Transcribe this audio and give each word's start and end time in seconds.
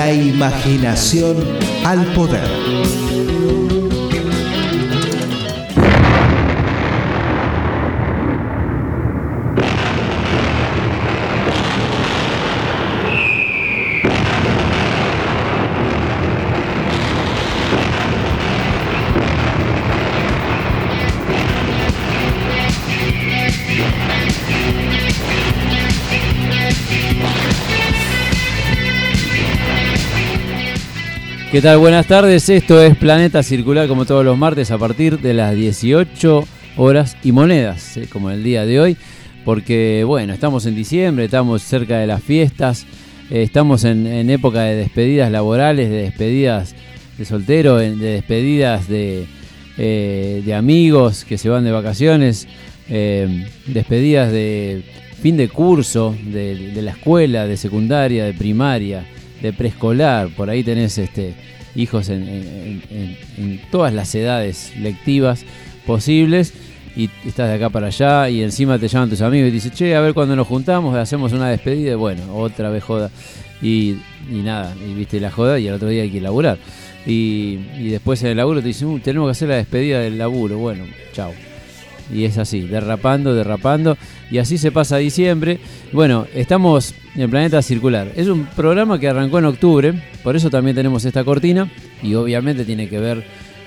la 0.00 0.14
imaginación 0.14 1.36
al 1.84 2.06
poder. 2.14 3.19
¿Qué 31.50 31.60
tal? 31.60 31.78
Buenas 31.78 32.06
tardes. 32.06 32.48
Esto 32.48 32.80
es 32.80 32.96
Planeta 32.96 33.42
Circular 33.42 33.88
como 33.88 34.04
todos 34.04 34.24
los 34.24 34.38
martes 34.38 34.70
a 34.70 34.78
partir 34.78 35.18
de 35.18 35.34
las 35.34 35.56
18 35.56 36.44
horas 36.76 37.16
y 37.24 37.32
monedas, 37.32 37.96
¿eh? 37.96 38.06
como 38.08 38.30
el 38.30 38.44
día 38.44 38.64
de 38.64 38.78
hoy, 38.78 38.96
porque 39.44 40.04
bueno, 40.06 40.32
estamos 40.32 40.64
en 40.66 40.76
diciembre, 40.76 41.24
estamos 41.24 41.64
cerca 41.64 41.98
de 41.98 42.06
las 42.06 42.22
fiestas, 42.22 42.86
eh, 43.30 43.42
estamos 43.42 43.82
en, 43.82 44.30
época 44.30 44.62
de 44.62 44.76
despedidas 44.76 45.32
laborales, 45.32 45.90
de 45.90 46.02
despedidas 46.02 46.76
de 47.18 47.24
soltero, 47.24 47.78
de 47.78 47.96
despedidas 47.96 48.86
de, 48.86 49.26
eh, 49.76 50.42
de 50.46 50.54
amigos 50.54 51.24
que 51.24 51.36
se 51.36 51.48
van 51.48 51.64
de 51.64 51.72
vacaciones, 51.72 52.46
despedidas 52.86 54.30
de 54.30 54.84
fin 55.20 55.36
de 55.36 55.48
curso, 55.48 56.14
de 56.26 56.80
la 56.80 56.92
escuela, 56.92 57.48
de 57.48 57.56
secundaria, 57.56 58.24
de 58.24 58.34
primaria 58.34 59.04
de 59.40 59.52
preescolar, 59.52 60.28
por 60.28 60.50
ahí 60.50 60.62
tenés 60.62 60.98
este, 60.98 61.34
hijos 61.74 62.08
en, 62.08 62.80
todas 63.70 63.92
las 63.92 64.14
edades 64.14 64.72
lectivas 64.78 65.44
posibles 65.86 66.52
y 66.96 67.08
estás 67.24 67.48
de 67.48 67.54
acá 67.54 67.70
para 67.70 67.86
allá 67.86 68.28
y 68.28 68.42
encima 68.42 68.78
te 68.78 68.88
llaman 68.88 69.10
tus 69.10 69.20
amigos 69.20 69.48
y 69.48 69.52
dices, 69.52 69.72
che, 69.72 69.94
a 69.94 70.00
ver 70.00 70.12
cuando 70.12 70.34
nos 70.36 70.46
juntamos, 70.46 70.96
hacemos 70.96 71.32
una 71.32 71.48
despedida 71.48 71.96
bueno, 71.96 72.36
otra 72.36 72.70
vez 72.70 72.82
joda. 72.82 73.10
Y, 73.62 73.96
nada, 74.30 74.74
y 74.76 74.94
viste 74.94 75.20
la 75.20 75.30
joda 75.30 75.58
y 75.58 75.66
el 75.66 75.74
otro 75.74 75.88
día 75.88 76.02
hay 76.02 76.10
que 76.10 76.20
laburar. 76.20 76.58
Y, 77.06 77.56
después 77.90 78.22
en 78.22 78.30
el 78.30 78.36
laburo 78.36 78.60
te 78.60 78.68
dicen, 78.68 78.88
uh, 78.88 78.98
tenemos 78.98 79.28
que 79.28 79.32
hacer 79.32 79.48
la 79.48 79.56
despedida 79.56 80.00
del 80.00 80.18
laburo. 80.18 80.58
Bueno, 80.58 80.84
chao. 81.12 81.32
Y 82.12 82.24
es 82.24 82.38
así, 82.38 82.62
derrapando, 82.62 83.34
derrapando. 83.34 83.96
Y 84.30 84.38
así 84.38 84.58
se 84.58 84.70
pasa 84.70 84.96
diciembre. 84.96 85.58
Bueno, 85.92 86.26
estamos 86.34 86.94
en 87.16 87.30
Planeta 87.30 87.62
Circular. 87.62 88.12
Es 88.14 88.28
un 88.28 88.46
programa 88.46 88.98
que 89.00 89.08
arrancó 89.08 89.38
en 89.38 89.46
octubre, 89.46 89.94
por 90.22 90.36
eso 90.36 90.50
también 90.50 90.76
tenemos 90.76 91.04
esta 91.04 91.24
cortina. 91.24 91.70
Y 92.02 92.14
obviamente 92.14 92.64
tiene 92.64 92.88
que 92.88 92.98
ver 92.98 93.24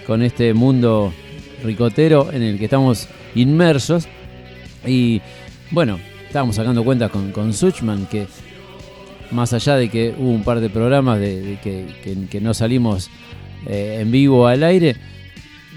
con 0.08 0.22
este 0.22 0.54
mundo 0.54 1.14
ricotero 1.64 2.32
en 2.32 2.44
el 2.44 2.58
que 2.58 2.66
estamos 2.66 3.10
inmersos. 3.36 4.08
Y 4.86 5.22
bueno, 5.72 6.00
estábamos 6.28 6.56
sacando 6.56 6.84
cuentas 6.84 7.12
con, 7.12 7.32
con 7.32 7.54
Suchman, 7.54 8.06
que 8.06 8.28
más 9.32 9.52
allá 9.54 9.76
de 9.76 9.90
que 9.90 10.14
hubo 10.18 10.30
un 10.30 10.44
par 10.44 10.60
de 10.60 10.70
programas 10.70 11.20
de, 11.20 11.58
que, 11.62 12.42
no 12.42 12.54
salimos 12.54 13.10
eh, 13.66 14.00
en 14.02 14.12
vivo 14.12 14.48
al 14.48 14.64
aire, 14.64 14.96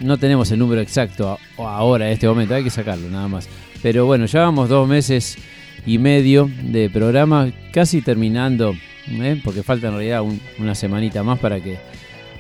no 0.01 0.19
tenemos 0.19 0.51
el 0.51 0.59
número 0.59 0.81
exacto 0.81 1.39
ahora, 1.57 2.07
en 2.07 2.13
este 2.13 2.29
momento, 2.29 2.55
hay 2.55 2.65
que 2.65 2.71
sacarlo 2.71 3.09
nada 3.09 3.29
más. 3.29 3.49
Pero 3.83 4.07
bueno, 4.07 4.27
llevamos 4.27 4.69
dos 4.69 4.89
meses 4.89 5.37
y 5.85 5.99
medio 5.99 6.51
de 6.63 6.91
programa, 6.91 7.53
casi 7.73 8.03
terminando, 8.03 8.75
¿eh? 9.09 9.41
porque 9.45 9.63
falta 9.63 9.89
en 9.89 9.95
realidad 9.95 10.23
una 10.59 10.75
semanita 10.75 11.23
más 11.23 11.39
para 11.39 11.61
que 11.61 11.79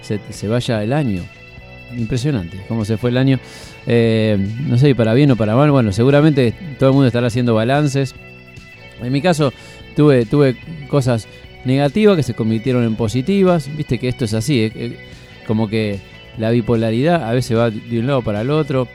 se, 0.02 0.48
vaya 0.48 0.82
el 0.82 0.92
año. 0.92 1.22
Impresionante 1.96 2.60
cómo 2.66 2.84
se 2.84 2.96
fue 2.96 3.10
el 3.10 3.16
año. 3.16 3.38
Eh, 3.86 4.36
no 4.66 4.76
sé, 4.76 4.94
para 4.94 5.14
bien 5.14 5.30
o 5.30 5.36
para 5.36 5.54
mal, 5.54 5.70
bueno, 5.70 5.92
seguramente 5.92 6.52
todo 6.78 6.90
el 6.90 6.94
mundo 6.94 7.06
estará 7.06 7.28
haciendo 7.28 7.54
balances. 7.54 8.14
En 9.00 9.12
mi 9.12 9.20
caso, 9.20 9.52
tuve, 9.94 10.26
tuve 10.26 10.56
cosas 10.88 11.28
negativas 11.64 12.16
que 12.16 12.22
se 12.22 12.34
convirtieron 12.34 12.82
en 12.84 12.96
positivas. 12.96 13.70
Viste 13.76 13.98
que 13.98 14.08
esto 14.08 14.24
es 14.24 14.34
así, 14.34 14.62
¿eh? 14.62 14.96
como 15.46 15.68
que 15.68 16.00
la 16.38 16.50
bipolaridad 16.50 17.28
a 17.28 17.32
veces 17.32 17.56
va 17.56 17.70
de 17.70 18.00
un 18.00 18.06
lado 18.06 18.22
para 18.22 18.40
el 18.40 18.50
otro 18.50 18.88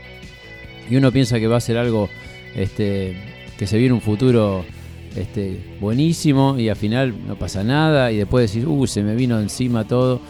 y 0.90 0.96
uno 0.96 1.10
piensa 1.12 1.38
que 1.40 1.46
va 1.46 1.56
a 1.56 1.60
ser 1.60 1.78
algo 1.78 2.08
este, 2.54 3.16
que 3.58 3.66
se 3.66 3.78
viene 3.78 3.94
un 3.94 4.00
futuro 4.00 4.64
este, 5.16 5.76
buenísimo 5.80 6.58
y 6.58 6.68
al 6.68 6.76
final 6.76 7.14
no 7.26 7.36
pasa 7.36 7.62
nada 7.62 8.12
y 8.12 8.16
después 8.16 8.50
decir, 8.50 8.66
uh, 8.66 8.86
se 8.86 9.02
me 9.02 9.14
vino 9.14 9.38
encima 9.40 9.86
todo 9.86 10.20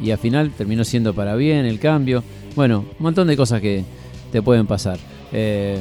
y 0.00 0.10
al 0.10 0.18
final 0.18 0.50
terminó 0.50 0.84
siendo 0.84 1.14
para 1.14 1.36
bien 1.36 1.66
el 1.66 1.78
cambio. 1.78 2.22
Bueno, 2.56 2.80
un 2.98 3.02
montón 3.02 3.28
de 3.28 3.36
cosas 3.36 3.60
que 3.60 3.84
te 4.32 4.42
pueden 4.42 4.66
pasar. 4.66 4.98
Eh, 5.32 5.78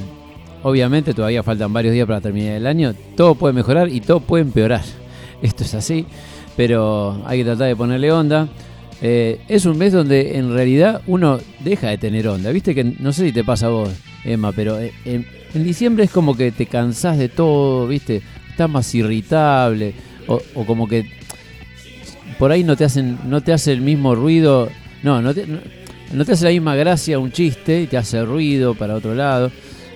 obviamente 0.63 1.13
todavía 1.13 1.43
faltan 1.43 1.73
varios 1.73 1.93
días 1.93 2.07
para 2.07 2.21
terminar 2.21 2.53
el 2.53 2.67
año, 2.67 2.93
todo 3.15 3.35
puede 3.35 3.53
mejorar 3.53 3.89
y 3.89 4.01
todo 4.01 4.19
puede 4.19 4.43
empeorar. 4.43 4.83
Esto 5.41 5.63
es 5.63 5.73
así, 5.73 6.05
pero 6.55 7.21
hay 7.25 7.39
que 7.39 7.45
tratar 7.45 7.67
de 7.67 7.75
ponerle 7.75 8.11
onda. 8.11 8.47
Eh, 9.01 9.41
es 9.49 9.65
un 9.65 9.77
mes 9.77 9.91
donde 9.91 10.37
en 10.37 10.53
realidad 10.53 11.01
uno 11.07 11.39
deja 11.59 11.89
de 11.89 11.97
tener 11.97 12.27
onda. 12.27 12.51
Viste 12.51 12.73
que 12.73 12.83
no 12.83 13.11
sé 13.11 13.25
si 13.25 13.31
te 13.33 13.43
pasa 13.43 13.65
a 13.65 13.69
vos, 13.69 13.89
Emma, 14.23 14.53
pero 14.53 14.79
eh, 14.79 14.93
en, 15.03 15.25
diciembre 15.61 16.05
es 16.05 16.11
como 16.11 16.35
que 16.35 16.51
te 16.51 16.65
cansás 16.65 17.17
de 17.17 17.29
todo, 17.29 17.87
viste, 17.87 18.21
estás 18.49 18.69
más 18.69 18.93
irritable 18.95 19.93
o, 20.27 20.39
como 20.65 20.87
que 20.87 21.09
por 22.39 22.51
ahí 22.51 22.63
no 22.63 22.75
te 22.75 22.85
hacen, 22.85 23.19
no 23.25 23.41
te 23.41 23.53
hace 23.53 23.73
el 23.73 23.81
mismo 23.81 24.15
ruido, 24.15 24.69
no, 25.03 25.21
no 25.21 25.33
te, 25.33 25.45
no, 25.45 26.25
te 26.25 26.31
hace 26.31 26.45
la 26.45 26.51
misma 26.51 26.75
gracia 26.75 27.19
un 27.19 27.31
chiste 27.31 27.81
y 27.81 27.87
te 27.87 27.97
hace 27.97 28.23
ruido 28.23 28.73
para 28.73 28.95
otro 28.95 29.13
lado. 29.13 29.51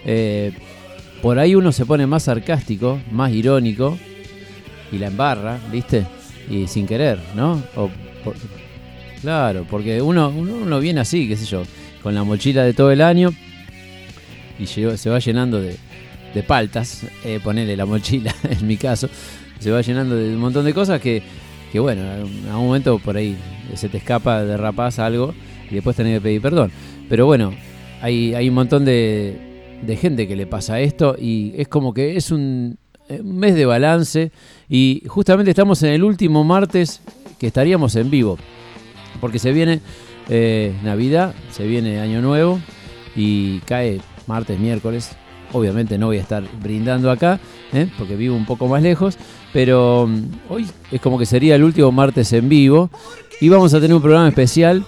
Eh, 0.05 0.51
por 1.21 1.39
ahí 1.39 1.55
uno 1.55 1.71
se 1.71 1.85
pone 1.85 2.05
más 2.05 2.23
sarcástico, 2.23 2.99
más 3.11 3.31
irónico 3.31 3.97
y 4.91 4.97
la 4.97 5.07
embarra, 5.07 5.59
¿viste? 5.71 6.05
Y 6.49 6.67
sin 6.67 6.85
querer, 6.85 7.19
¿no? 7.35 7.63
O 7.75 7.89
Claro, 9.21 9.65
porque 9.69 10.01
uno, 10.01 10.29
uno, 10.29 10.79
viene 10.79 11.01
así, 11.01 11.27
qué 11.27 11.35
sé 11.35 11.45
yo, 11.45 11.63
con 12.03 12.13
la 12.13 12.23
mochila 12.23 12.63
de 12.63 12.73
todo 12.73 12.91
el 12.91 13.01
año 13.01 13.33
y 14.59 14.65
se 14.65 15.09
va 15.09 15.19
llenando 15.19 15.61
de, 15.61 15.77
paltas, 16.47 17.03
eh, 17.25 17.39
ponerle 17.43 17.75
la 17.75 17.87
mochila 17.87 18.35
en 18.43 18.67
mi 18.67 18.77
caso, 18.77 19.09
se 19.57 19.71
va 19.71 19.81
llenando 19.81 20.15
de 20.15 20.35
un 20.35 20.39
montón 20.39 20.65
de 20.65 20.73
cosas 20.73 21.01
que, 21.01 21.23
que 21.71 21.79
bueno, 21.79 22.03
a 22.51 22.57
un 22.57 22.67
momento 22.67 22.99
por 22.99 23.17
ahí 23.17 23.35
se 23.73 23.89
te 23.89 23.97
escapa, 23.97 24.43
derrapas 24.43 24.99
algo 24.99 25.33
y 25.69 25.73
después 25.73 25.95
tenés 25.95 26.17
que 26.17 26.21
pedir 26.21 26.41
perdón. 26.41 26.71
Pero 27.09 27.25
bueno, 27.25 27.53
hay, 28.01 28.35
hay 28.35 28.49
un 28.49 28.55
montón 28.55 28.85
de, 28.85 29.79
de 29.81 29.95
gente 29.95 30.27
que 30.27 30.35
le 30.35 30.45
pasa 30.45 30.79
esto 30.79 31.15
y 31.19 31.53
es 31.57 31.67
como 31.67 31.91
que 31.93 32.17
es 32.17 32.29
un, 32.29 32.77
un 33.09 33.37
mes 33.39 33.55
de 33.55 33.65
balance 33.65 34.31
y 34.69 35.03
justamente 35.07 35.49
estamos 35.51 35.81
en 35.81 35.93
el 35.93 36.03
último 36.03 36.43
martes 36.43 37.01
que 37.39 37.47
estaríamos 37.47 37.95
en 37.95 38.11
vivo 38.11 38.37
porque 39.19 39.39
se 39.39 39.51
viene 39.51 39.81
eh, 40.29 40.73
Navidad, 40.83 41.33
se 41.51 41.65
viene 41.65 41.99
Año 41.99 42.21
Nuevo 42.21 42.59
y 43.15 43.59
cae 43.59 43.99
martes, 44.27 44.59
miércoles. 44.59 45.11
Obviamente 45.53 45.97
no 45.97 46.07
voy 46.07 46.17
a 46.17 46.21
estar 46.21 46.43
brindando 46.61 47.09
acá, 47.09 47.39
¿eh? 47.71 47.89
porque 47.97 48.15
vivo 48.15 48.35
un 48.35 48.45
poco 48.45 48.67
más 48.67 48.83
lejos, 48.83 49.17
pero 49.53 50.05
mm, 50.07 50.23
hoy 50.49 50.67
es 50.91 50.99
como 50.99 51.17
que 51.17 51.25
sería 51.25 51.55
el 51.55 51.63
último 51.63 51.91
martes 51.91 52.33
en 52.33 52.49
vivo 52.49 52.89
y 53.39 53.47
vamos 53.47 53.73
a 53.73 53.79
tener 53.79 53.95
un 53.95 54.01
programa 54.01 54.27
especial 54.27 54.83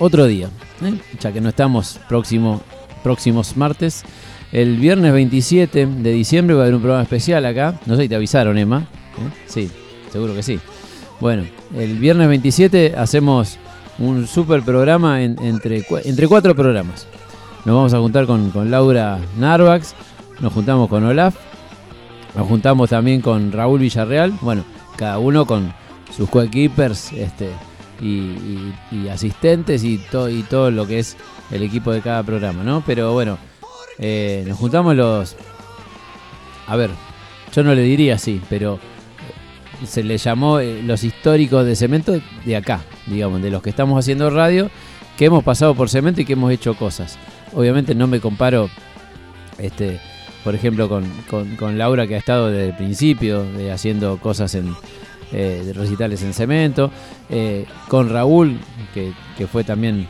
otro 0.00 0.26
día, 0.26 0.48
¿eh? 0.82 0.94
ya 1.20 1.32
que 1.32 1.40
no 1.40 1.50
estamos 1.50 2.00
próximo, 2.08 2.60
próximos 3.04 3.56
martes. 3.56 4.02
El 4.50 4.78
viernes 4.78 5.12
27 5.12 5.86
de 5.86 6.12
diciembre 6.12 6.56
va 6.56 6.62
a 6.62 6.64
haber 6.64 6.74
un 6.74 6.80
programa 6.80 7.04
especial 7.04 7.46
acá. 7.46 7.78
No 7.86 7.94
sé 7.94 8.02
si 8.02 8.08
te 8.08 8.16
avisaron, 8.16 8.58
Emma. 8.58 8.88
Sí, 9.46 9.70
seguro 10.10 10.34
que 10.34 10.42
sí. 10.42 10.58
Bueno, 11.20 11.44
el 11.76 11.98
viernes 11.98 12.26
27 12.28 12.94
hacemos 12.96 13.58
un 13.98 14.26
super 14.26 14.62
programa 14.62 15.22
entre, 15.22 15.84
entre 16.04 16.26
cuatro 16.26 16.56
programas. 16.56 17.06
Nos 17.64 17.76
vamos 17.76 17.92
a 17.92 17.98
juntar 17.98 18.26
con, 18.26 18.70
Laura 18.70 19.18
Narvax, 19.38 19.94
nos 20.40 20.52
juntamos 20.52 20.88
con 20.88 21.04
Olaf, 21.04 21.36
nos 22.34 22.48
juntamos 22.48 22.88
también 22.88 23.20
con 23.20 23.52
Raúl 23.52 23.80
Villarreal, 23.80 24.32
bueno, 24.40 24.64
cada 24.96 25.18
uno 25.18 25.44
con 25.44 25.74
sus 26.16 26.30
coequippers 26.30 27.12
este, 27.12 27.50
y, 28.00 29.08
asistentes 29.10 29.84
y, 29.84 29.98
todo 29.98 30.30
y 30.30 30.42
todo 30.42 30.70
lo 30.70 30.86
que 30.86 31.00
es 31.00 31.18
el 31.50 31.62
equipo 31.62 31.92
de 31.92 32.00
cada 32.00 32.22
programa, 32.22 32.64
¿no? 32.64 32.82
Pero 32.86 33.12
bueno, 33.12 33.36
eh, 33.98 34.42
nos 34.48 34.58
juntamos 34.58 34.96
los... 34.96 35.36
A 36.66 36.76
ver, 36.76 36.90
yo 37.52 37.62
no 37.62 37.74
le 37.74 37.82
diría 37.82 38.14
así, 38.14 38.40
pero 38.48 38.78
se 39.86 40.02
le 40.02 40.16
llamó 40.16 40.60
eh, 40.60 40.82
los 40.82 41.04
históricos 41.04 41.66
de 41.66 41.76
cemento 41.76 42.18
de 42.44 42.56
acá, 42.56 42.80
digamos, 43.06 43.42
de 43.42 43.50
los 43.50 43.62
que 43.62 43.70
estamos 43.70 43.98
haciendo 43.98 44.30
radio, 44.30 44.70
que 45.18 45.26
hemos 45.26 45.44
pasado 45.44 45.74
por 45.74 45.90
cemento 45.90 46.22
y 46.22 46.24
que 46.24 46.32
hemos 46.32 46.52
hecho 46.52 46.74
cosas. 46.74 47.18
Obviamente 47.52 47.94
no 47.94 48.06
me 48.06 48.20
comparo, 48.20 48.70
este, 49.58 50.00
por 50.44 50.54
ejemplo, 50.54 50.88
con, 50.88 51.78
Laura 51.78 52.06
que 52.06 52.14
ha 52.14 52.18
estado 52.18 52.48
desde 52.48 52.68
el 52.68 52.76
principio 52.76 53.44
haciendo 53.72 54.18
cosas 54.18 54.54
en, 54.54 54.74
eh, 55.32 55.62
de 55.64 55.72
recitales 55.72 56.22
en 56.22 56.32
cemento, 56.32 56.90
eh, 57.28 57.64
con 57.88 58.08
Raúl, 58.08 58.58
que, 58.94 59.12
que, 59.38 59.46
fue 59.46 59.62
también 59.62 60.08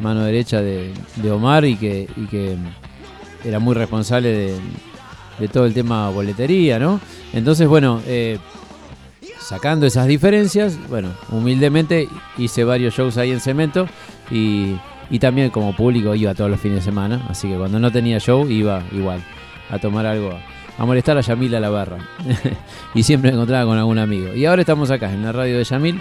mano 0.00 0.24
derecha 0.24 0.60
de, 0.60 0.92
de 1.16 1.30
Omar 1.30 1.64
y 1.64 1.76
que, 1.76 2.08
que, 2.30 2.56
era 3.44 3.58
muy 3.58 3.74
responsable 3.74 4.28
de, 4.28 4.54
de, 5.40 5.48
todo 5.48 5.66
el 5.66 5.74
tema 5.74 6.10
boletería, 6.10 6.78
¿no? 6.78 7.00
Entonces, 7.32 7.66
bueno, 7.66 8.00
eh, 8.06 8.38
sacando 9.40 9.84
esas 9.84 10.06
diferencias, 10.06 10.78
bueno, 10.88 11.10
humildemente 11.30 12.08
hice 12.38 12.62
varios 12.62 12.94
shows 12.94 13.16
ahí 13.18 13.32
en 13.32 13.40
cemento 13.40 13.88
y, 14.30 14.76
y 15.10 15.18
también 15.18 15.50
como 15.50 15.74
público 15.74 16.14
iba 16.14 16.34
todos 16.34 16.50
los 16.50 16.60
fines 16.60 16.78
de 16.78 16.82
semana, 16.82 17.26
así 17.28 17.48
que 17.48 17.56
cuando 17.56 17.78
no 17.78 17.90
tenía 17.90 18.18
show 18.18 18.48
iba 18.48 18.82
igual 18.92 19.22
a 19.70 19.78
tomar 19.78 20.06
algo 20.06 20.32
a 20.78 20.84
molestar 20.84 21.18
a 21.18 21.20
Yamil 21.20 21.54
a 21.54 21.60
la 21.60 21.70
barra. 21.70 21.98
y 22.94 23.02
siempre 23.02 23.30
me 23.30 23.36
encontraba 23.36 23.66
con 23.66 23.78
algún 23.78 23.98
amigo. 23.98 24.34
Y 24.34 24.46
ahora 24.46 24.62
estamos 24.62 24.90
acá, 24.90 25.12
en 25.12 25.22
la 25.22 25.32
radio 25.32 25.58
de 25.58 25.64
Yamil. 25.64 26.00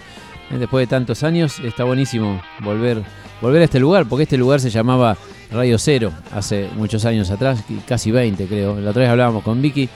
Eh, 0.52 0.58
después 0.58 0.84
de 0.84 0.88
tantos 0.88 1.24
años, 1.24 1.60
está 1.60 1.84
buenísimo 1.84 2.42
volver, 2.60 3.04
volver 3.42 3.62
a 3.62 3.66
este 3.66 3.80
lugar, 3.80 4.06
porque 4.08 4.24
este 4.24 4.38
lugar 4.38 4.60
se 4.60 4.70
llamaba 4.70 5.18
Radio 5.52 5.78
Cero 5.78 6.12
hace 6.34 6.70
muchos 6.76 7.06
años 7.06 7.30
atrás, 7.30 7.64
casi 7.86 8.12
20 8.12 8.46
creo. 8.48 8.80
La 8.80 8.92
otra 8.92 9.02
vez 9.02 9.10
hablábamos 9.10 9.44
con 9.44 9.62
Vicky. 9.62 9.90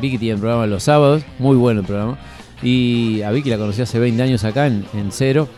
Vicky 0.00 0.18
tiene 0.18 0.34
el 0.34 0.40
programa 0.40 0.66
los 0.66 0.82
sábados, 0.82 1.22
muy 1.38 1.56
bueno 1.56 1.80
el 1.80 1.86
programa. 1.86 2.18
Y 2.62 3.22
a 3.22 3.30
Vicky 3.30 3.50
la 3.50 3.56
conocí 3.56 3.82
hace 3.82 3.98
20 3.98 4.22
años 4.22 4.44
acá 4.44 4.66
en, 4.66 4.84
en 4.94 5.10
Cero. 5.12 5.48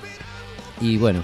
Y 0.81 0.97
bueno, 0.99 1.21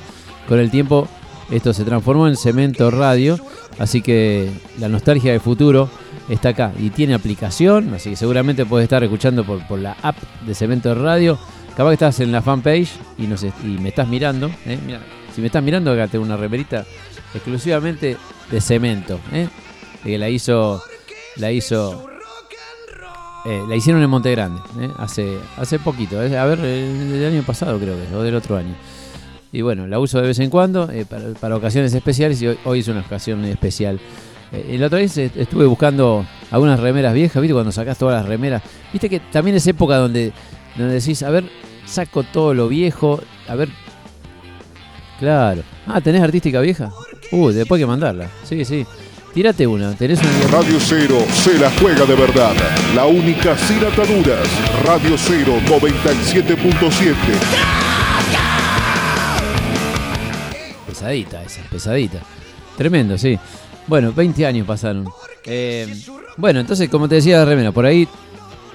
con 0.48 0.58
el 0.58 0.70
tiempo 0.70 1.08
esto 1.50 1.72
se 1.72 1.84
transformó 1.84 2.28
en 2.28 2.36
Cemento 2.36 2.90
Radio. 2.90 3.38
Así 3.78 4.02
que 4.02 4.50
la 4.78 4.88
nostalgia 4.88 5.32
del 5.32 5.40
futuro 5.40 5.88
está 6.28 6.50
acá 6.50 6.72
y 6.78 6.90
tiene 6.90 7.14
aplicación, 7.14 7.94
así 7.94 8.10
que 8.10 8.16
seguramente 8.16 8.64
puedes 8.66 8.84
estar 8.84 9.04
escuchando 9.04 9.44
por, 9.44 9.66
por 9.66 9.78
la 9.78 9.96
app 10.02 10.16
de 10.46 10.54
Cemento 10.54 10.94
Radio. 10.94 11.38
Capaz 11.76 11.90
que 11.90 11.94
estás 11.94 12.20
en 12.20 12.32
la 12.32 12.40
fanpage 12.40 12.90
y, 13.18 13.26
nos, 13.26 13.42
y 13.42 13.78
me 13.80 13.90
estás 13.90 14.08
mirando. 14.08 14.50
¿eh? 14.64 14.78
Mira, 14.86 15.00
si 15.34 15.42
me 15.42 15.48
estás 15.48 15.62
mirando, 15.62 15.92
acá 15.92 16.08
tengo 16.08 16.24
una 16.24 16.36
remerita 16.36 16.86
exclusivamente 17.34 18.16
de 18.50 18.60
cemento. 18.60 19.20
¿eh? 19.32 19.48
Que 20.02 20.16
la 20.16 20.30
hizo. 20.30 20.82
La 21.36 21.52
hizo. 21.52 22.06
Eh, 23.44 23.62
la 23.68 23.76
hicieron 23.76 24.02
en 24.02 24.10
Monte 24.10 24.32
Grande, 24.32 24.60
¿eh? 24.80 24.90
hace, 24.98 25.38
hace 25.56 25.78
poquito, 25.78 26.18
a 26.18 26.22
ver, 26.22 26.58
el, 26.58 27.24
año 27.24 27.44
pasado 27.44 27.78
creo 27.78 27.94
que, 27.94 28.12
o 28.12 28.20
del 28.20 28.34
otro 28.34 28.56
año. 28.56 28.74
Y 29.52 29.62
bueno, 29.62 29.86
la 29.86 29.98
uso 29.98 30.20
de 30.20 30.26
vez 30.26 30.38
en 30.38 30.50
cuando 30.50 30.90
para, 31.08 31.32
para, 31.34 31.56
ocasiones 31.56 31.94
especiales 31.94 32.42
y 32.42 32.48
hoy, 32.64 32.80
es 32.80 32.88
una 32.88 33.00
ocasión 33.00 33.44
especial. 33.44 34.00
Eh, 34.52 34.76
la 34.78 34.86
otra 34.86 34.98
vez 34.98 35.16
estuve 35.16 35.66
buscando 35.66 36.26
algunas 36.50 36.80
remeras 36.80 37.14
viejas, 37.14 37.40
¿viste? 37.40 37.54
Cuando 37.54 37.72
sacás 37.72 37.98
todas 37.98 38.20
las 38.20 38.28
remeras. 38.28 38.62
Viste 38.92 39.08
que 39.08 39.20
también 39.20 39.56
es 39.56 39.66
época 39.66 39.96
donde, 39.96 40.32
donde 40.76 40.94
decís, 40.94 41.22
a 41.22 41.30
ver, 41.30 41.44
saco 41.86 42.22
todo 42.22 42.54
lo 42.54 42.68
viejo, 42.68 43.20
a 43.48 43.54
ver. 43.54 43.68
Claro. 45.18 45.62
Ah, 45.86 46.00
¿tenés 46.00 46.22
artística 46.22 46.60
vieja? 46.60 46.92
Uh, 47.32 47.50
después 47.50 47.78
hay 47.78 47.84
que 47.84 47.86
mandarla. 47.86 48.28
Sí, 48.44 48.64
sí. 48.64 48.86
Tírate 49.32 49.66
una. 49.66 49.94
¿Tenés 49.94 50.20
una 50.20 50.58
Radio 50.58 50.78
Cero 50.80 51.18
se 51.30 51.58
la 51.58 51.70
juega 51.72 52.04
de 52.04 52.14
verdad. 52.14 52.54
La 52.94 53.06
única 53.06 53.56
sin 53.58 53.84
ataduras. 53.84 54.48
Radio 54.84 55.16
Cero 55.18 55.54
97.7. 55.66 57.85
Pesadita 60.96 61.42
esa, 61.42 61.60
pesadita. 61.70 62.20
Tremendo, 62.74 63.18
sí. 63.18 63.38
Bueno, 63.86 64.14
20 64.14 64.46
años 64.46 64.66
pasaron. 64.66 65.06
Eh, 65.44 65.94
bueno, 66.38 66.60
entonces, 66.60 66.88
como 66.88 67.06
te 67.06 67.16
decía 67.16 67.36
la 67.36 67.44
remera, 67.44 67.70
por 67.70 67.84
ahí 67.84 68.08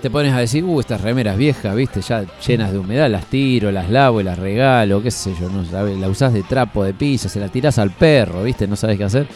te 0.04 0.12
pones 0.12 0.32
a 0.32 0.38
decir, 0.38 0.64
uh, 0.64 0.80
estas 0.80 1.02
remeras 1.02 1.36
viejas, 1.36 1.76
viste, 1.76 2.00
ya 2.02 2.24
llenas 2.46 2.72
de 2.72 2.78
humedad, 2.78 3.10
las 3.10 3.26
tiro, 3.26 3.72
las 3.72 3.90
lavo 3.90 4.22
y 4.22 4.24
las 4.24 4.38
regalo, 4.38 5.02
qué 5.02 5.10
sé 5.10 5.34
yo, 5.40 5.50
no 5.50 5.66
sabes, 5.66 5.98
la 5.98 6.10
usás 6.10 6.32
de 6.32 6.44
trapo 6.44 6.84
de 6.84 6.94
piso, 6.94 7.28
se 7.28 7.40
la 7.40 7.50
tirás 7.50 7.80
al 7.80 7.90
perro, 7.90 8.44
viste, 8.44 8.68
no 8.68 8.76
sabes 8.76 9.00
qué 9.00 9.04
hacer. 9.04 9.28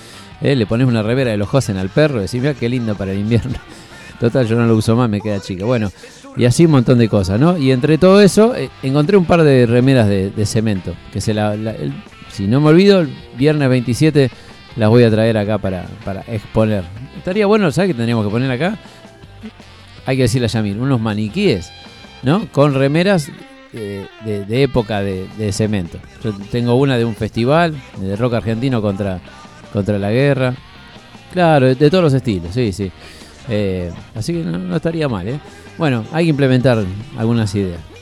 Eh, 0.41 0.55
le 0.55 0.67
pones 0.67 0.87
una 0.87 1.01
remera 1.01 1.31
de 1.31 1.37
los 1.37 1.49
Josen 1.49 1.77
al 1.77 1.89
perro 1.89 2.19
y 2.19 2.23
decís, 2.23 2.39
mira 2.39 2.53
qué 2.53 2.69
linda 2.69 2.93
para 2.93 3.13
el 3.13 3.19
invierno. 3.19 3.55
Total, 4.19 4.45
yo 4.45 4.57
no 4.57 4.67
lo 4.67 4.75
uso 4.75 4.95
más, 4.95 5.09
me 5.09 5.21
queda 5.21 5.39
chica. 5.39 5.65
Bueno, 5.65 5.91
y 6.37 6.45
así 6.45 6.65
un 6.65 6.71
montón 6.71 6.99
de 6.99 7.09
cosas, 7.09 7.39
¿no? 7.39 7.57
Y 7.57 7.71
entre 7.71 7.97
todo 7.97 8.21
eso, 8.21 8.55
eh, 8.55 8.69
encontré 8.83 9.17
un 9.17 9.25
par 9.25 9.41
de 9.41 9.65
remeras 9.65 10.07
de, 10.07 10.45
cemento, 10.45 10.93
que 11.11 11.19
se 11.19 11.33
la, 11.33 11.55
la 11.55 11.75
si 12.35 12.47
no 12.47 12.59
me 12.59 12.67
olvido, 12.67 12.99
el 12.99 13.09
viernes 13.37 13.69
27 13.69 14.29
las 14.75 14.89
voy 14.89 15.03
a 15.03 15.09
traer 15.09 15.37
acá 15.37 15.57
para, 15.57 15.85
para 16.03 16.21
exponer. 16.27 16.83
Estaría 17.17 17.45
bueno, 17.45 17.71
¿sabes 17.71 17.89
qué 17.89 17.93
tendríamos 17.93 18.25
que 18.25 18.31
poner 18.31 18.51
acá? 18.51 18.77
Hay 20.05 20.17
que 20.17 20.23
decirle 20.23 20.47
a 20.47 20.49
Yamil, 20.49 20.79
unos 20.79 20.99
maniquíes, 20.99 21.71
¿no? 22.23 22.45
Con 22.51 22.73
remeras 22.73 23.31
de, 23.71 24.05
de, 24.25 24.43
de 24.43 24.63
época 24.63 25.01
de, 25.01 25.51
cemento. 25.53 25.97
Yo 26.21 26.33
tengo 26.51 26.75
una 26.75 26.97
de 26.97 27.05
un 27.05 27.15
festival, 27.15 27.73
de 27.97 28.17
rock 28.17 28.33
argentino 28.33 28.81
contra, 28.81 29.21
contra 29.71 29.97
la 29.97 30.11
guerra. 30.11 30.53
Claro, 31.31 31.73
de, 31.73 31.89
todos 31.89 32.03
los 32.03 32.13
estilos, 32.13 32.53
sí, 32.53 32.73
sí. 32.73 32.91
Eh, 33.47 33.91
así 34.13 34.33
que 34.33 34.39
no 34.39 34.75
estaría 34.75 35.07
mal, 35.07 35.25
¿eh? 35.27 35.39
Bueno, 35.77 36.03
hay 36.11 36.25
que 36.25 36.31
implementar 36.31 36.83
algunas 37.17 37.55
ideas. 37.55 37.94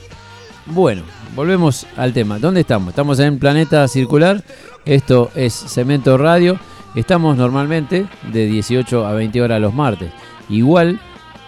Bueno, 0.66 1.02
volvemos 1.36 1.86
al 1.96 2.14
tema. 2.14 2.38
¿Dónde 2.38 2.60
estamos? 2.60 2.88
Estamos 2.88 3.20
en 3.20 3.38
Planeta 3.38 3.86
Circular. 3.86 4.42
Esto 4.86 5.30
es 5.34 5.52
Cemento 5.52 6.16
Radio. 6.16 6.58
Estamos 6.94 7.36
normalmente 7.36 8.06
de 8.32 8.46
18 8.46 9.06
a 9.06 9.12
20 9.12 9.42
horas 9.42 9.60
los 9.60 9.74
martes. 9.74 10.10
Igual, 10.48 11.00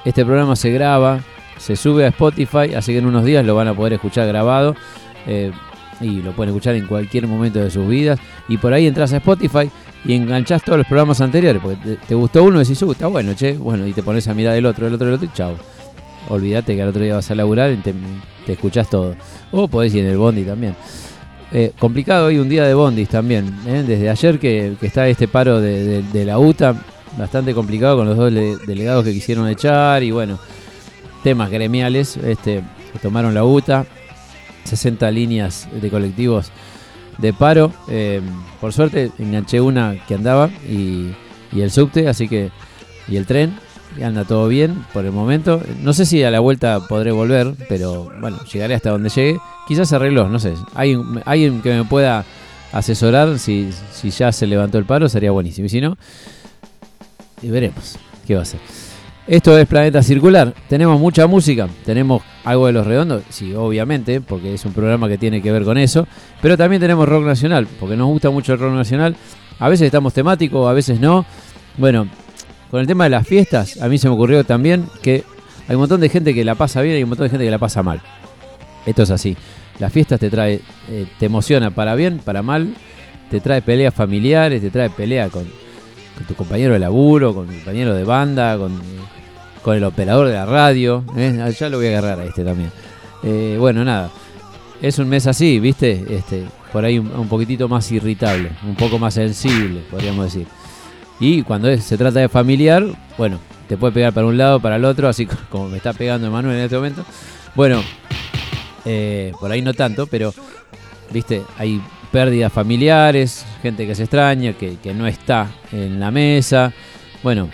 este 0.05 0.23
programa 0.23 0.55
se 0.55 0.71
graba, 0.71 1.21
se 1.57 1.77
sube 1.77 2.05
a 2.05 2.09
Spotify, 2.09 2.75
así 2.77 2.93
que 2.93 2.99
en 2.99 3.07
unos 3.07 3.25
días 3.25 3.45
lo 3.47 3.55
van 3.55 3.69
a 3.69 3.75
poder 3.75 3.95
escuchar 3.95 4.29
grabado. 4.29 4.77
Eh, 5.27 5.51
y 5.99 6.21
lo 6.21 6.33
pueden 6.33 6.53
escuchar 6.53 6.75
en 6.75 6.87
cualquier 6.87 7.27
momento 7.27 7.59
de 7.59 7.71
sus 7.71 7.89
vidas. 7.89 8.21
Y 8.49 8.59
por 8.59 8.75
ahí 8.75 8.87
entras 8.87 9.15
a 9.15 9.17
Spotify 9.17 9.71
y 10.05 10.13
enganchás 10.13 10.63
todos 10.63 10.77
los 10.77 10.87
programas 10.87 11.23
anteriores. 11.23 11.63
Porque 11.63 11.97
te, 12.07 12.15
gustó 12.15 12.45
uno 12.45 12.61
y 12.61 12.65
decís, 12.65 12.83
uh, 12.83 12.93
está 12.93 13.07
bueno, 13.07 13.33
che. 13.33 13.55
Bueno, 13.55 13.87
y 13.87 13.95
te 13.95 14.03
pones 14.03 14.29
a 14.29 14.35
mirar 14.35 14.57
el 14.57 14.67
otro, 14.67 14.87
el 14.87 14.93
otro, 14.93 15.09
el 15.09 15.15
otro 15.15 15.27
y 15.27 15.33
chao. 15.33 15.57
Olvídate 16.29 16.75
que 16.75 16.83
al 16.83 16.89
otro 16.89 17.03
día 17.03 17.15
vas 17.15 17.31
a 17.31 17.35
laburar 17.35 17.73
y 17.73 17.77
te, 17.77 17.95
te 18.45 18.53
escuchás 18.53 18.89
todo. 18.91 19.15
O 19.53 19.69
podés 19.69 19.95
ir 19.95 20.05
en 20.05 20.11
el 20.11 20.19
bondi 20.19 20.45
también. 20.45 20.75
Eh, 21.53 21.73
complicado 21.79 22.27
hoy 22.27 22.39
un 22.39 22.49
día 22.49 22.65
de 22.65 22.75
bondis 22.75 23.09
también. 23.09 23.47
¿eh? 23.67 23.85
Desde 23.87 24.11
ayer 24.11 24.39
que, 24.39 24.77
está 24.83 25.09
este 25.09 25.29
paro 25.29 25.61
de, 25.61 26.25
la 26.25 26.39
UTA, 26.39 26.75
bastante 27.17 27.55
complicado 27.55 27.97
con 27.97 28.07
los 28.07 28.17
dos 28.17 28.33
le, 28.33 28.57
delegados 28.67 29.05
que 29.05 29.13
quisieron 29.13 29.49
echar 29.49 30.03
y 30.03 30.11
bueno, 30.11 30.39
temas 31.23 31.51
gremiales 31.51 32.17
este, 32.17 32.63
tomaron 33.03 33.35
la 33.35 33.45
UTA. 33.45 33.87
60 34.65 35.09
líneas 35.13 35.69
de 35.81 35.91
colectivos 35.91 36.51
de 37.19 37.33
paro. 37.33 37.73
Eh, 37.89 38.21
por 38.61 38.73
suerte 38.73 39.13
enganché 39.19 39.61
una 39.61 39.95
que 40.09 40.15
andaba 40.15 40.51
y, 40.69 41.13
y 41.53 41.61
el 41.61 41.71
subte, 41.71 42.09
así 42.09 42.29
que 42.29 42.51
y 43.09 43.17
el 43.17 43.27
tren 43.27 43.55
anda 44.03 44.25
todo 44.25 44.49
bien 44.49 44.85
por 44.93 45.05
el 45.05 45.13
momento. 45.13 45.63
No 45.83 45.93
sé 45.93 46.07
si 46.07 46.23
a 46.23 46.31
la 46.31 46.41
vuelta 46.41 46.81
podré 46.89 47.13
volver, 47.13 47.55
pero 47.69 48.11
bueno, 48.21 48.39
llegaré 48.53 48.75
hasta 48.75 48.91
donde 48.91 49.09
llegue. 49.09 49.39
Quizás 49.67 49.89
se 49.89 49.97
arregló, 49.97 50.29
no 50.29 50.39
sé. 50.39 50.55
Alguien, 50.75 51.23
alguien 51.25 51.63
que 51.63 51.75
me 51.75 51.85
pueda 51.85 52.25
asesorar 52.73 53.39
si, 53.39 53.71
si 53.93 54.11
ya 54.11 54.33
se 54.33 54.47
levantó 54.47 54.79
el 54.79 54.85
paro 54.85 55.09
sería 55.09 55.31
buenísimo. 55.31 55.67
Y 55.67 55.71
si 55.71 55.81
no, 55.81 55.97
y 57.43 57.49
veremos 57.49 57.97
qué 58.27 58.35
va 58.35 58.43
a 58.43 58.45
ser. 58.45 58.61
Esto 59.27 59.59
es 59.59 59.67
Planeta 59.67 60.03
Circular. 60.03 60.55
Tenemos 60.69 61.01
mucha 61.01 61.27
música, 61.27 61.69
tenemos 61.85 62.23
algo 62.45 62.67
de 62.69 62.73
los 62.73 62.87
redondos, 62.87 63.25
sí, 63.29 63.53
obviamente, 63.55 64.21
porque 64.21 64.55
es 64.55 64.65
un 64.65 64.73
programa 64.73 65.09
que 65.09 65.19
tiene 65.19 65.43
que 65.43 65.51
ver 65.51 65.65
con 65.65 65.79
eso. 65.79 66.07
Pero 66.41 66.57
también 66.57 66.81
tenemos 66.81 67.09
rock 67.09 67.25
nacional, 67.25 67.67
porque 67.81 67.97
nos 67.97 68.07
gusta 68.07 68.31
mucho 68.31 68.53
el 68.53 68.61
rock 68.61 68.75
nacional. 68.75 69.17
A 69.59 69.69
veces 69.69 69.87
estamos 69.87 70.13
temáticos, 70.13 70.69
a 70.69 70.73
veces 70.73 71.01
no. 71.01 71.27
Bueno, 71.77 72.09
con 72.71 72.81
el 72.81 72.87
tema 72.87 73.05
de 73.05 73.11
las 73.11 73.27
fiestas, 73.27 73.81
a 73.81 73.89
mí 73.89 73.99
se 73.99 74.09
me 74.09 74.15
ocurrió 74.15 74.45
también 74.45 74.87
que 75.03 75.25
hay 75.69 75.75
un 75.75 75.81
montón 75.81 76.01
de 76.01 76.09
gente 76.09 76.35
que 76.35 76.45
la 76.45 76.55
pasa 76.55 76.81
bien 76.83 76.99
y 76.99 77.03
un 77.03 77.09
montón 77.09 77.25
de 77.27 77.31
gente 77.31 77.45
que 77.45 77.51
la 77.51 77.59
pasa 77.59 77.83
mal. 77.83 78.01
Esto 78.85 79.03
es 79.03 79.11
así. 79.11 79.37
Las 79.79 79.93
fiestas 79.93 80.21
te 80.21 80.31
trae, 80.31 80.61
eh, 80.89 81.07
te 81.19 81.27
emociona 81.27 81.71
para 81.71 81.95
bien, 81.95 82.19
para 82.19 82.43
mal, 82.43 82.75
te 83.31 83.41
trae 83.41 83.63
peleas 83.63 83.93
familiares, 83.93 84.63
te 84.63 84.71
trae 84.71 84.91
pelea 84.91 85.29
con, 85.29 85.45
tu 86.27 86.35
compañero 86.35 86.73
de 86.73 86.79
laburo, 86.79 87.35
con 87.35 87.47
tu 87.47 87.55
compañero 87.55 87.95
de 87.95 88.05
banda, 88.05 88.57
con, 88.57 88.81
el 89.75 89.85
operador 89.85 90.29
de 90.29 90.35
la 90.35 90.47
radio. 90.47 91.05
¿eh? 91.17 91.53
Ya 91.59 91.69
lo 91.69 91.79
voy 91.79 91.87
a 91.87 91.99
agarrar 91.99 92.21
a 92.21 92.25
este 92.25 92.45
también. 92.45 92.71
Eh, 93.25 93.57
bueno, 93.59 93.85
nada. 93.85 94.11
Es 94.81 95.01
un 95.01 95.09
mes 95.09 95.27
así, 95.27 95.59
¿viste? 95.59 96.05
Este, 96.09 96.45
por 96.73 96.85
ahí 96.85 96.99
un 96.99 97.29
poquitito 97.29 97.69
más 97.69 97.91
irritable, 97.91 98.53
un 98.65 98.77
poco 98.77 98.99
más 98.99 99.15
sensible, 99.15 99.81
podríamos 99.91 100.27
decir. 100.27 100.47
Y 101.21 101.43
cuando 101.43 101.75
se 101.79 101.97
trata 101.97 102.21
de 102.21 102.29
familiar, 102.29 102.85
bueno, 103.17 103.41
te 103.69 103.77
puede 103.77 103.93
pegar 103.93 104.13
para 104.13 104.27
un 104.27 104.37
lado, 104.37 104.61
para 104.61 104.77
el 104.77 104.85
otro, 104.85 105.09
así 105.09 105.27
como 105.51 105.69
me 105.69 105.79
está 105.79 105.93
pegando 105.93 106.27
Emanuel 106.27 106.57
en 106.57 106.63
este 106.65 106.77
momento. 106.77 107.05
Bueno, 107.55 107.83
eh, 108.85 109.33
por 109.41 109.51
ahí 109.51 109.63
no 109.63 109.75
tanto, 109.75 110.07
pero, 110.07 110.33
viste, 111.11 111.43
hay 111.59 111.81
pérdidas 112.13 112.53
familiares, 112.53 113.45
gente 113.63 113.87
que 113.87 113.95
se 113.95 114.05
extraña, 114.05 114.53
que, 114.53 114.77
que, 114.77 114.95
no 114.95 115.07
está 115.07 115.49
en 115.73 115.99
la 115.99 116.11
mesa. 116.11 116.73
Bueno, 117.23 117.49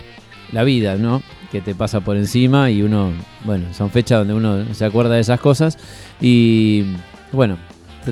la 0.51 0.63
vida, 0.63 0.95
¿no? 0.95 1.21
que 1.53 1.61
te 1.61 1.75
pasa 1.75 1.99
por 1.99 2.17
encima 2.17 2.71
y 2.71 2.81
uno, 2.81 3.11
bueno, 3.43 3.71
son 3.75 3.91
fechas 3.91 4.17
donde 4.17 4.33
uno 4.33 4.73
se 4.73 4.85
acuerda 4.85 5.13
de 5.13 5.21
esas 5.21 5.39
cosas 5.39 5.77
y 6.19 6.83
bueno, 7.31 7.59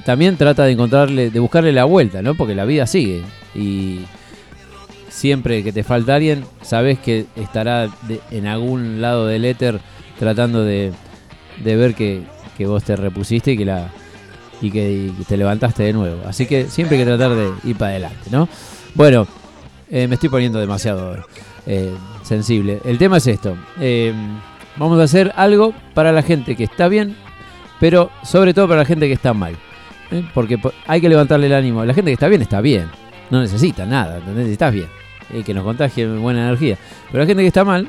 también 0.05 0.37
trata 0.37 0.63
de 0.63 0.73
encontrarle, 0.73 1.31
de 1.31 1.39
buscarle 1.39 1.71
la 1.71 1.85
vuelta, 1.85 2.21
¿no? 2.21 2.35
Porque 2.35 2.53
la 2.53 2.65
vida 2.65 2.85
sigue 2.85 3.23
y 3.55 4.01
siempre 5.11 5.61
que 5.63 5.71
te 5.71 5.83
falta 5.83 6.15
alguien, 6.15 6.45
sabes 6.61 6.97
que 6.97 7.25
estará 7.35 7.89
en 8.31 8.47
algún 8.47 9.01
lado 9.01 9.27
del 9.27 9.45
éter 9.45 9.79
tratando 10.17 10.63
de, 10.63 10.93
ver 11.63 11.93
que, 11.93 12.23
vos 12.65 12.83
te 12.83 12.95
repusiste 12.95 13.51
y 13.51 13.57
que 13.57 13.65
la 13.65 13.91
y 14.61 14.69
que, 14.71 15.11
te 15.27 15.37
levantaste 15.37 15.83
de 15.83 15.93
nuevo. 15.93 16.21
Así 16.27 16.45
que 16.45 16.65
siempre 16.65 16.97
hay 16.97 17.03
que 17.03 17.09
tratar 17.09 17.35
de 17.35 17.51
ir 17.63 17.75
para 17.75 17.91
adelante, 17.91 18.29
¿no? 18.31 18.47
Bueno, 18.93 19.27
eh, 19.89 20.07
me 20.07 20.15
estoy 20.15 20.29
poniendo 20.29 20.59
demasiado 20.59 21.17
eh, 21.65 21.93
sensible. 22.23 22.79
El 22.85 22.97
tema 22.97 23.17
es 23.17 23.27
esto. 23.27 23.57
Eh, 23.79 24.13
vamos 24.77 24.99
a 24.99 25.03
hacer 25.03 25.33
algo 25.35 25.73
para 25.93 26.11
la 26.11 26.21
gente 26.21 26.55
que 26.55 26.65
está 26.65 26.87
bien, 26.87 27.15
pero 27.79 28.11
sobre 28.23 28.53
todo 28.53 28.67
para 28.67 28.81
la 28.81 28.85
gente 28.85 29.07
que 29.07 29.13
está 29.13 29.33
mal. 29.33 29.57
Porque 30.33 30.59
hay 30.87 31.01
que 31.01 31.09
levantarle 31.09 31.47
el 31.47 31.53
ánimo. 31.53 31.83
La 31.83 31.93
gente 31.93 32.11
que 32.11 32.13
está 32.13 32.27
bien 32.27 32.41
está 32.41 32.61
bien. 32.61 32.89
No 33.31 33.39
necesita 33.39 33.85
nada, 33.85 34.17
¿entendés? 34.17 34.49
Estás 34.49 34.73
bien. 34.73 34.87
que 35.45 35.53
nos 35.53 35.63
contagie 35.63 36.05
buena 36.07 36.47
energía. 36.47 36.77
Pero 37.11 37.23
la 37.23 37.27
gente 37.27 37.41
que 37.41 37.47
está 37.47 37.63
mal, 37.63 37.87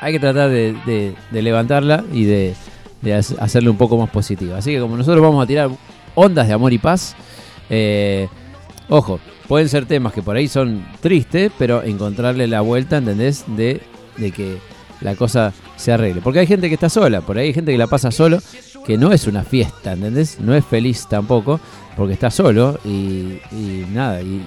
hay 0.00 0.12
que 0.12 0.20
tratar 0.20 0.50
de, 0.50 1.14
levantarla 1.32 2.04
y 2.12 2.24
de, 2.24 2.54
hacerle 3.40 3.70
un 3.70 3.78
poco 3.78 3.96
más 3.96 4.10
positiva. 4.10 4.58
Así 4.58 4.72
que 4.72 4.80
como 4.80 4.96
nosotros 4.96 5.22
vamos 5.22 5.42
a 5.42 5.46
tirar 5.46 5.70
ondas 6.14 6.46
de 6.46 6.52
amor 6.52 6.72
y 6.72 6.78
paz, 6.78 7.16
eh, 7.70 8.28
ojo, 8.88 9.18
pueden 9.48 9.68
ser 9.68 9.86
temas 9.86 10.12
que 10.12 10.22
por 10.22 10.36
ahí 10.36 10.46
son 10.46 10.86
tristes, 11.00 11.50
pero 11.58 11.82
encontrarle 11.82 12.46
la 12.46 12.60
vuelta, 12.60 12.98
¿entendés? 12.98 13.44
De 13.48 13.80
que 14.16 14.58
la 15.00 15.14
cosa 15.14 15.52
se 15.78 15.92
arregle. 15.92 16.20
Porque 16.20 16.40
hay 16.40 16.46
gente 16.46 16.68
que 16.68 16.74
está 16.74 16.90
sola, 16.90 17.22
por 17.22 17.38
ahí 17.38 17.48
hay 17.48 17.54
gente 17.54 17.72
que 17.72 17.78
la 17.78 17.86
pasa 17.86 18.10
solo, 18.10 18.38
que 18.84 18.98
no 18.98 19.12
es 19.12 19.26
una 19.26 19.44
fiesta, 19.44 19.92
¿entendés? 19.92 20.38
No 20.40 20.54
es 20.54 20.64
feliz 20.64 21.06
tampoco, 21.08 21.58
porque 21.96 22.12
está 22.12 22.30
solo 22.30 22.78
y, 22.84 23.40
y 23.52 23.86
nada, 23.90 24.20
y 24.20 24.42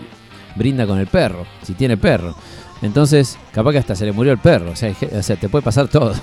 brinda 0.56 0.86
con 0.86 1.00
el 1.00 1.08
perro, 1.08 1.46
si 1.64 1.74
tiene 1.74 1.98
perro. 1.98 2.36
Entonces, 2.82 3.38
capaz 3.54 3.74
que 3.74 3.78
hasta 3.78 3.96
se 3.96 4.06
le 4.06 4.12
murió 4.12 4.32
el 4.32 4.40
perro, 4.40 4.72
o 4.72 4.76
sea, 4.76 4.94
te 5.36 5.50
puede 5.50 5.64
pasar 5.64 5.88
todo. 5.88 6.14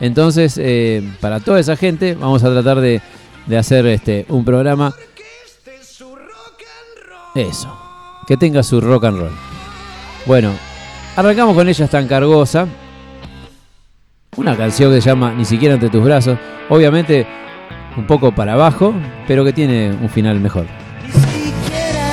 Entonces, 0.00 0.54
eh, 0.56 1.06
para 1.20 1.40
toda 1.40 1.60
esa 1.60 1.76
gente, 1.76 2.14
vamos 2.14 2.42
a 2.42 2.50
tratar 2.50 2.80
de, 2.80 3.02
hacer 3.56 3.86
este 3.86 4.24
un 4.28 4.44
programa. 4.44 4.94
Eso, 7.34 7.78
que 8.26 8.36
tenga 8.36 8.62
su 8.62 8.80
rock 8.80 9.04
and 9.04 9.18
roll. 9.18 9.32
Bueno, 10.26 10.52
arrancamos 11.16 11.54
con 11.54 11.68
ella 11.68 11.86
tan 11.86 12.08
cargosa. 12.08 12.66
Una 14.36 14.56
canción 14.56 14.92
que 14.92 15.00
se 15.00 15.08
llama 15.08 15.34
Ni 15.36 15.44
siquiera 15.44 15.74
entre 15.74 15.90
tus 15.90 16.04
brazos. 16.04 16.38
Obviamente 16.68 17.26
un 17.96 18.06
poco 18.06 18.32
para 18.32 18.52
abajo, 18.52 18.94
pero 19.26 19.44
que 19.44 19.52
tiene 19.52 19.90
un 20.00 20.08
final 20.08 20.38
mejor. 20.38 20.66
Ni 21.04 21.10
siquiera 21.10 22.10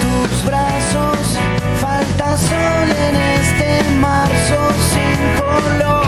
tus 0.00 0.44
brazos, 0.46 1.38
falta 1.78 2.36
sol 2.38 2.88
en 3.08 3.16
este 3.16 3.84
marzo 4.00 4.72
sin 4.90 5.40
color. 5.40 6.01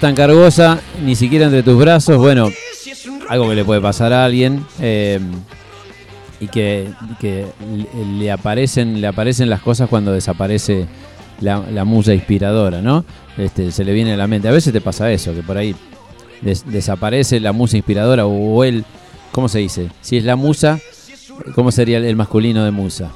Tan 0.00 0.14
cargosa, 0.14 0.80
ni 1.04 1.14
siquiera 1.16 1.46
entre 1.46 1.62
tus 1.62 1.78
brazos. 1.78 2.16
Bueno, 2.18 2.48
algo 3.28 3.48
que 3.48 3.54
le 3.54 3.64
puede 3.64 3.80
pasar 3.80 4.12
a 4.12 4.24
alguien. 4.24 4.64
eh, 4.80 5.20
y 6.40 6.48
que, 6.48 6.88
le- 8.18 8.32
aparecen, 8.32 9.00
le 9.00 9.06
aparecen 9.06 9.48
las 9.48 9.60
cosas 9.62 9.88
cuando 9.88 10.12
desaparece 10.12 10.86
la, 11.40 11.84
musa 11.84 12.14
inspiradora, 12.14 12.82
¿no? 12.82 13.04
Este, 13.38 13.70
se 13.70 13.84
le 13.84 13.92
viene 13.92 14.14
a 14.14 14.16
la 14.16 14.26
mente. 14.26 14.48
A 14.48 14.50
veces 14.50 14.72
te 14.72 14.80
pasa 14.80 15.10
eso, 15.12 15.32
que 15.34 15.42
por 15.44 15.56
ahí 15.56 15.74
des- 16.40 16.64
desaparece 16.66 17.38
la 17.38 17.52
musa 17.52 17.76
inspiradora 17.76 18.26
o 18.26 18.64
él, 18.64 18.84
¿cómo 19.30 19.48
se 19.48 19.60
dice? 19.60 19.88
Si 20.00 20.16
es 20.16 20.24
la 20.24 20.34
musa, 20.34 20.80
¿cómo 21.54 21.70
sería 21.70 21.98
el, 21.98 22.04
el 22.06 22.16
masculino 22.16 22.64
de 22.64 22.72
musa? 22.72 23.10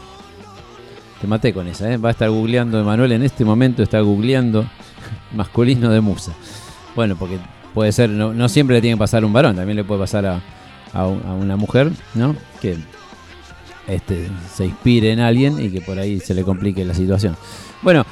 Te 1.21 1.27
maté 1.27 1.53
con 1.53 1.67
esa, 1.67 1.91
¿eh? 1.93 1.97
Va 1.97 2.11
a 2.11 2.13
estar 2.13 2.31
googleando, 2.31 2.79
Emanuel 2.79 3.11
en 3.11 3.25
este 3.25 3.45
momento 3.45 3.83
está 3.83 3.99
googleando 4.01 4.67
masculino 5.35 5.91
de 5.91 6.01
musa. 6.01 6.33
Bueno, 6.97 7.15
porque 7.17 7.39
puede 7.75 7.93
ser, 7.93 8.11
no, 8.11 8.49
siempre 8.49 8.75
le 8.77 8.81
tiene 8.81 8.97
que 8.97 9.01
pasar 9.01 9.23
a 9.23 9.27
un 9.27 9.33
varón, 9.33 9.55
también 9.55 9.77
le 9.77 9.85
puede 9.85 10.01
pasar 10.01 10.27
a, 10.27 10.41
a 10.93 11.07
un- 11.07 11.23
a 11.27 11.35
una 11.35 11.57
mujer, 11.57 11.93
¿no? 12.15 12.35
Que 12.61 12.77
este, 13.87 14.29
se 14.53 14.65
inspire 14.65 15.13
en 15.13 15.21
alguien 15.21 15.63
y 15.65 15.69
que 15.71 15.81
por 15.83 15.99
ahí 15.99 16.19
se 16.19 16.35
le 16.35 16.43
complique 16.43 16.85
la 16.85 16.95
situación. 16.95 17.37
Bueno, 17.83 18.05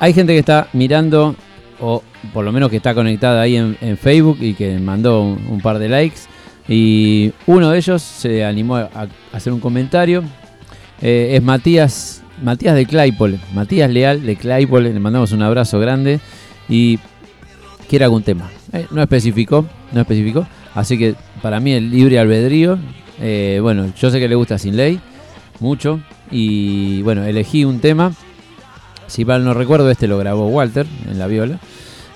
hay 0.00 0.12
gente 0.12 0.32
que 0.32 0.40
está 0.40 0.68
mirando, 0.72 1.34
o 1.80 2.02
por 2.34 2.44
lo 2.44 2.52
menos 2.52 2.70
que 2.70 2.76
está 2.76 2.94
conectada 2.94 3.40
ahí 3.40 3.56
en, 3.56 3.96
Facebook 3.96 4.38
y 4.40 4.54
que 4.54 4.78
mandó 4.78 5.22
un, 5.22 5.60
par 5.62 5.78
de 5.78 5.88
likes. 5.88 6.20
Y 6.68 7.32
uno 7.46 7.70
de 7.70 7.78
ellos 7.78 8.02
se 8.02 8.44
animó 8.44 8.76
a, 8.76 8.90
a 8.94 9.06
hacer 9.32 9.52
un 9.52 9.60
comentario. 9.60 10.22
Eh, 11.00 11.36
es 11.36 11.42
Matías, 11.42 12.22
Matías 12.42 12.74
de 12.74 12.84
Claypole, 12.84 13.38
Matías 13.54 13.88
Leal 13.90 14.26
de 14.26 14.36
Claypole. 14.36 14.92
Le 14.92 15.00
mandamos 15.00 15.32
un 15.32 15.42
abrazo 15.42 15.78
grande 15.78 16.20
y 16.68 16.98
quiere 17.88 18.04
algún 18.04 18.22
tema. 18.22 18.50
Eh, 18.72 18.86
no 18.90 19.02
especificó, 19.02 19.64
no 19.92 20.00
especificó. 20.00 20.46
Así 20.74 20.96
que 20.98 21.14
para 21.42 21.58
mí 21.60 21.72
el 21.72 21.90
libre 21.90 22.18
albedrío. 22.18 22.78
eh, 23.20 23.58
bueno, 23.62 23.92
yo 23.98 24.10
sé 24.10 24.20
que 24.20 24.28
le 24.28 24.34
gusta 24.34 24.58
Sin 24.58 24.76
Ley, 24.76 25.00
mucho. 25.60 26.00
Y 26.30 27.02
bueno, 27.02 27.24
elegí 27.24 27.64
un 27.64 27.80
tema. 27.80 28.12
Si 29.06 29.24
mal 29.24 29.42
no 29.42 29.54
recuerdo, 29.54 29.90
este 29.90 30.06
lo 30.06 30.18
grabó 30.18 30.48
Walter 30.48 30.86
en 31.10 31.18
la 31.18 31.26
viola. 31.26 31.58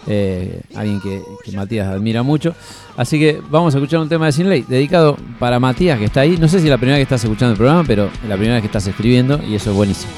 eh, 0.06 0.60
alguien 0.74 1.00
que, 1.00 1.22
que 1.44 1.52
Matías 1.56 1.88
admira 1.88 2.22
mucho. 2.22 2.54
Así 2.96 3.18
que 3.18 3.40
vamos 3.50 3.74
a 3.74 3.78
escuchar 3.78 4.00
un 4.00 4.08
tema 4.08 4.26
de 4.26 4.32
Sin 4.32 4.48
Ley, 4.48 4.64
dedicado 4.68 5.16
para 5.38 5.58
Matías 5.60 5.98
que 5.98 6.04
está 6.06 6.20
ahí. 6.20 6.36
No 6.38 6.48
sé 6.48 6.58
si 6.58 6.64
es 6.66 6.70
la 6.70 6.76
primera 6.76 6.98
vez 6.98 7.06
que 7.08 7.14
estás 7.14 7.24
escuchando 7.24 7.52
el 7.52 7.56
programa, 7.56 7.84
pero 7.86 8.10
la 8.28 8.34
primera 8.34 8.54
vez 8.54 8.62
que 8.62 8.66
estás 8.66 8.86
escribiendo 8.86 9.40
y 9.48 9.54
eso 9.54 9.70
es 9.70 9.76
buenísimo. 9.76 10.12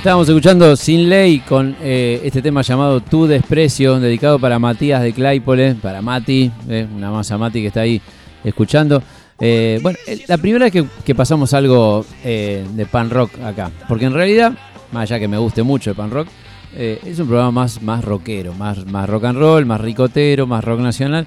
Estábamos 0.00 0.26
escuchando 0.30 0.76
Sin 0.76 1.10
Ley 1.10 1.40
con 1.40 1.76
eh, 1.82 2.22
este 2.24 2.40
tema 2.40 2.62
llamado 2.62 3.02
Tu 3.02 3.26
Desprecio, 3.26 4.00
dedicado 4.00 4.38
para 4.38 4.58
Matías 4.58 5.02
de 5.02 5.12
Claypole, 5.12 5.74
para 5.74 6.00
Mati, 6.00 6.50
eh, 6.70 6.86
una 6.96 7.10
masa 7.10 7.36
Mati 7.36 7.60
que 7.60 7.66
está 7.66 7.82
ahí 7.82 8.00
escuchando. 8.42 9.02
Eh, 9.38 9.78
bueno, 9.82 9.98
la 10.26 10.38
primera 10.38 10.64
vez 10.64 10.72
que, 10.72 10.86
que 11.04 11.14
pasamos 11.14 11.52
algo 11.52 12.06
eh, 12.24 12.64
de 12.72 12.86
pan 12.86 13.10
rock 13.10 13.32
acá, 13.44 13.70
porque 13.88 14.06
en 14.06 14.14
realidad, 14.14 14.54
más 14.90 15.02
allá 15.02 15.20
que 15.20 15.28
me 15.28 15.36
guste 15.36 15.62
mucho 15.62 15.90
el 15.90 15.96
pan 15.96 16.10
rock, 16.10 16.28
es 16.74 17.18
un 17.18 17.26
programa 17.26 17.50
más, 17.50 17.82
más 17.82 18.02
rockero, 18.02 18.54
más, 18.54 18.86
más 18.86 19.06
rock 19.06 19.24
and 19.24 19.38
roll, 19.38 19.66
más 19.66 19.82
ricotero, 19.82 20.46
más 20.46 20.64
rock 20.64 20.80
nacional. 20.80 21.26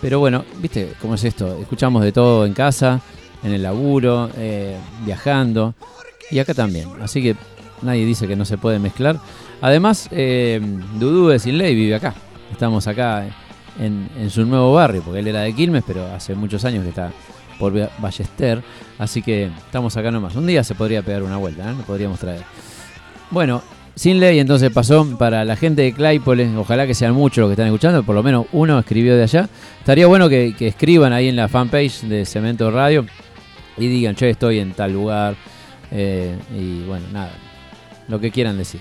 Pero 0.00 0.20
bueno, 0.20 0.44
viste 0.60 0.92
cómo 1.00 1.16
es 1.16 1.24
esto, 1.24 1.58
escuchamos 1.60 2.04
de 2.04 2.12
todo 2.12 2.46
en 2.46 2.52
casa, 2.52 3.00
en 3.42 3.52
el 3.52 3.64
laburo, 3.64 4.30
viajando, 5.04 5.74
y 6.30 6.38
acá 6.38 6.54
también. 6.54 6.88
Así 7.02 7.20
que 7.20 7.34
nadie 7.82 8.04
dice 8.04 8.26
que 8.26 8.36
no 8.36 8.44
se 8.44 8.58
puede 8.58 8.78
mezclar. 8.78 9.18
Además, 9.60 10.08
eh, 10.10 10.60
Dudú 10.98 11.28
de 11.28 11.38
Sin 11.38 11.58
Ley 11.58 11.74
vive 11.74 11.94
acá. 11.94 12.14
Estamos 12.50 12.86
acá 12.86 13.26
en, 13.78 14.30
su 14.30 14.44
nuevo 14.44 14.74
barrio, 14.74 15.02
porque 15.02 15.20
él 15.20 15.28
era 15.28 15.40
de 15.40 15.52
Quilmes, 15.52 15.84
pero 15.86 16.06
hace 16.06 16.34
muchos 16.34 16.64
años 16.64 16.82
que 16.82 16.90
está 16.90 17.10
por 17.58 17.78
Ba- 17.78 17.90
Ballester. 17.98 18.62
Así 18.98 19.22
que 19.22 19.46
estamos 19.46 19.96
acá 19.96 20.10
nomás. 20.10 20.36
Un 20.36 20.46
día 20.46 20.64
se 20.64 20.74
podría 20.74 21.02
pegar 21.02 21.22
una 21.22 21.36
vuelta, 21.36 21.70
¿eh? 21.70 21.74
podríamos 21.86 22.18
traer. 22.18 22.42
Bueno, 23.30 23.62
sin 23.94 24.20
ley 24.20 24.38
entonces 24.38 24.70
pasó 24.70 25.06
para 25.18 25.44
la 25.44 25.56
gente 25.56 25.82
de 25.82 25.92
Claypole, 25.92 26.56
ojalá 26.56 26.86
que 26.86 26.94
sean 26.94 27.14
muchos 27.14 27.42
los 27.42 27.48
que 27.48 27.52
están 27.52 27.66
escuchando, 27.66 28.02
por 28.02 28.14
lo 28.14 28.22
menos 28.22 28.46
uno 28.52 28.78
escribió 28.78 29.16
de 29.16 29.22
allá. 29.22 29.48
Estaría 29.78 30.06
bueno 30.06 30.28
que, 30.28 30.54
escriban 30.60 31.12
ahí 31.12 31.28
en 31.28 31.36
la 31.36 31.48
fanpage 31.48 32.02
de 32.02 32.24
Cemento 32.24 32.70
Radio 32.70 33.06
y 33.76 33.88
digan, 33.88 34.14
yo 34.14 34.26
estoy 34.26 34.58
en 34.60 34.72
tal 34.72 34.92
lugar, 34.92 35.34
eh, 35.90 36.36
y 36.58 36.84
bueno, 36.84 37.06
nada, 37.12 37.32
lo 38.12 38.20
que 38.20 38.30
quieran 38.30 38.58
decir, 38.58 38.80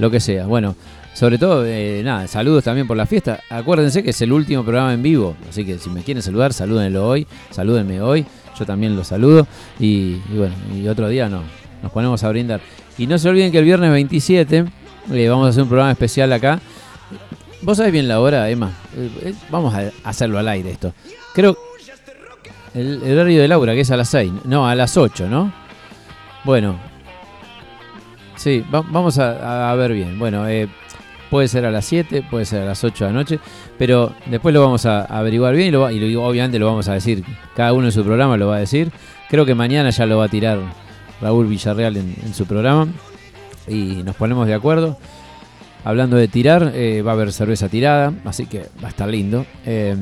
lo 0.00 0.10
que 0.10 0.18
sea. 0.18 0.44
Bueno, 0.44 0.74
sobre 1.14 1.38
todo, 1.38 1.64
eh, 1.64 2.02
nada, 2.04 2.26
saludos 2.26 2.64
también 2.64 2.88
por 2.88 2.96
la 2.96 3.06
fiesta. 3.06 3.38
Acuérdense 3.48 4.02
que 4.02 4.10
es 4.10 4.20
el 4.22 4.32
último 4.32 4.64
programa 4.64 4.92
en 4.92 5.02
vivo, 5.04 5.36
así 5.48 5.64
que 5.64 5.78
si 5.78 5.88
me 5.88 6.02
quieren 6.02 6.20
saludar, 6.20 6.52
salúdenlo 6.52 7.06
hoy, 7.06 7.24
salúdenme 7.50 8.00
hoy, 8.00 8.26
yo 8.58 8.66
también 8.66 8.96
los 8.96 9.06
saludo 9.06 9.46
y, 9.78 10.16
bueno, 10.34 10.54
y 10.74 10.88
otro 10.88 11.08
día 11.08 11.28
no, 11.28 11.42
nos 11.80 11.92
ponemos 11.92 12.24
a 12.24 12.28
brindar. 12.28 12.60
Y 12.98 13.06
no 13.06 13.16
se 13.18 13.28
olviden 13.28 13.52
que 13.52 13.58
el 13.58 13.64
viernes 13.64 13.92
27 13.92 14.64
eh, 15.12 15.28
vamos 15.28 15.46
a 15.46 15.50
hacer 15.50 15.62
un 15.62 15.68
programa 15.68 15.92
especial 15.92 16.32
acá. 16.32 16.60
¿Vos 17.60 17.76
sabés 17.76 17.92
bien 17.92 18.08
la 18.08 18.18
hora, 18.18 18.50
Emma? 18.50 18.72
Eh, 18.96 19.32
vamos 19.48 19.72
a 19.72 19.92
hacerlo 20.02 20.40
al 20.40 20.48
aire 20.48 20.72
esto. 20.72 20.92
Creo 21.34 21.56
el, 22.74 23.00
el 23.04 23.16
horario 23.16 23.40
de 23.42 23.46
Laura, 23.46 23.74
que 23.74 23.82
es 23.82 23.90
a 23.92 23.96
las 23.96 24.08
6, 24.08 24.32
no, 24.44 24.66
a 24.66 24.74
las 24.74 24.96
8, 24.96 25.28
¿no? 25.28 25.52
Bueno, 26.42 26.80
sí, 28.42 28.64
va- 28.74 28.82
vamos 28.82 29.18
a, 29.18 29.72
ver 29.74 29.92
bien. 29.92 30.18
Bueno, 30.18 30.48
eh, 30.48 30.68
puede 31.30 31.46
ser 31.48 31.64
a 31.64 31.70
las 31.70 31.84
7, 31.84 32.24
puede 32.28 32.44
ser 32.44 32.62
a 32.62 32.66
las 32.66 32.82
8 32.82 33.04
de 33.04 33.10
la 33.12 33.16
noche, 33.16 33.38
pero 33.78 34.12
después 34.26 34.52
lo 34.52 34.60
vamos 34.62 34.84
a 34.84 35.04
averiguar 35.04 35.54
bien 35.54 35.68
y, 35.68 35.70
lo, 35.70 35.90
y 35.90 36.12
lo- 36.12 36.24
obviamente 36.24 36.58
lo 36.58 36.66
vamos 36.66 36.88
a 36.88 36.94
decir. 36.94 37.24
Cada 37.54 37.72
uno 37.72 37.86
en 37.86 37.92
su 37.92 38.04
programa 38.04 38.36
lo 38.36 38.48
va 38.48 38.56
a 38.56 38.60
decir. 38.60 38.90
Creo 39.30 39.46
que 39.46 39.54
mañana 39.54 39.90
ya 39.90 40.06
lo 40.06 40.18
va 40.18 40.24
a 40.24 40.28
tirar 40.28 40.58
Raúl 41.20 41.46
Villarreal 41.46 41.96
en, 41.96 42.34
su 42.34 42.44
programa 42.46 42.88
y 43.68 44.02
nos 44.04 44.16
ponemos 44.16 44.46
de 44.46 44.54
acuerdo. 44.54 44.98
Hablando 45.84 46.16
de 46.16 46.28
tirar, 46.28 46.72
eh, 46.74 47.02
va 47.02 47.12
a 47.12 47.14
haber 47.14 47.32
cerveza 47.32 47.68
tirada, 47.68 48.12
así 48.24 48.46
que 48.46 48.66
va 48.82 48.88
a 48.88 48.90
estar 48.90 49.08
lindo. 49.08 49.46
Eh, 49.64 49.96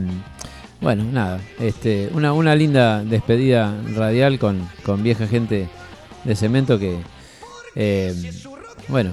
bueno, 0.80 1.04
nada, 1.04 1.40
este, 1.58 2.08
una, 2.14 2.32
una 2.32 2.54
linda 2.54 3.04
despedida 3.04 3.74
radial 3.94 4.38
con 4.38 5.02
vieja 5.02 5.26
gente 5.26 5.68
de 6.24 6.36
cemento 6.36 6.78
que, 6.78 6.98
eh, 7.74 8.14
bueno, 8.88 9.12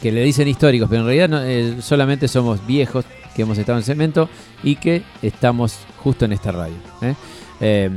que 0.00 0.12
le 0.12 0.22
dicen 0.22 0.48
históricos, 0.48 0.88
pero 0.88 1.02
en 1.02 1.06
realidad 1.06 1.28
no, 1.28 1.42
eh, 1.42 1.76
solamente 1.80 2.28
somos 2.28 2.66
viejos 2.66 3.04
que 3.34 3.42
hemos 3.42 3.58
estado 3.58 3.78
en 3.78 3.84
cemento 3.84 4.28
y 4.62 4.76
que 4.76 5.02
estamos 5.22 5.78
justo 5.98 6.24
en 6.24 6.32
esta 6.32 6.52
radio. 6.52 6.74
¿eh? 7.02 7.14
Eh, 7.60 7.90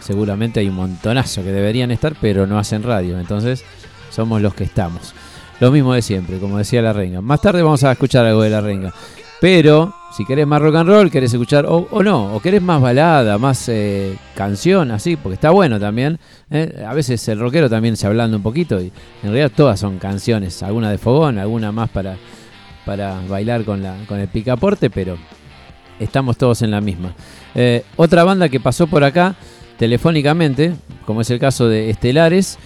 seguramente 0.00 0.60
hay 0.60 0.68
un 0.68 0.76
montonazo 0.76 1.42
que 1.42 1.52
deberían 1.52 1.90
estar, 1.90 2.14
pero 2.20 2.46
no 2.46 2.58
hacen 2.58 2.82
radio, 2.82 3.18
entonces 3.18 3.64
somos 4.10 4.40
los 4.40 4.54
que 4.54 4.64
estamos. 4.64 5.14
Lo 5.58 5.70
mismo 5.70 5.92
de 5.92 6.02
siempre, 6.02 6.38
como 6.38 6.56
decía 6.56 6.80
la 6.80 6.92
renga. 6.92 7.20
Más 7.20 7.40
tarde 7.40 7.62
vamos 7.62 7.84
a 7.84 7.92
escuchar 7.92 8.24
algo 8.24 8.42
de 8.42 8.50
la 8.50 8.60
renga. 8.60 8.94
Pero 9.40 9.94
si 10.12 10.24
querés 10.24 10.46
más 10.46 10.60
rock 10.60 10.76
and 10.76 10.88
roll, 10.88 11.10
querés 11.10 11.32
escuchar, 11.32 11.64
o, 11.66 12.02
no, 12.02 12.34
o 12.34 12.40
querés 12.40 12.60
más 12.60 12.80
balada, 12.80 13.38
más 13.38 13.68
eh, 13.68 14.16
canción, 14.34 14.90
así, 14.90 15.16
porque 15.16 15.34
está 15.34 15.50
bueno 15.50 15.80
también. 15.80 16.18
¿eh? 16.50 16.84
A 16.86 16.92
veces 16.92 17.26
el 17.28 17.38
rockero 17.38 17.70
también 17.70 17.96
se 17.96 18.06
hablando 18.06 18.36
un 18.36 18.42
poquito 18.42 18.80
y 18.80 18.92
en 19.22 19.30
realidad 19.30 19.50
todas 19.54 19.80
son 19.80 19.98
canciones, 19.98 20.62
alguna 20.62 20.90
de 20.90 20.98
fogón, 20.98 21.38
alguna 21.38 21.72
más 21.72 21.88
para, 21.88 22.16
para 22.84 23.20
bailar 23.28 23.64
con, 23.64 23.82
la, 23.82 23.96
con 24.06 24.18
el 24.18 24.28
picaporte, 24.28 24.90
pero 24.90 25.16
estamos 25.98 26.36
todos 26.36 26.60
en 26.62 26.70
la 26.70 26.80
misma. 26.80 27.14
Eh, 27.54 27.84
otra 27.96 28.24
banda 28.24 28.48
que 28.48 28.60
pasó 28.60 28.88
por 28.88 29.04
acá 29.04 29.36
telefónicamente, 29.78 30.74
como 31.06 31.22
es 31.22 31.30
el 31.30 31.38
caso 31.38 31.66
de 31.66 31.88
Estelares, 31.88 32.58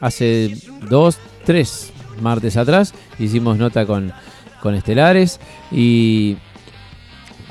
hace 0.00 0.54
dos, 0.90 1.18
tres 1.46 1.92
martes 2.20 2.58
atrás 2.58 2.92
hicimos 3.18 3.56
nota 3.56 3.86
con, 3.86 4.12
con 4.66 4.74
Estelares 4.74 5.38
y 5.70 6.36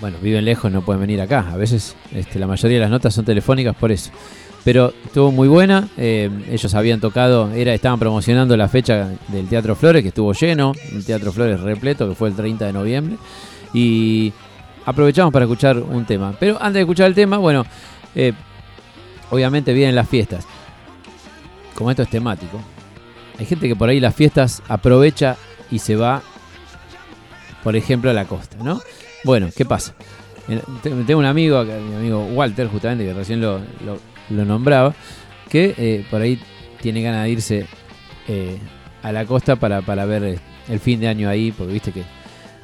bueno, 0.02 0.18
viven 0.22 0.44
lejos, 0.44 0.70
no 0.70 0.82
pueden 0.82 1.00
venir 1.00 1.22
acá. 1.22 1.48
A 1.50 1.56
veces 1.56 1.96
este, 2.14 2.40
la 2.40 2.46
mayoría 2.46 2.78
de 2.78 2.82
las 2.82 2.92
notas 2.92 3.14
son 3.14 3.24
telefónicas 3.24 3.74
por 3.74 3.90
eso. 3.94 4.12
Pero 4.66 4.94
estuvo 5.06 5.32
muy 5.32 5.48
buena. 5.48 5.88
eh, 5.96 6.30
ellos 6.52 6.76
habían 6.76 7.00
tocado, 7.00 7.52
era, 7.54 7.74
estaban 7.74 8.00
promocionando 8.00 8.58
la 8.58 8.68
fecha 8.68 9.12
del 9.30 9.48
Teatro 9.48 9.76
Flores, 9.76 10.02
que 10.02 10.10
estuvo 10.10 10.34
lleno. 10.34 10.74
Un 10.94 11.04
Teatro 11.04 11.32
Flores 11.32 11.62
repleto, 11.62 12.10
que 12.10 12.16
fue 12.16 12.28
el 12.28 12.36
30 12.36 12.66
de 12.66 12.74
noviembre. 12.74 13.16
Y 13.74 14.34
aprovechamos 14.86 15.32
para 15.32 15.46
escuchar 15.46 15.78
un 15.78 16.04
tema. 16.06 16.36
Pero 16.38 16.56
antes 16.56 16.74
de 16.74 16.82
escuchar 16.82 17.08
el 17.08 17.16
tema, 17.16 17.38
bueno, 17.38 17.66
eh, 18.14 18.34
obviamente 19.32 19.72
vienen 19.72 19.96
las 19.96 20.10
fiestas. 20.10 20.46
Como 21.76 21.92
esto 21.92 22.04
es 22.04 22.10
temático, 22.10 22.60
hay 23.40 23.46
gente 23.46 23.70
que 23.70 23.76
por 23.76 23.88
ahí 23.88 24.02
las 24.02 24.14
fiestas 24.16 24.62
aprovecha 24.68 25.38
y 25.72 25.80
se 25.80 25.96
va, 25.96 26.22
por 27.66 27.76
ejemplo, 27.76 28.10
a 28.10 28.14
la 28.14 28.24
costa, 28.26 28.56
¿no? 28.64 28.80
Bueno, 29.26 29.50
¿qué 29.54 29.66
pasa? 29.66 29.94
Eh, 30.48 30.62
te- 30.84 30.92
Tengo 30.92 31.20
un 31.20 31.26
amigo, 31.26 31.64
mi 31.66 31.96
amigo 31.96 32.24
Walter, 32.28 32.68
justamente, 32.68 33.04
que 33.04 33.14
recién 33.14 33.42
lo, 33.42 33.58
lo- 33.84 34.00
lo 34.30 34.46
nombraba, 34.46 34.94
que 35.50 35.74
eh, 35.78 36.06
por 36.10 36.22
ahí 36.22 36.40
tiene 36.82 37.02
ganas 37.02 37.24
de 37.24 37.30
irse 37.32 37.66
eh, 38.28 38.58
a 39.04 39.12
la 39.12 39.26
costa 39.26 39.56
para, 39.56 39.82
para 39.82 40.06
ver 40.06 40.24
eh, 40.24 40.40
el 40.70 40.80
fin 40.80 41.00
de 41.00 41.08
año 41.08 41.28
ahí, 41.28 41.52
porque 41.52 41.74
viste 41.74 41.92
que 41.92 42.04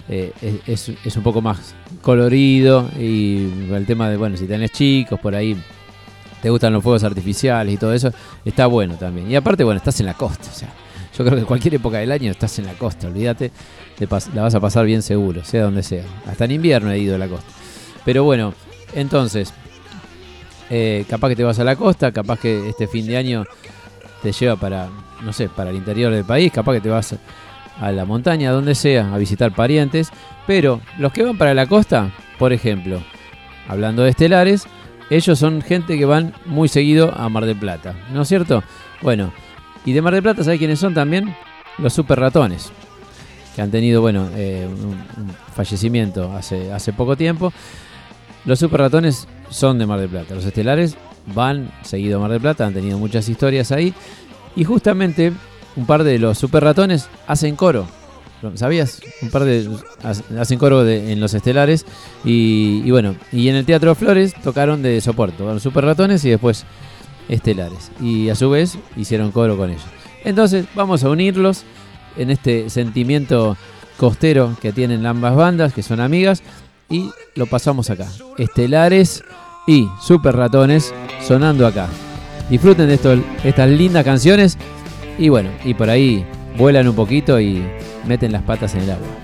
es, 0.08 0.32
es- 0.68 0.92
es 1.04 1.16
un 1.18 1.24
poco 1.24 1.42
más 1.42 1.74
colorido 2.02 2.90
y 3.00 3.50
el 3.72 3.86
tema 3.88 4.08
de, 4.10 4.18
bueno, 4.18 4.38
si 4.38 4.46
tenés 4.46 4.72
chicos 4.72 5.20
por 5.20 5.34
ahí, 5.36 5.58
te 6.42 6.50
gustan 6.50 6.74
los 6.74 6.84
fuegos 6.84 7.04
artificiales 7.04 7.74
y 7.74 7.78
todo 7.78 7.94
eso, 7.94 8.12
está 8.46 8.66
bueno 8.68 8.96
también. 8.96 9.30
Y 9.32 9.36
aparte, 9.36 9.64
bueno, 9.64 9.78
estás 9.78 10.00
en 10.00 10.06
la 10.08 10.14
costa, 10.16 10.50
o 10.52 10.54
sea, 10.54 10.70
yo 11.22 11.30
creo 11.30 11.40
que 11.40 11.46
cualquier 11.46 11.76
época 11.76 12.00
del 12.00 12.12
año 12.12 12.32
estás 12.32 12.58
en 12.60 12.66
la 12.66 12.74
costa, 12.74 13.08
olvídate, 13.08 13.52
la 14.34 14.42
vas 14.42 14.56
a 14.56 14.60
pasar 14.60 14.86
bien 14.86 15.02
seguro, 15.04 15.44
sea 15.44 15.64
donde 15.64 15.84
sea. 15.84 16.04
Hasta 16.26 16.46
en 16.46 16.52
invierno 16.52 16.92
he 16.92 16.98
ido 16.98 17.16
a 17.16 17.18
la 17.20 17.28
costa. 17.28 17.52
Pero 18.04 18.24
bueno, 18.24 18.54
entonces, 18.94 19.54
eh, 20.70 21.06
capaz 21.08 21.30
que 21.30 21.36
te 21.36 21.44
vas 21.44 21.60
a 21.60 21.64
la 21.64 21.76
costa, 21.76 22.12
capaz 22.12 22.40
que 22.40 22.70
este 22.70 22.88
fin 22.88 23.06
de 23.06 23.18
año 23.18 23.46
te 24.24 24.32
lleva 24.32 24.56
para, 24.56 24.90
no 25.22 25.32
sé, 25.32 25.48
para 25.50 25.70
el 25.70 25.76
interior 25.76 26.12
del 26.12 26.26
país, 26.26 26.52
capaz 26.52 26.74
que 26.74 26.82
te 26.82 26.90
vas 26.90 27.16
a 27.80 27.92
la 27.92 28.06
montaña, 28.06 28.52
donde 28.52 28.74
sea, 28.74 29.14
a 29.14 29.18
visitar 29.18 29.54
parientes. 29.54 30.10
Pero 30.48 30.82
los 30.98 31.14
que 31.14 31.24
van 31.24 31.38
para 31.38 31.54
la 31.54 31.68
costa, 31.68 32.12
por 32.40 32.52
ejemplo, 32.52 33.00
hablando 33.68 34.04
de 34.04 34.10
estelares, 34.10 34.66
ellos 35.12 35.38
son 35.38 35.62
gente 35.62 36.00
que 36.00 36.06
van 36.06 36.34
muy 36.46 36.68
seguido 36.68 37.14
a 37.16 37.30
Mar 37.30 37.46
del 37.46 37.58
Plata, 37.58 37.94
¿no 38.12 38.24
es 38.24 38.28
cierto? 38.28 38.64
Bueno, 39.02 39.32
y 39.86 39.94
de 39.94 40.02
Mar 40.02 40.14
del 40.14 40.24
Plata, 40.24 40.44
¿sabes 40.44 40.60
quiénes 40.60 40.80
son 40.80 40.94
también? 40.94 41.36
Los 41.78 41.94
super 41.94 42.20
ratones, 42.20 42.72
que 43.56 43.62
han 43.62 43.72
tenido, 43.72 44.02
bueno, 44.02 44.30
eh, 44.36 44.68
un, 44.68 44.98
fallecimiento 45.54 46.32
hace, 46.34 46.72
hace 46.72 46.94
poco 46.94 47.16
tiempo. 47.16 47.52
Los 48.46 48.60
super 48.60 48.80
ratones 48.82 49.28
son 49.50 49.78
de 49.78 49.86
Mar 49.86 50.00
del 50.00 50.10
Plata, 50.10 50.36
los 50.36 50.46
estelares 50.46 50.96
van 51.34 51.72
seguido 51.84 52.18
a 52.18 52.22
Mar 52.22 52.32
del 52.32 52.42
Plata, 52.42 52.66
han 52.66 52.74
tenido 52.74 52.98
muchas 52.98 53.28
historias 53.30 53.72
ahí. 53.72 53.94
Y 54.56 54.64
justamente 54.64 55.32
un 55.76 55.86
par 55.86 56.04
de 56.04 56.20
los 56.20 56.38
super 56.38 56.64
ratones 56.64 57.10
hacen 57.28 57.56
coro. 57.56 57.88
¿Sabías? 58.56 59.02
Un 59.22 59.30
par 59.30 59.44
de 59.44 59.70
hacen 60.40 60.58
coro 60.58 60.88
en 60.88 61.20
los 61.20 61.34
estelares. 61.34 61.86
Y, 62.26 62.82
y 62.84 62.92
bueno, 62.92 63.16
y 63.32 63.50
en 63.50 63.56
el 63.56 63.66
Teatro 63.66 63.94
Flores 63.94 64.34
tocaron 64.44 64.82
de 64.82 65.00
soporte. 65.00 65.38
Tocaron 65.38 65.60
super 65.60 65.86
ratones 65.86 66.26
y 66.26 66.32
después 66.32 66.66
estelares. 67.32 67.92
Y 68.00 68.30
a 68.30 68.36
su 68.36 68.52
vez 68.52 68.78
hicieron 68.96 69.32
coro 69.32 69.58
con 69.58 69.72
ellos. 69.72 69.82
Entonces 70.24 70.66
vamos 70.76 71.04
a 71.04 71.10
unirlos 71.10 71.64
en 72.18 72.30
este 72.30 72.70
sentimiento 72.70 73.58
costero 73.98 74.56
que 74.62 74.72
tienen 74.72 75.06
ambas 75.06 75.36
bandas, 75.36 75.74
que 75.74 75.82
son 75.82 76.00
amigas. 76.00 76.44
Y 76.90 77.10
lo 77.36 77.48
pasamos 77.48 77.90
acá. 77.90 78.08
Estelares 78.38 79.24
y 79.66 79.88
super 80.02 80.36
ratones 80.36 80.94
sonando 81.26 81.66
acá. 81.66 81.88
Disfruten 82.50 82.88
de 82.88 83.00
estas 83.44 83.70
lindas 83.70 84.04
canciones. 84.04 84.58
Y 85.18 85.30
bueno, 85.30 85.50
y 85.64 85.74
por 85.74 85.90
ahí 85.90 86.26
vuelan 86.58 86.88
un 86.88 86.96
poquito 86.96 87.40
y 87.40 87.64
meten 88.06 88.34
las 88.34 88.44
patas 88.44 88.76
en 88.76 88.82
el 88.82 88.92
agua. 88.92 89.21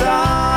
side. 0.00 0.49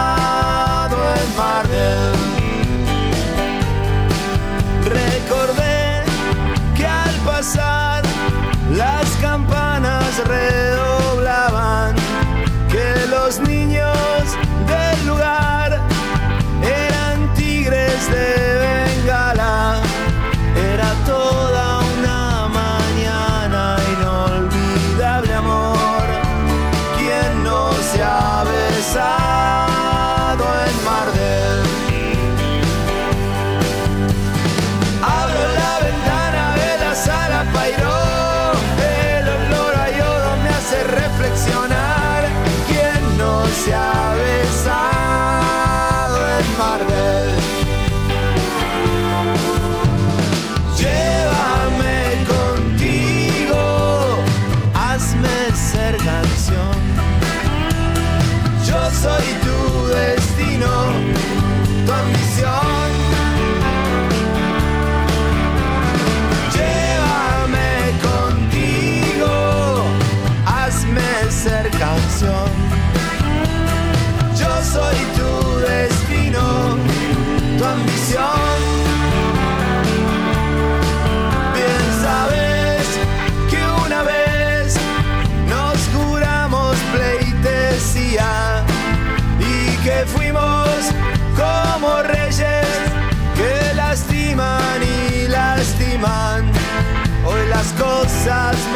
Cosas 98.23 98.72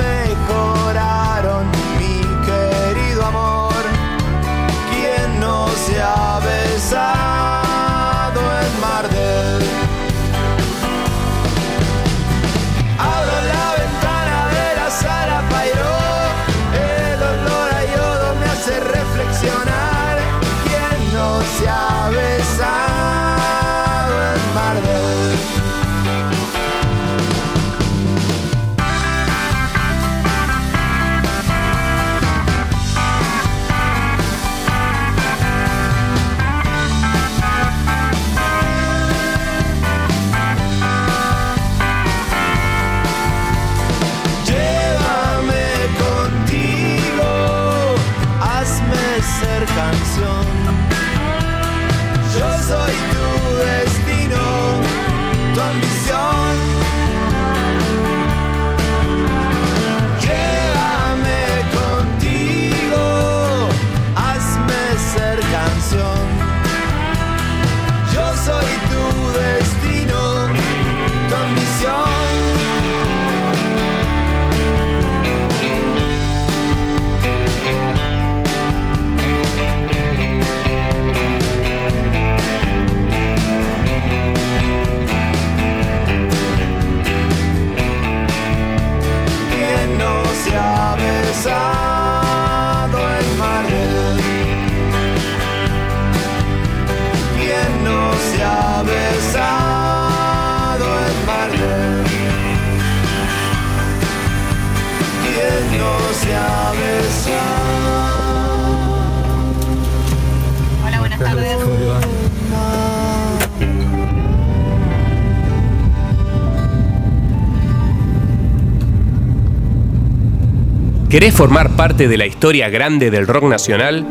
¿Querés 121.09 121.33
formar 121.33 121.69
parte 121.77 122.09
de 122.09 122.17
la 122.17 122.25
historia 122.25 122.67
grande 122.67 123.09
del 123.09 123.27
rock 123.27 123.45
nacional? 123.45 124.05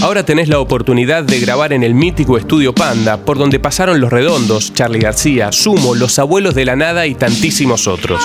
Ahora 0.00 0.24
tenés 0.24 0.48
la 0.48 0.58
oportunidad 0.58 1.22
de 1.22 1.38
grabar 1.38 1.74
en 1.74 1.82
el 1.82 1.92
mítico 1.92 2.38
estudio 2.38 2.74
Panda, 2.74 3.18
por 3.18 3.36
donde 3.36 3.58
pasaron 3.58 4.00
Los 4.00 4.10
Redondos, 4.10 4.72
Charlie 4.72 5.00
García, 5.00 5.52
Sumo, 5.52 5.94
Los 5.94 6.18
Abuelos 6.18 6.54
de 6.54 6.64
la 6.64 6.76
Nada 6.76 7.06
y 7.06 7.14
tantísimos 7.14 7.86
otros. 7.86 8.22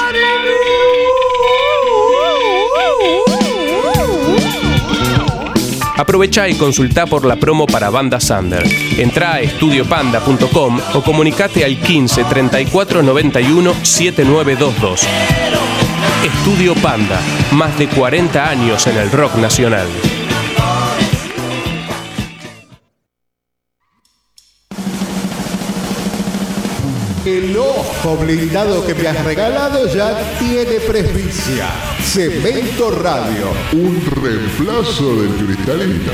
Aprovecha 5.95 6.49
y 6.49 6.56
consulta 6.56 7.06
por 7.06 7.25
la 7.25 7.36
promo 7.36 7.67
para 7.67 7.89
Banda 7.89 8.19
Sander. 8.19 8.63
Entra 8.97 9.34
a 9.34 9.41
estudiopanda.com 9.41 10.79
o 10.95 11.01
comunicate 11.03 11.63
al 11.63 11.77
15 11.79 12.23
34 12.23 13.03
91 13.03 13.73
7922. 13.84 15.01
Estudio 16.23 16.73
Panda, 16.75 17.21
más 17.51 17.77
de 17.77 17.88
40 17.88 18.49
años 18.49 18.88
en 18.88 18.97
el 18.97 19.12
rock 19.12 19.36
nacional. 19.36 19.88
El 27.34 27.58
ojo 27.58 28.15
blindado 28.17 28.86
que 28.86 28.93
me 28.93 29.08
has 29.08 29.26
regalado 29.26 29.91
ya 29.91 30.38
tiene 30.38 30.80
presbicia. 30.80 31.67
Cemento 32.04 32.91
Radio. 32.91 33.48
Un 33.72 34.00
reemplazo 34.06 35.15
del 35.15 35.32
cristalino. 35.43 36.12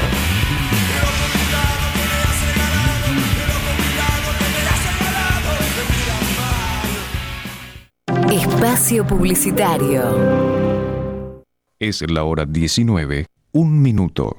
Espacio 8.31 9.05
Publicitario. 9.05 11.43
Es 11.79 12.01
la 12.09 12.23
hora 12.23 12.45
19, 12.45 13.25
un 13.51 13.81
minuto. 13.81 14.37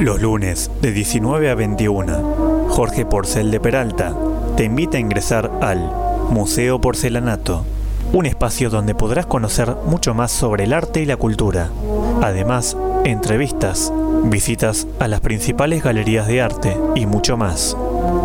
Los 0.00 0.22
lunes 0.22 0.70
de 0.80 0.92
19 0.92 1.50
a 1.50 1.54
21, 1.54 2.68
Jorge 2.70 3.04
Porcel 3.04 3.50
de 3.50 3.60
Peralta 3.60 4.14
te 4.56 4.64
invita 4.64 4.96
a 4.96 5.00
ingresar 5.00 5.50
al 5.60 5.92
Museo 6.30 6.80
Porcelanato, 6.80 7.66
un 8.14 8.24
espacio 8.24 8.70
donde 8.70 8.94
podrás 8.94 9.26
conocer 9.26 9.76
mucho 9.84 10.14
más 10.14 10.32
sobre 10.32 10.64
el 10.64 10.72
arte 10.72 11.02
y 11.02 11.04
la 11.04 11.18
cultura. 11.18 11.68
Además, 12.22 12.78
entrevistas, 13.04 13.92
visitas 14.24 14.86
a 15.00 15.06
las 15.06 15.20
principales 15.20 15.84
galerías 15.84 16.26
de 16.26 16.40
arte 16.40 16.78
y 16.94 17.04
mucho 17.04 17.36
más. 17.36 17.76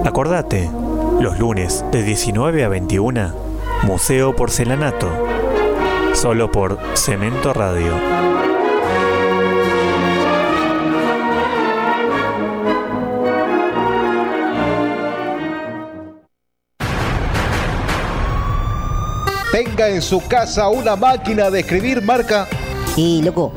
Acordate, 0.06 0.72
los 1.20 1.38
lunes 1.40 1.84
de 1.92 2.04
19 2.04 2.64
a 2.64 2.70
21, 2.70 3.34
Museo 3.84 4.34
Porcelanato, 4.34 5.10
solo 6.14 6.50
por 6.54 6.80
Cemento 6.94 7.52
Radio. 7.52 8.45
Tenga 19.52 19.88
en 19.90 20.02
su 20.02 20.20
casa 20.28 20.68
una 20.70 20.96
máquina 20.96 21.50
de 21.50 21.62
escribir 21.62 22.02
marca. 22.02 22.48
Y 22.96 23.22
loco, 23.22 23.54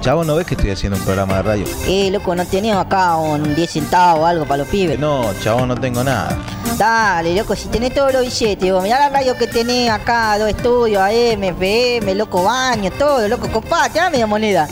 Chavo, 0.00 0.24
¿no 0.24 0.36
ves 0.36 0.46
que 0.46 0.54
estoy 0.54 0.70
haciendo 0.70 0.96
un 0.98 1.04
programa 1.04 1.36
de 1.36 1.42
radio? 1.42 1.64
eh, 1.86 2.10
loco, 2.10 2.34
¿no 2.34 2.44
tenías 2.46 2.76
acá 2.78 3.16
un 3.16 3.54
10 3.54 3.70
centavos 3.70 4.20
o 4.22 4.26
algo 4.26 4.44
para 4.44 4.58
los 4.58 4.68
pibes? 4.68 4.98
No, 4.98 5.32
chavo, 5.42 5.66
no 5.66 5.74
tengo 5.76 6.04
nada. 6.04 6.38
Dale, 6.76 7.34
loco, 7.34 7.56
si 7.56 7.68
tenés 7.68 7.92
todos 7.94 8.12
los 8.12 8.22
billetes, 8.22 8.72
vos, 8.72 8.82
mirá 8.82 8.98
la 9.00 9.08
radio 9.08 9.36
que 9.36 9.46
tenés 9.46 9.90
acá, 9.90 10.38
dos 10.38 10.48
estudios, 10.48 11.02
AM, 11.02 11.42
FM, 11.42 12.14
loco, 12.14 12.44
baño, 12.44 12.90
todo, 12.92 13.26
loco, 13.26 13.48
copá, 13.50 13.88
te 13.88 13.98
da 13.98 14.08
media 14.10 14.26
moneda. 14.26 14.68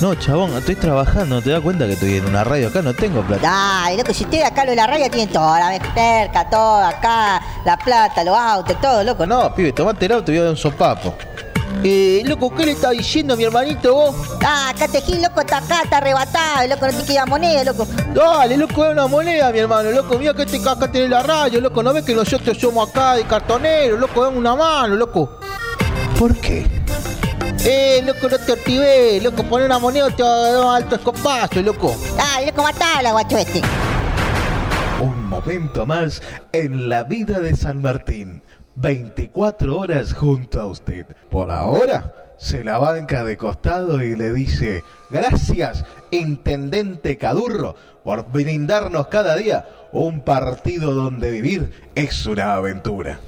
No, 0.00 0.14
chabón, 0.16 0.52
estoy 0.56 0.74
trabajando, 0.74 1.40
¿te 1.40 1.50
das 1.50 1.60
cuenta 1.60 1.86
que 1.86 1.92
estoy 1.92 2.16
en 2.16 2.26
una 2.26 2.42
radio 2.42 2.68
acá? 2.68 2.82
No 2.82 2.92
tengo 2.92 3.22
plata. 3.22 3.42
Dale, 3.42 3.98
loco, 3.98 4.12
si 4.12 4.24
ustedes 4.24 4.44
acá 4.44 4.64
lo 4.64 4.70
de 4.70 4.76
la 4.76 4.86
radio 4.86 5.08
tienen 5.08 5.32
todo, 5.32 5.54
la 5.56 5.78
cerca, 5.94 6.50
todo 6.50 6.84
acá, 6.84 7.40
la 7.64 7.76
plata, 7.76 8.24
los 8.24 8.36
autos, 8.36 8.80
todo, 8.80 9.04
loco. 9.04 9.26
No, 9.26 9.54
pibe, 9.54 9.72
tomate 9.72 10.06
el 10.06 10.12
auto 10.12 10.32
y 10.32 10.34
voy 10.34 10.40
a 10.40 10.42
dar 10.44 10.50
un 10.50 10.56
sopapo. 10.56 11.14
Eh, 11.84 12.22
loco, 12.26 12.54
¿qué 12.54 12.66
le 12.66 12.72
está 12.72 12.90
diciendo 12.90 13.34
a 13.34 13.36
mi 13.36 13.44
hermanito 13.44 13.94
vos? 13.94 14.14
Ah, 14.44 14.70
acá 14.70 14.88
te 14.88 15.00
gil, 15.00 15.22
loco, 15.22 15.40
está 15.40 15.58
acá, 15.58 15.82
está 15.84 15.98
arrebatado, 15.98 16.68
loco, 16.68 16.86
no 16.86 16.92
te 16.98 17.04
queda 17.04 17.26
moneda, 17.26 17.64
loco. 17.64 17.86
Dale, 18.12 18.56
loco, 18.56 18.84
es 18.84 18.92
una 18.92 19.06
moneda, 19.06 19.52
mi 19.52 19.60
hermano, 19.60 19.90
loco, 19.90 20.18
mira 20.18 20.34
que 20.34 20.42
este 20.42 20.58
acá 20.68 20.90
tenés 20.90 21.10
la 21.10 21.22
radio, 21.22 21.60
loco, 21.60 21.82
¿no 21.82 21.92
ves 21.92 22.04
que 22.04 22.14
nosotros 22.14 22.58
somos 22.58 22.90
acá 22.90 23.14
de 23.14 23.24
cartoneros, 23.24 23.98
loco, 23.98 24.24
dame 24.24 24.36
una 24.36 24.54
mano, 24.54 24.96
loco? 24.96 25.38
¿Por 26.18 26.36
qué? 26.36 26.81
Eh, 27.64 28.02
loco, 28.04 28.28
no 28.28 28.38
te 28.38 28.52
activé, 28.52 29.20
loco, 29.20 29.44
poné 29.44 29.66
una 29.66 29.78
moneda 29.78 30.10
te 30.10 30.22
va 30.22 30.28
a 30.28 30.50
dar 30.50 30.64
un 30.64 30.74
alto 30.74 30.96
escopazo, 30.96 31.62
loco. 31.62 31.94
Dale, 32.16 32.46
loco, 32.46 32.62
matala, 32.62 33.12
guacho 33.12 33.38
este. 33.38 33.62
Un 35.00 35.28
momento 35.28 35.86
más 35.86 36.22
en 36.52 36.88
la 36.88 37.04
vida 37.04 37.38
de 37.38 37.54
San 37.54 37.80
Martín. 37.80 38.42
24 38.74 39.78
horas 39.78 40.12
junto 40.12 40.60
a 40.60 40.66
usted. 40.66 41.06
Por 41.30 41.50
ahora, 41.50 42.34
se 42.36 42.64
la 42.64 42.78
banca 42.78 43.22
de 43.22 43.36
costado 43.36 44.02
y 44.02 44.16
le 44.16 44.32
dice, 44.32 44.82
gracias, 45.10 45.84
Intendente 46.10 47.16
Cadurro, 47.16 47.76
por 48.02 48.30
brindarnos 48.32 49.06
cada 49.06 49.36
día 49.36 49.68
un 49.92 50.22
partido 50.22 50.92
donde 50.94 51.30
vivir 51.30 51.90
es 51.94 52.26
una 52.26 52.54
aventura. 52.54 53.20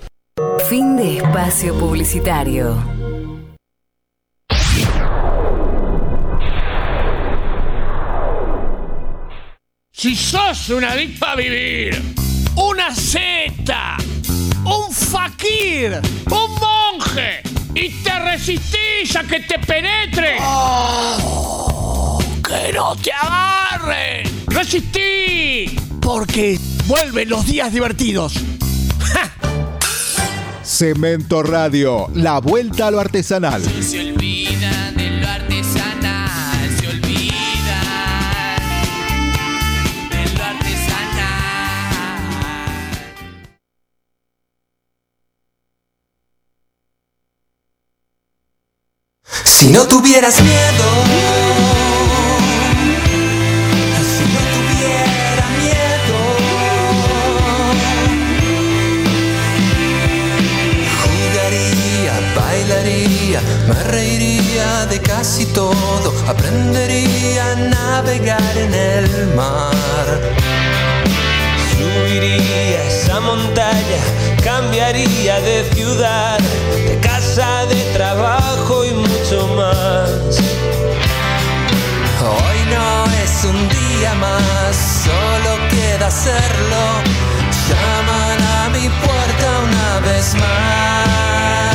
Fin 0.69 0.97
de 0.97 1.19
espacio 1.19 1.79
publicitario. 1.79 3.04
Si 9.97 10.17
sos 10.17 10.71
un 10.71 10.83
adicto 10.83 11.25
a 11.25 11.37
vivir, 11.37 12.03
una 12.57 12.93
seta, 12.93 13.97
un 14.65 14.93
fakir, 14.93 16.01
un 16.27 16.51
monje 16.59 17.41
y 17.77 17.91
te 18.03 18.19
resistís 18.19 19.15
a 19.15 19.23
que 19.23 19.39
te 19.39 19.57
penetre, 19.61 20.39
que 22.43 22.73
no 22.73 22.97
te 22.97 23.13
agarren, 23.13 24.45
resistí, 24.49 25.77
porque 26.03 26.59
vuelven 26.87 27.29
los 27.29 27.47
días 27.47 27.73
divertidos. 27.73 28.35
Cemento 30.65 31.45
Radio, 31.45 32.09
la 32.15 32.41
vuelta 32.41 32.89
a 32.89 32.91
lo 32.91 32.99
artesanal. 32.99 33.63
Si 49.65 49.71
no 49.71 49.87
tuvieras 49.87 50.43
miedo, 50.43 50.87
si 54.15 54.25
no 54.35 54.41
tuviera 54.53 55.47
miedo, 55.63 56.19
jugaría, 61.01 62.13
bailaría, 62.37 63.41
me 63.67 63.83
reiría 63.85 64.85
de 64.85 65.01
casi 65.01 65.47
todo, 65.47 66.13
aprendería 66.29 67.53
a 67.53 67.55
navegar 67.55 68.59
en 68.59 68.75
el 68.75 69.35
mar. 69.35 70.07
Subiría 71.71 72.85
esa 72.85 73.19
montaña, 73.19 74.03
cambiaría 74.43 75.41
de 75.41 75.65
ciudad, 75.73 76.39
de 76.87 77.01
casa, 77.01 77.65
de 77.65 77.83
trabajo 77.95 78.64
un 83.45 83.69
día 83.69 84.15
más, 84.15 84.77
solo 85.05 85.69
queda 85.69 86.07
hacerlo. 86.07 87.03
Llaman 87.69 88.43
a 88.43 88.69
mi 88.71 88.89
puerta 88.89 89.47
una 89.61 90.01
vez 90.01 90.35
más. 90.35 91.74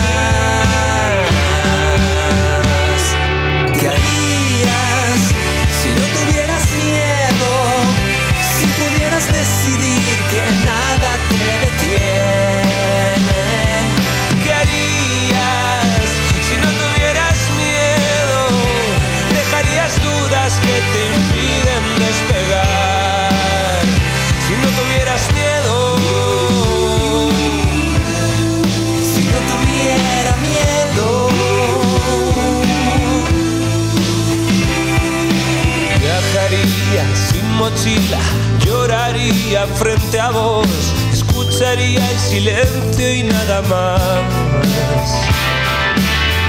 Lloraría 38.65 39.67
frente 39.75 40.19
a 40.19 40.31
vos, 40.31 40.67
escucharía 41.13 41.99
el 42.11 42.19
silencio 42.19 43.13
y 43.13 43.23
nada 43.23 43.61
más. 43.63 44.23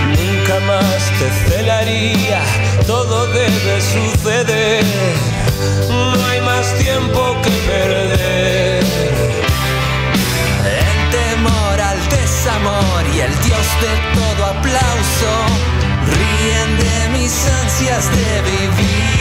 Nunca 0.09 0.61
más 0.67 1.01
te 1.19 1.51
celaría, 1.51 2.41
todo 2.87 3.27
debe 3.27 3.81
suceder, 3.81 4.85
no 5.89 6.25
hay 6.27 6.41
más 6.41 6.75
tiempo 6.79 7.37
que 7.43 7.51
perder. 7.71 8.85
El 10.65 11.11
temor 11.11 11.81
al 11.81 12.09
desamor 12.09 13.05
y 13.15 13.21
el 13.21 13.33
dios 13.43 13.67
de 13.85 13.95
todo 14.19 14.47
aplauso 14.47 15.33
ríen 16.17 16.79
de 16.79 17.19
mis 17.19 17.47
ansias 17.63 18.11
de 18.11 18.43
vivir. 18.43 19.20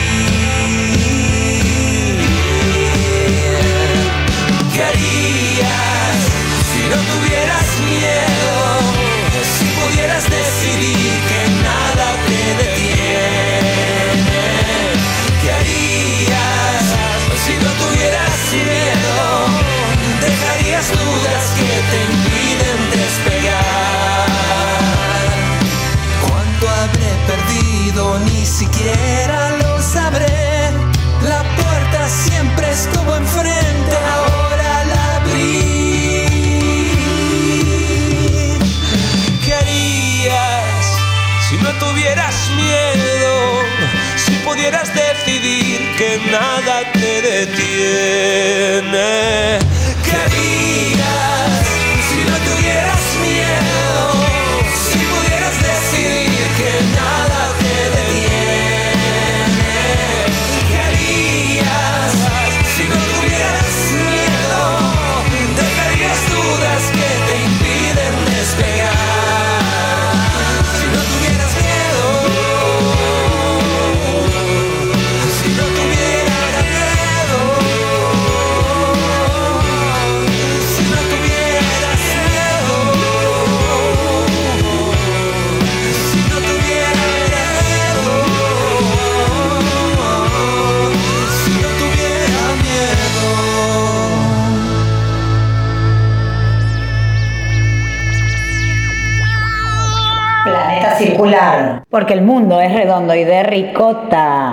El 102.10 102.22
mundo 102.22 102.60
es 102.60 102.72
redondo 102.72 103.14
y 103.14 103.24
de 103.24 103.42
ricota. 103.44 104.52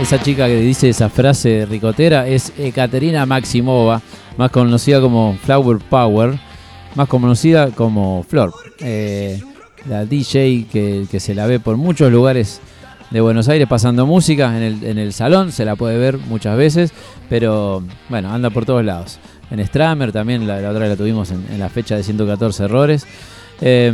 Esa 0.00 0.22
chica 0.22 0.46
que 0.46 0.60
dice 0.60 0.88
esa 0.88 1.08
frase 1.08 1.66
ricotera 1.68 2.26
es 2.26 2.52
Ekaterina 2.58 3.26
Maximova, 3.26 4.00
más 4.36 4.50
conocida 4.50 5.00
como 5.00 5.36
Flower 5.42 5.78
Power, 5.78 6.38
más 6.94 7.08
conocida 7.08 7.70
como 7.70 8.22
Flor. 8.22 8.54
Eh, 8.80 9.40
la 9.88 10.04
DJ 10.04 10.66
que 10.70 11.20
se 11.20 11.34
la 11.34 11.46
ve 11.46 11.60
por 11.60 11.76
muchos 11.76 12.10
lugares 12.10 12.60
de 13.10 13.20
Buenos 13.20 13.48
Aires 13.48 13.68
pasando 13.68 14.06
música 14.06 14.56
en 14.56 14.62
el, 14.62 14.84
en 14.84 14.98
el 14.98 15.12
salón, 15.12 15.52
se 15.52 15.64
la 15.64 15.76
puede 15.76 15.98
ver 15.98 16.18
muchas 16.18 16.56
veces, 16.56 16.92
pero 17.28 17.82
bueno, 18.08 18.32
anda 18.32 18.50
por 18.50 18.64
todos 18.64 18.84
lados. 18.84 19.18
En 19.50 19.64
Stramer 19.64 20.12
también, 20.12 20.46
la, 20.46 20.60
la 20.60 20.70
otra 20.70 20.88
la 20.88 20.96
tuvimos 20.96 21.30
en, 21.30 21.58
la 21.58 21.68
fecha 21.68 21.96
de 21.96 22.02
114 22.02 22.64
errores. 22.64 23.06
Eh, 23.60 23.92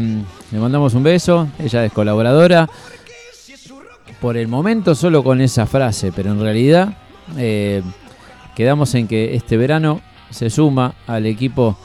le 0.50 0.58
mandamos 0.58 0.94
un 0.94 1.02
beso, 1.02 1.48
ella 1.58 1.84
es 1.84 1.92
colaboradora. 1.92 2.68
Por 4.20 4.36
el 4.36 4.48
momento 4.48 4.94
solo 4.94 5.22
con 5.22 5.40
esa 5.40 5.66
frase, 5.66 6.12
pero 6.14 6.30
en 6.30 6.40
realidad 6.40 6.96
eh, 7.36 7.82
quedamos 8.54 8.94
en 8.94 9.08
que 9.08 9.34
este 9.34 9.56
verano 9.56 10.00
se 10.30 10.48
suma 10.48 10.94
al 11.06 11.26
equipo 11.26 11.76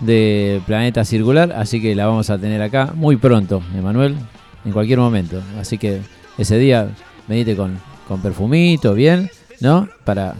de 0.00 0.60
Planeta 0.66 1.04
Circular, 1.04 1.52
así 1.52 1.80
que 1.80 1.94
la 1.94 2.06
vamos 2.06 2.28
a 2.28 2.38
tener 2.38 2.60
acá 2.60 2.92
muy 2.94 3.16
pronto, 3.16 3.62
Emanuel, 3.74 4.14
en 4.64 4.72
cualquier 4.72 4.98
momento. 4.98 5.40
Así 5.58 5.78
que 5.78 6.02
ese 6.38 6.58
día 6.58 6.88
venite 7.26 7.56
con, 7.56 7.78
con 8.06 8.20
perfumito, 8.20 8.94
bien, 8.94 9.30
¿no? 9.60 9.88
Para 10.04 10.34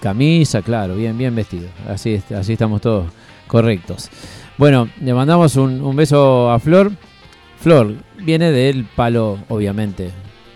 camisa, 0.00 0.62
claro, 0.62 0.96
bien, 0.96 1.16
bien 1.16 1.34
vestido. 1.34 1.68
Así, 1.88 2.20
así 2.36 2.54
estamos 2.54 2.80
todos 2.80 3.06
correctos. 3.46 4.10
Bueno, 4.58 4.88
le 5.00 5.14
mandamos 5.14 5.56
un, 5.56 5.80
un 5.80 5.96
beso 5.96 6.50
a 6.50 6.58
Flor. 6.58 6.92
Flor 7.58 7.94
viene 8.18 8.50
del 8.50 8.84
palo, 8.84 9.38
obviamente, 9.48 10.10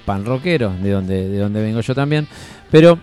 pan 0.05 0.24
rockero, 0.24 0.72
de 0.82 0.91
donde, 0.91 1.28
de 1.28 1.39
donde 1.39 1.62
vengo 1.62 1.80
yo 1.80 1.95
también. 1.95 2.26
Pero 2.70 2.99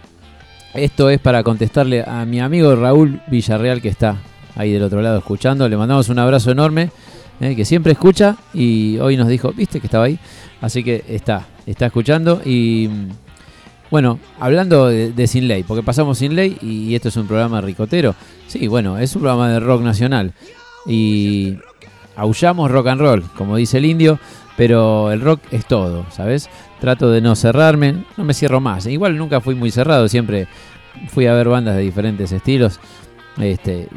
esto 0.74 1.10
es 1.10 1.20
para 1.20 1.44
contestarle 1.44 2.04
a 2.06 2.26
mi 2.26 2.40
amigo 2.40 2.76
Raúl 2.76 3.22
Villarreal 3.28 3.82
que 3.82 3.90
está 3.90 4.18
ahí 4.56 4.72
del 4.72 4.84
otro 4.84 5.02
lado 5.02 5.20
escuchando. 5.20 5.70
Le 5.70 5.78
mandamos 5.78 6.10
un 6.10 6.20
abrazo 6.20 6.52
enorme, 6.52 6.90
eh, 7.44 7.56
que 7.56 7.66
siempre 7.66 7.92
escucha 7.92 8.38
y 8.54 8.98
hoy 9.00 9.18
nos 9.18 9.28
dijo, 9.28 9.52
viste 9.52 9.80
que 9.80 9.88
estaba 9.88 10.06
ahí. 10.06 10.18
Así 10.62 10.84
que 10.84 11.04
está, 11.08 11.46
está 11.66 11.88
escuchando 11.88 12.42
y 12.44 12.90
mm, 12.90 13.10
bueno, 13.92 14.20
hablando 14.40 14.88
de, 14.88 15.28
Sin 15.28 15.48
Ley, 15.48 15.64
porque 15.64 15.84
pasamos 15.84 16.18
Sin 16.18 16.36
Ley 16.36 16.58
y 16.62 16.96
esto 16.96 17.10
es 17.10 17.18
un 17.18 17.28
programa 17.28 17.62
ricotero. 17.62 18.16
Sí, 18.48 18.68
bueno, 18.68 18.98
es 18.98 19.16
un 19.16 19.22
programa 19.22 19.50
de 19.52 19.60
rock 19.60 19.82
nacional 19.82 20.34
y 20.88 21.58
aullamos 22.16 22.72
rock 22.72 22.88
and 22.88 23.02
roll, 23.02 23.24
como 23.38 23.58
dice 23.58 23.78
el 23.78 23.86
indio, 23.86 24.20
pero 24.56 25.12
el 25.12 25.22
rock 25.22 25.42
es 25.52 25.66
todo, 25.66 26.06
¿sabes? 26.12 26.50
Trato 26.80 27.12
de 27.12 27.22
no 27.22 27.36
cerrarme, 27.36 28.04
no 28.18 28.24
me 28.24 28.34
cierro 28.34 28.60
más. 28.60 28.86
Igual 28.86 29.18
nunca 29.18 29.42
fui 29.42 29.54
muy 29.54 29.70
cerrado, 29.70 30.08
siempre 30.08 30.48
fui 31.10 31.28
a 31.28 31.34
ver 31.34 31.50
bandas 31.50 31.76
de 31.76 31.82
diferentes 31.82 32.32
estilos 32.32 32.80
este, 33.38 33.88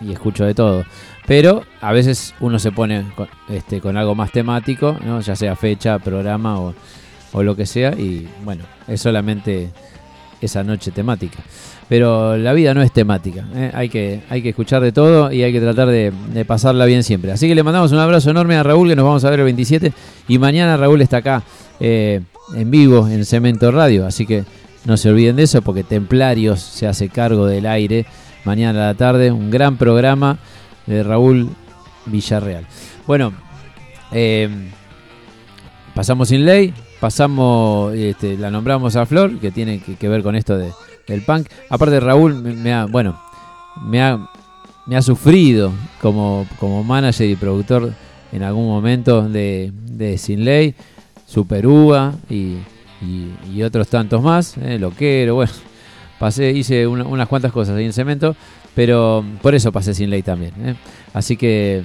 y 0.00 0.12
escucho 0.12 0.44
de 0.44 0.54
todo. 0.54 0.84
Pero 1.26 1.64
a 1.80 1.92
veces 1.92 2.34
uno 2.40 2.58
se 2.58 2.72
pone 2.72 3.04
con, 3.14 3.28
este, 3.48 3.80
con 3.80 3.96
algo 3.96 4.14
más 4.14 4.32
temático, 4.32 4.96
¿no? 5.04 5.20
ya 5.20 5.36
sea 5.36 5.56
fecha, 5.56 5.98
programa 5.98 6.58
o, 6.60 6.74
lo 7.42 7.54
que 7.54 7.66
sea, 7.66 7.92
y 7.92 8.28
bueno, 8.44 8.64
es 8.88 9.00
solamente 9.00 9.70
esa 10.40 10.64
noche 10.64 10.90
temática. 10.90 11.38
Pero 11.88 12.36
la 12.36 12.52
vida 12.52 12.74
no 12.74 12.82
es 12.82 12.92
temática, 12.92 13.44
¿eh? 13.54 13.70
hay, 13.74 13.88
que, 13.88 14.22
hay 14.28 14.42
que 14.42 14.50
escuchar 14.50 14.82
de 14.82 14.92
todo 14.92 15.30
y 15.30 15.42
hay 15.42 15.52
que 15.52 15.60
tratar 15.60 15.88
de, 15.88 16.12
de 16.32 16.44
pasarla 16.44 16.86
bien 16.86 17.04
siempre. 17.04 17.30
Así 17.32 17.48
que 17.48 17.54
le 17.54 17.62
mandamos 17.62 17.92
un 17.92 17.98
abrazo 17.98 18.30
enorme 18.30 18.56
a 18.56 18.62
Raúl, 18.62 18.88
que 18.88 18.96
nos 18.96 19.04
vamos 19.04 19.24
a 19.24 19.30
ver 19.30 19.40
el 19.40 19.44
27, 19.44 19.92
y 20.28 20.38
mañana 20.38 20.76
Raúl 20.76 21.02
está 21.02 21.18
acá 21.18 21.42
eh, 21.78 22.20
en 22.54 22.70
vivo 22.70 23.08
en 23.08 23.24
Cemento 23.24 23.70
Radio, 23.70 24.06
así 24.06 24.26
que 24.26 24.44
no 24.84 24.96
se 24.96 25.10
olviden 25.10 25.36
de 25.36 25.44
eso 25.44 25.62
porque 25.62 25.84
Templarios 25.84 26.60
se 26.60 26.86
hace 26.86 27.08
cargo 27.08 27.46
del 27.46 27.66
aire 27.66 28.06
mañana 28.44 28.84
a 28.84 28.86
la 28.88 28.94
tarde, 28.94 29.30
un 29.30 29.50
gran 29.50 29.76
programa 29.76 30.38
de 30.86 31.02
Raúl 31.02 31.48
Villarreal. 32.06 32.66
Bueno, 33.06 33.32
eh, 34.12 34.48
pasamos 35.94 36.28
sin 36.28 36.44
ley, 36.44 36.72
pasamos, 37.00 37.94
este, 37.94 38.36
la 38.36 38.50
nombramos 38.50 38.96
a 38.96 39.06
Flor, 39.06 39.38
que 39.38 39.50
tiene 39.50 39.80
que, 39.80 40.08
ver 40.08 40.22
con 40.22 40.34
esto 40.36 40.56
de, 40.58 40.70
del 41.06 41.22
punk. 41.22 41.48
Aparte 41.68 42.00
Raúl 42.00 42.34
me, 42.34 42.52
me 42.54 42.72
ha, 42.72 42.86
bueno, 42.86 43.20
me 43.82 44.02
ha, 44.02 44.18
me 44.86 44.96
ha 44.96 45.02
sufrido 45.02 45.72
como, 46.00 46.46
como 46.58 46.82
manager 46.84 47.28
y 47.28 47.36
productor 47.36 47.92
en 48.32 48.42
algún 48.42 48.66
momento 48.66 49.28
de, 49.28 49.72
de 49.74 50.18
Sin 50.18 50.44
Ley, 50.44 50.74
Super 51.26 51.66
Uva 51.66 52.14
y, 52.28 52.56
y, 53.02 53.32
y 53.52 53.62
otros 53.62 53.88
tantos 53.88 54.22
más, 54.22 54.56
eh, 54.58 54.78
Loquero, 54.78 55.36
bueno, 55.36 55.52
pasé, 56.18 56.50
hice 56.50 56.86
una- 56.86 57.04
unas 57.04 57.28
cuantas 57.28 57.52
cosas 57.52 57.76
ahí 57.76 57.84
en 57.86 57.92
Cemento, 57.92 58.36
pero 58.80 59.22
por 59.42 59.54
eso 59.54 59.70
pasé 59.72 59.92
Sin 59.92 60.08
Ley 60.08 60.22
también. 60.22 60.52
eh. 60.64 60.74
Así 61.12 61.36
que 61.36 61.82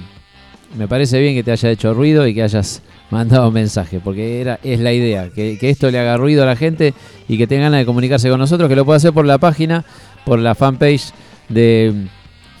me 0.78 0.88
parece 0.88 1.20
bien 1.20 1.34
que 1.34 1.42
te 1.42 1.52
haya 1.52 1.68
hecho 1.68 1.92
ruido 1.92 2.26
y 2.26 2.32
que 2.32 2.42
hayas 2.42 2.80
mandado 3.10 3.50
mensaje, 3.50 4.00
porque 4.02 4.40
era, 4.40 4.58
es 4.62 4.80
la 4.80 4.94
idea, 4.94 5.28
que, 5.28 5.58
que 5.58 5.68
esto 5.68 5.90
le 5.90 5.98
haga 5.98 6.16
ruido 6.16 6.42
a 6.42 6.46
la 6.46 6.56
gente 6.56 6.94
y 7.28 7.36
que 7.36 7.46
tenga 7.46 7.64
ganas 7.64 7.80
de 7.80 7.86
comunicarse 7.86 8.30
con 8.30 8.38
nosotros, 8.38 8.70
que 8.70 8.76
lo 8.76 8.86
puede 8.86 8.96
hacer 8.96 9.12
por 9.12 9.26
la 9.26 9.36
página, 9.36 9.84
por 10.24 10.38
la 10.38 10.54
fanpage 10.54 11.10
de 11.50 12.06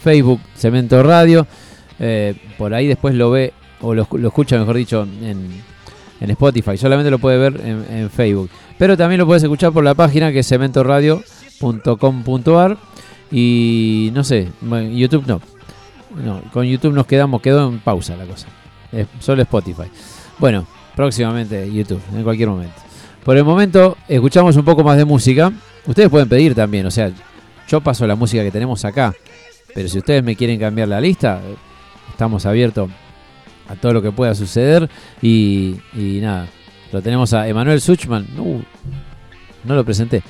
Facebook 0.02 0.40
Cemento 0.54 1.02
Radio, 1.02 1.46
eh, 1.98 2.34
por 2.58 2.74
ahí 2.74 2.86
después 2.86 3.14
lo 3.14 3.30
ve, 3.30 3.54
o 3.80 3.94
lo, 3.94 4.06
lo 4.12 4.28
escucha, 4.28 4.58
mejor 4.58 4.76
dicho, 4.76 5.08
en, 5.22 5.62
en 6.20 6.30
Spotify, 6.30 6.76
solamente 6.76 7.10
lo 7.10 7.18
puede 7.18 7.38
ver 7.38 7.58
en, 7.64 7.86
en 7.90 8.10
Facebook, 8.10 8.50
pero 8.76 8.98
también 8.98 9.18
lo 9.18 9.26
puedes 9.26 9.44
escuchar 9.44 9.72
por 9.72 9.82
la 9.82 9.94
página 9.94 10.30
que 10.30 10.40
es 10.40 10.46
cementoradio.com.ar 10.46 12.76
y 13.30 14.10
no 14.14 14.24
sé, 14.24 14.48
YouTube 14.92 15.26
no, 15.26 15.40
no, 16.24 16.42
con 16.52 16.64
YouTube 16.64 16.94
nos 16.94 17.06
quedamos, 17.06 17.40
quedó 17.42 17.68
en 17.68 17.80
pausa 17.80 18.16
la 18.16 18.24
cosa. 18.24 18.46
Es 18.92 19.06
solo 19.20 19.42
Spotify. 19.42 19.84
Bueno, 20.38 20.66
próximamente 20.94 21.70
YouTube, 21.72 22.00
en 22.14 22.22
cualquier 22.22 22.48
momento. 22.48 22.74
Por 23.24 23.36
el 23.36 23.44
momento, 23.44 23.96
escuchamos 24.08 24.56
un 24.56 24.64
poco 24.64 24.84
más 24.84 24.96
de 24.96 25.04
música. 25.04 25.52
Ustedes 25.86 26.08
pueden 26.08 26.28
pedir 26.28 26.54
también, 26.54 26.86
o 26.86 26.90
sea, 26.90 27.10
yo 27.68 27.80
paso 27.80 28.06
la 28.06 28.14
música 28.14 28.42
que 28.42 28.50
tenemos 28.50 28.84
acá. 28.84 29.14
Pero 29.74 29.88
si 29.88 29.98
ustedes 29.98 30.22
me 30.22 30.36
quieren 30.36 30.58
cambiar 30.58 30.88
la 30.88 31.00
lista, 31.00 31.40
estamos 32.10 32.46
abiertos 32.46 32.88
a 33.68 33.74
todo 33.74 33.92
lo 33.92 34.02
que 34.02 34.12
pueda 34.12 34.34
suceder. 34.34 34.88
Y, 35.20 35.76
y 35.92 36.20
nada, 36.22 36.46
lo 36.92 37.02
tenemos 37.02 37.32
a 37.34 37.46
Emanuel 37.46 37.80
Suchman. 37.80 38.26
Uh, 38.38 38.62
no 39.64 39.74
lo 39.74 39.84
presenté. 39.84 40.22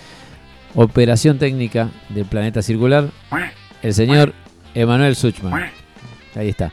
Operación 0.77 1.39
técnica 1.39 1.89
del 2.11 2.27
planeta 2.27 2.62
circular. 2.62 3.09
El 3.83 3.95
señor 3.95 4.33
Emanuel 4.74 5.16
Suchman. 5.16 5.70
Ahí 6.35 6.51
está. 6.51 6.70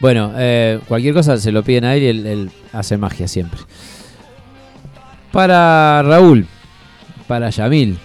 Bueno, 0.00 0.32
eh, 0.36 0.80
cualquier 0.88 1.14
cosa 1.14 1.36
se 1.38 1.52
lo 1.52 1.62
piden 1.62 1.84
a 1.84 1.94
él 1.94 2.02
y 2.02 2.06
él, 2.08 2.26
él 2.26 2.50
hace 2.72 2.98
magia 2.98 3.28
siempre. 3.28 3.60
Para 5.32 6.02
Raúl, 6.02 6.46
para 7.26 7.50
Yamil 7.50 7.98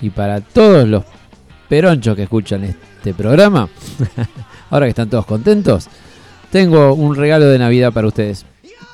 y 0.00 0.10
para 0.10 0.40
todos 0.40 0.88
los 0.88 1.04
peronchos 1.68 2.16
que 2.16 2.22
escuchan 2.22 2.64
este 2.64 3.14
programa, 3.14 3.68
ahora 4.70 4.86
que 4.86 4.90
están 4.90 5.10
todos 5.10 5.26
contentos, 5.26 5.88
tengo 6.50 6.94
un 6.94 7.14
regalo 7.14 7.46
de 7.46 7.58
Navidad 7.58 7.92
para 7.92 8.06
ustedes. 8.06 8.46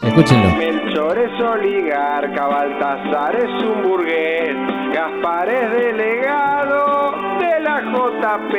Escúchenlo. 0.02 0.56
Melchor 0.56 1.18
es 1.18 1.40
oligarca, 1.40 2.46
Baltasar 2.46 3.36
es 3.36 3.64
un 3.64 3.82
burgués, 3.82 4.31
Gaspar 5.02 5.48
es 5.48 5.68
delegado 5.72 7.10
de 7.40 7.58
la 7.58 7.80
JP. 7.80 8.54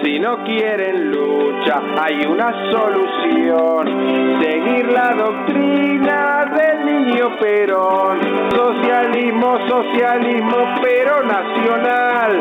Si 0.00 0.20
no 0.20 0.44
quieren 0.44 1.10
lucha, 1.10 1.82
hay 2.00 2.24
una 2.24 2.52
solución. 2.70 4.40
Seguir 4.40 4.92
la 4.92 5.12
doctrina 5.12 6.44
del 6.54 6.86
niño 6.86 7.36
Perón. 7.40 8.20
Socialismo, 8.54 9.58
socialismo, 9.66 10.56
pero 10.82 11.20
nacional. 11.24 12.38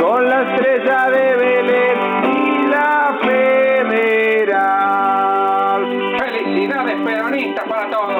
Con 0.00 0.28
la 0.28 0.42
estrella 0.42 1.10
de 1.10 1.34
Belén 1.34 1.98
y 2.32 2.68
la 2.68 3.18
federal. 3.22 4.60
Felicidades 6.16 6.96
peronistas 7.04 7.66
para 7.68 7.90
todos. 7.90 8.11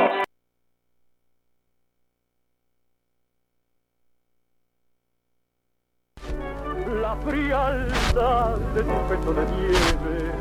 De 8.14 8.82
tu 8.82 9.08
pecho 9.08 9.32
de 9.32 9.46
nieve, 9.56 10.32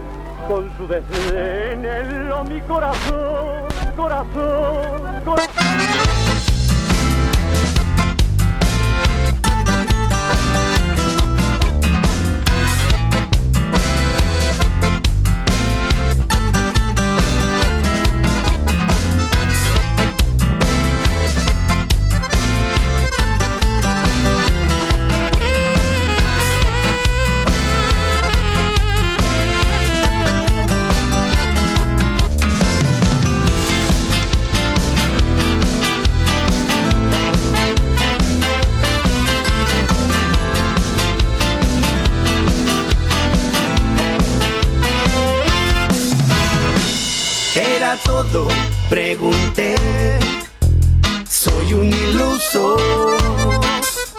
con 0.45 0.69
su 0.75 0.87
desdén 0.87 1.85
heló 1.85 2.43
mi 2.43 2.59
corazón, 2.61 3.63
corazón, 3.95 5.21
corazón. 5.23 6.30
Todo, 47.97 48.47
pregunté. 48.89 49.75
Soy 51.29 51.73
un 51.73 51.87
iluso. 51.87 52.77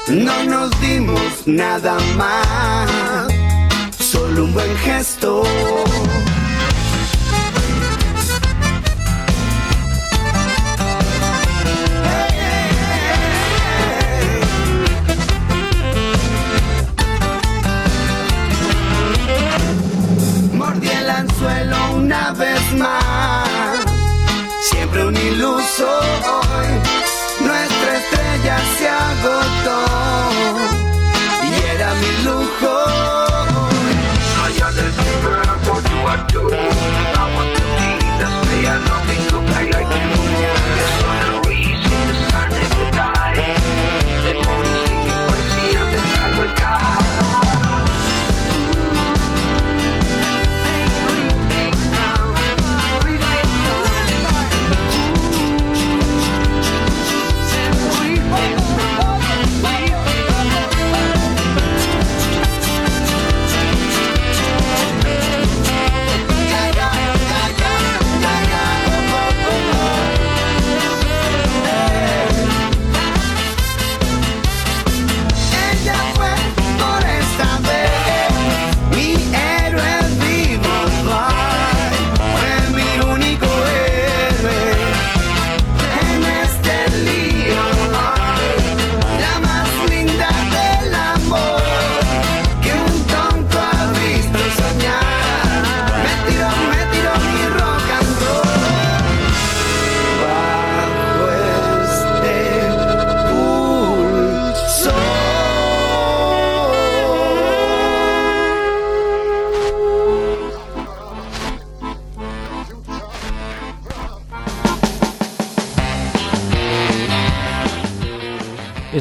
No 0.09 0.45
nos 0.45 0.79
dimos 0.83 1.47
nada 1.47 1.97
más. 2.17 3.33
Solo 3.99 4.45
un 4.45 4.53
buen 4.53 4.77
gesto. 4.77 5.43
Mordí 20.53 20.89
el 20.89 21.11
anzuelo 21.11 21.93
una 21.95 22.33
vez 22.33 22.52
hoy. 25.81 26.69
Nuestra 27.41 27.97
estrella 27.99 28.59
se 28.79 28.89
agotó. 28.89 29.81
Y 31.43 31.47
era 31.75 31.95
mi 31.95 32.13
lujo. 32.25 32.73
Ella 34.49 34.69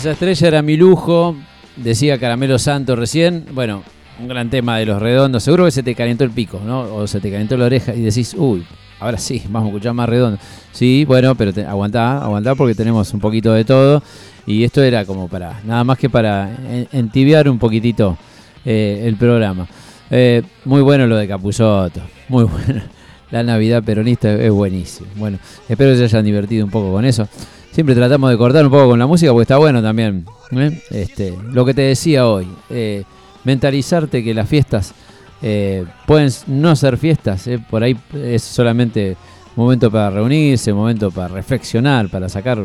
Esa 0.02 0.12
estrella 0.14 0.48
era 0.48 0.62
mi 0.64 0.78
lujo, 0.78 1.36
decía 1.76 2.18
Caramelo 2.18 2.58
Santo 2.58 2.96
recién. 2.96 3.46
Bueno, 3.54 3.84
un 4.20 4.28
gran 4.28 4.50
tema 4.50 4.78
de 4.80 4.88
los 4.88 5.00
redondos. 5.00 5.44
Seguro 5.44 5.66
que 5.66 5.72
se 5.72 5.84
te 5.84 5.94
calentó 5.94 6.24
el 6.24 6.32
pico, 6.32 6.60
¿no? 6.66 6.82
O 6.96 7.06
se 7.06 7.20
te 7.20 7.30
calentó 7.30 7.56
la 7.56 7.66
oreja 7.66 7.94
y 7.94 8.02
decís, 8.02 8.34
uy, 8.36 8.66
ahora 9.00 9.20
sí, 9.20 9.44
vamos 9.50 9.68
a 9.68 9.70
escuchar 9.70 9.94
más 9.94 10.10
redondo. 10.10 10.40
Sí, 10.72 11.06
bueno, 11.06 11.36
pero 11.36 11.54
te, 11.54 11.66
aguantá, 11.66 12.18
aguantá 12.24 12.56
porque 12.56 12.74
tenemos 12.74 13.14
un 13.14 13.20
poquito 13.20 13.54
de 13.54 13.64
todo. 13.64 14.02
Y 14.48 14.64
esto 14.64 14.82
era 14.82 15.06
como 15.06 15.28
para, 15.28 15.62
nada 15.66 15.84
más 15.84 16.00
que 16.00 16.10
para 16.10 16.50
en- 16.68 16.88
entibiar 16.92 17.48
un 17.48 17.60
poquitito 17.60 18.18
eh, 18.66 19.04
el 19.06 19.18
programa. 19.18 19.68
Eh, 20.10 20.42
muy 20.66 20.82
bueno 20.82 21.06
lo 21.06 21.16
de 21.16 21.28
Capuzotto, 21.28 22.02
muy 22.28 22.44
bueno. 22.66 22.82
La 23.30 23.44
Navidad 23.44 23.84
peronista 23.84 24.34
es 24.34 24.52
buenísimo. 24.52 25.08
Bueno, 25.16 25.38
espero 25.70 25.92
que 25.92 25.98
se 25.98 26.04
hayan 26.06 26.26
divertido 26.26 26.66
un 26.66 26.72
poco 26.72 26.92
con 26.92 27.06
eso. 27.06 27.30
Siempre 27.72 27.96
tratamos 27.96 28.30
de 28.30 28.38
cortar 28.38 28.66
un 28.66 28.72
poco 28.72 28.90
con 28.90 29.00
la 29.00 29.08
música 29.08 29.32
porque 29.32 29.44
está 29.44 29.58
bueno 29.58 29.82
también. 29.82 30.26
¿eh? 30.52 30.82
Este, 30.90 31.38
lo 31.52 31.64
que 31.64 31.74
te 31.74 31.84
decía 31.84 32.28
hoy, 32.28 32.46
eh, 32.70 33.04
mentalizarte 33.46 34.22
que 34.22 34.34
las 34.34 34.50
fiestas 34.50 34.94
eh, 35.42 35.86
pueden 36.06 36.30
no 36.48 36.76
ser 36.76 36.98
fiestas, 36.98 37.50
por 37.70 37.82
ahí 37.82 37.98
es 38.14 38.44
solamente 38.44 39.16
momento 39.56 39.90
para 39.90 40.10
reunirse, 40.10 40.74
momento 40.74 41.12
para 41.12 41.30
reflexionar, 41.30 42.10
para 42.10 42.28
sacar 42.28 42.60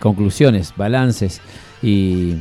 conclusiones, 0.00 0.74
balances 0.76 1.40
y 1.82 2.34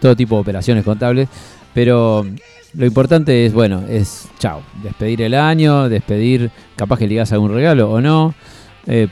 todo 0.00 0.16
tipo 0.16 0.34
de 0.34 0.40
operaciones 0.42 0.84
contables. 0.84 1.28
Pero 1.72 2.26
lo 2.74 2.86
importante 2.86 3.46
es, 3.46 3.54
bueno, 3.54 3.84
es 3.88 4.28
chao, 4.38 4.62
despedir 4.82 5.22
el 5.22 5.34
año, 5.34 5.88
despedir, 5.88 6.50
capaz 6.74 6.98
que 6.98 7.06
ligas 7.06 7.32
algún 7.32 7.54
regalo 7.54 7.90
o 7.90 8.00
no. 8.00 8.34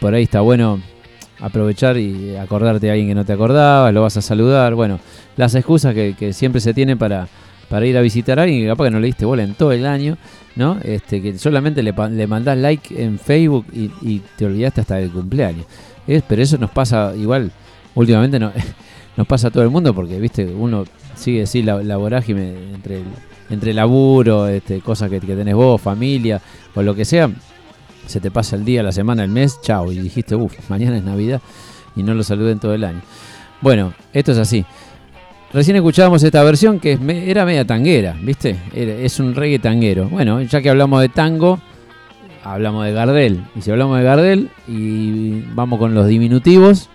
Por 0.01 0.15
ahí 0.15 0.25
está 0.25 0.41
bueno 0.41 0.81
aprovechar 1.41 1.97
y 1.97 2.37
acordarte 2.37 2.87
de 2.87 2.93
alguien 2.93 3.09
que 3.09 3.15
no 3.15 3.25
te 3.25 3.33
acordabas, 3.33 3.93
lo 3.93 4.03
vas 4.03 4.17
a 4.17 4.23
saludar. 4.23 4.75
Bueno, 4.75 5.01
las 5.37 5.55
excusas 5.55 5.95
que, 5.95 6.33
siempre 6.33 6.61
se 6.61 6.75
tienen 6.75 6.99
para, 6.99 7.29
para 7.69 7.87
ir 7.87 7.97
a 7.97 8.01
visitar 8.01 8.39
a 8.39 8.43
alguien 8.43 8.63
que 8.63 8.69
capaz 8.69 8.85
que 8.85 8.91
no 8.91 9.01
le 9.01 9.07
diste 9.07 9.25
bola 9.25 9.43
en 9.43 9.55
todo 9.55 9.73
el 9.73 9.87
año, 9.87 10.17
¿no? 10.57 10.79
Este, 10.83 11.21
que 11.21 11.39
solamente 11.39 11.83
le, 11.83 11.93
le 12.11 12.27
mandás 12.27 12.59
like 12.59 13.03
en 13.03 13.19
Facebook 13.19 13.67
y, 13.73 14.21
te 14.37 14.47
olvidaste 14.47 14.81
hasta 14.81 14.97
del 14.97 15.11
cumpleaños. 15.11 15.67
Es- 16.07 16.23
pero 16.27 16.43
eso 16.43 16.59
nos 16.59 16.71
pasa 16.71 17.13
igual, 17.17 17.51
últimamente 17.95 18.39
no, 18.39 18.53
nos 19.17 19.27
pasa 19.27 19.49
a 19.49 19.51
todo 19.51 19.63
el 19.63 19.71
mundo 19.71 19.95
porque, 19.95 20.19
viste, 20.21 20.47
uno 20.47 20.85
sigue 21.15 21.43
así 21.43 21.63
la, 21.63 21.83
la 21.83 21.97
vorágine 21.97 22.55
entre 22.75 22.97
el, 22.99 23.05
entre 23.51 23.75
laburo, 23.75 24.49
este, 24.49 24.81
cosas 24.81 25.11
que, 25.11 25.21
que 25.21 25.35
tenés 25.35 25.55
vos, 25.55 25.81
familia 25.81 26.41
o 26.75 26.83
lo 26.83 26.95
que 26.95 27.05
sea, 27.05 27.31
se 28.07 28.21
te 28.21 28.31
pasa 28.31 28.57
el 28.57 28.65
día, 28.65 28.83
la 28.83 28.93
semana, 28.93 29.25
el 29.25 29.31
mes, 29.31 29.61
chao, 29.63 29.91
y 29.93 29.99
dijiste, 29.99 30.35
uff, 30.35 30.53
mañana 30.69 30.97
es 30.97 31.05
Navidad 31.05 31.41
y 31.97 32.03
no 32.03 32.15
lo 32.15 32.23
saluden 32.23 32.59
todo 32.59 32.75
el 32.75 32.85
año. 32.85 33.01
Bueno, 33.61 33.95
esto 34.13 34.33
es 34.33 34.39
así. 34.39 34.65
Recién 35.53 35.77
escuchábamos 35.77 36.23
esta 36.23 36.43
versión 36.43 36.81
que 36.81 36.99
era 37.27 37.45
media 37.45 37.65
tanguera, 37.65 38.17
¿viste? 38.21 38.59
Es 38.75 39.21
un 39.21 39.35
reggae 39.35 39.61
tanguero. 39.61 40.09
Bueno, 40.09 40.43
ya 40.43 40.61
que 40.61 40.69
hablamos 40.69 41.01
de 41.01 41.09
tango, 41.09 41.61
hablamos 42.43 42.85
de 42.85 42.93
Gardel. 42.93 43.45
Y 43.55 43.63
si 43.63 43.71
hablamos 43.71 43.97
de 43.99 44.05
Gardel 44.05 44.51
y 44.67 45.43
vamos 45.55 45.79
con 45.79 45.95
los 45.95 46.09
diminutivos, 46.09 46.91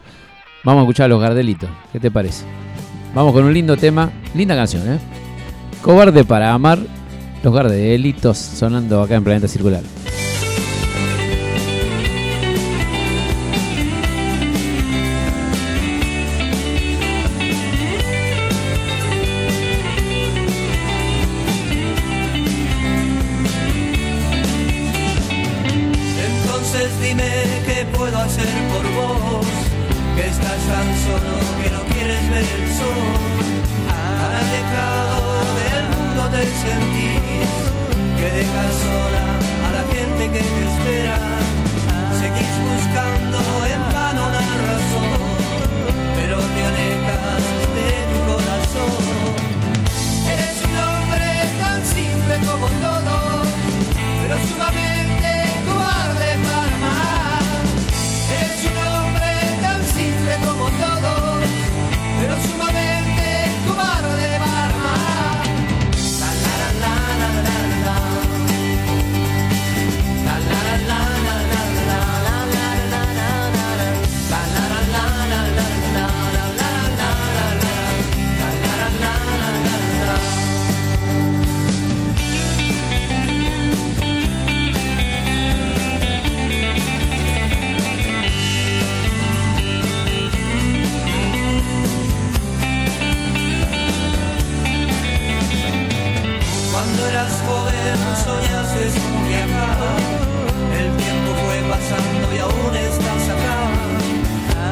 vamos 0.66 0.82
a 0.82 0.84
escuchar 0.84 1.06
a 1.06 1.08
los 1.08 1.22
Gardelitos. 1.22 1.70
¿Qué 1.94 2.02
te 2.02 2.12
parece? 2.12 2.44
Vamos 3.16 3.32
con 3.34 3.46
un 3.46 3.54
lindo 3.54 3.78
tema, 3.78 4.12
linda 4.36 4.56
canción, 4.56 4.92
¿eh? 4.92 5.00
Cobarde 5.82 6.26
para 6.26 6.54
amar, 6.54 6.80
los 7.42 7.54
Gardelitos 7.54 8.38
sonando 8.38 9.02
acá 9.02 9.16
en 9.16 9.24
Planeta 9.24 9.48
Circular. 9.48 9.84
Tan 30.70 30.88
solo, 31.06 31.34
que 31.60 31.70
no 31.76 31.82
quieres 31.92 32.24
ver 32.30 32.48
el 32.58 32.68
sol. 32.78 33.02
Alejado 34.40 35.20
del 35.60 35.86
mundo 35.96 36.22
del 36.36 36.50
sentir, 36.66 37.48
que 38.18 38.28
dejas 38.38 38.74
sola 38.86 39.26
a 39.66 39.70
la 39.78 39.84
gente 39.94 40.24
que 40.34 40.42
te 40.54 40.62
espera. 40.70 41.18
Seguís 42.20 42.56
buscando 42.70 43.40
en 43.74 43.82
vano 43.96 44.24
la 44.38 44.46
razón, 44.68 45.20
pero 46.18 46.36
te 46.54 46.62
alejas 46.70 47.44
de 47.78 47.90
tu 48.10 48.18
corazón. 48.30 49.34
Eres 50.34 50.58
un 50.68 50.76
hombre 50.86 51.30
tan 51.64 51.80
simple 51.96 52.36
como 52.48 52.66
todo, 52.86 53.16
pero 54.22 54.36
sumamente 54.48 54.99
viajar. 99.28 99.78
El 100.72 100.90
tiempo 100.96 101.32
fue 101.44 101.58
pasando 101.70 102.34
y 102.34 102.40
aún 102.40 102.76
estás 102.76 103.24
acá. 103.36 103.60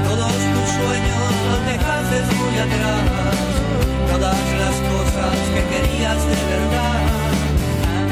Todos 0.08 0.32
tus 0.32 0.70
sueños 0.80 1.28
los 1.50 1.62
dejaste 1.66 2.18
muy 2.36 2.56
atrás. 2.66 3.04
Todas 4.12 4.40
las 4.62 4.76
cosas 4.92 5.36
que 5.54 5.62
querías 5.72 6.20
de 6.26 6.40
verdad. 6.54 7.08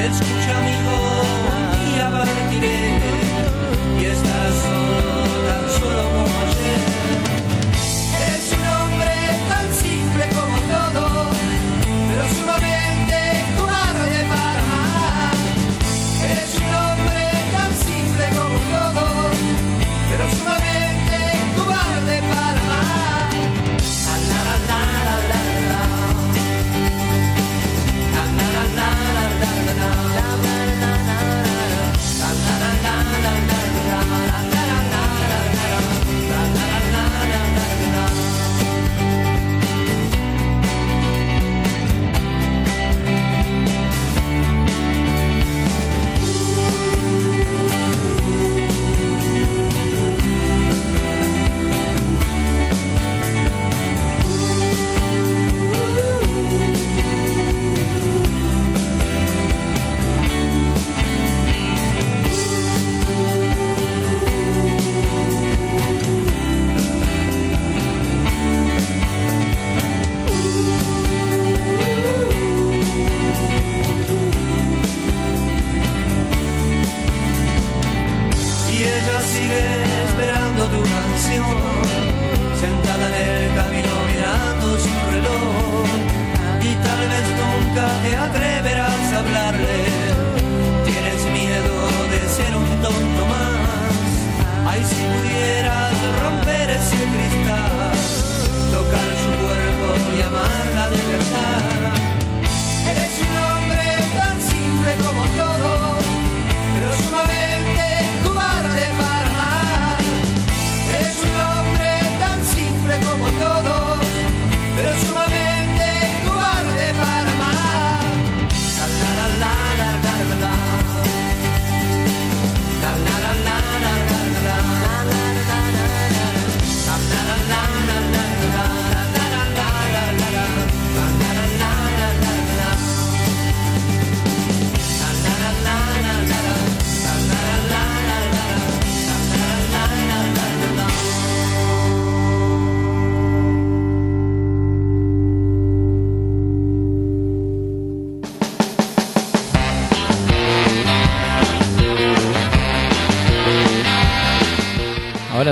Escucha 0.06 0.52
amigo, 0.60 0.96
un 1.56 1.66
día 1.86 2.12
partiré 2.12 3.00
Y 4.00 4.06
estarás 4.06 4.56
solo, 4.66 5.24
tan 5.48 5.66
solo 5.80 6.04
como 6.12 6.36
ayer 6.42 6.95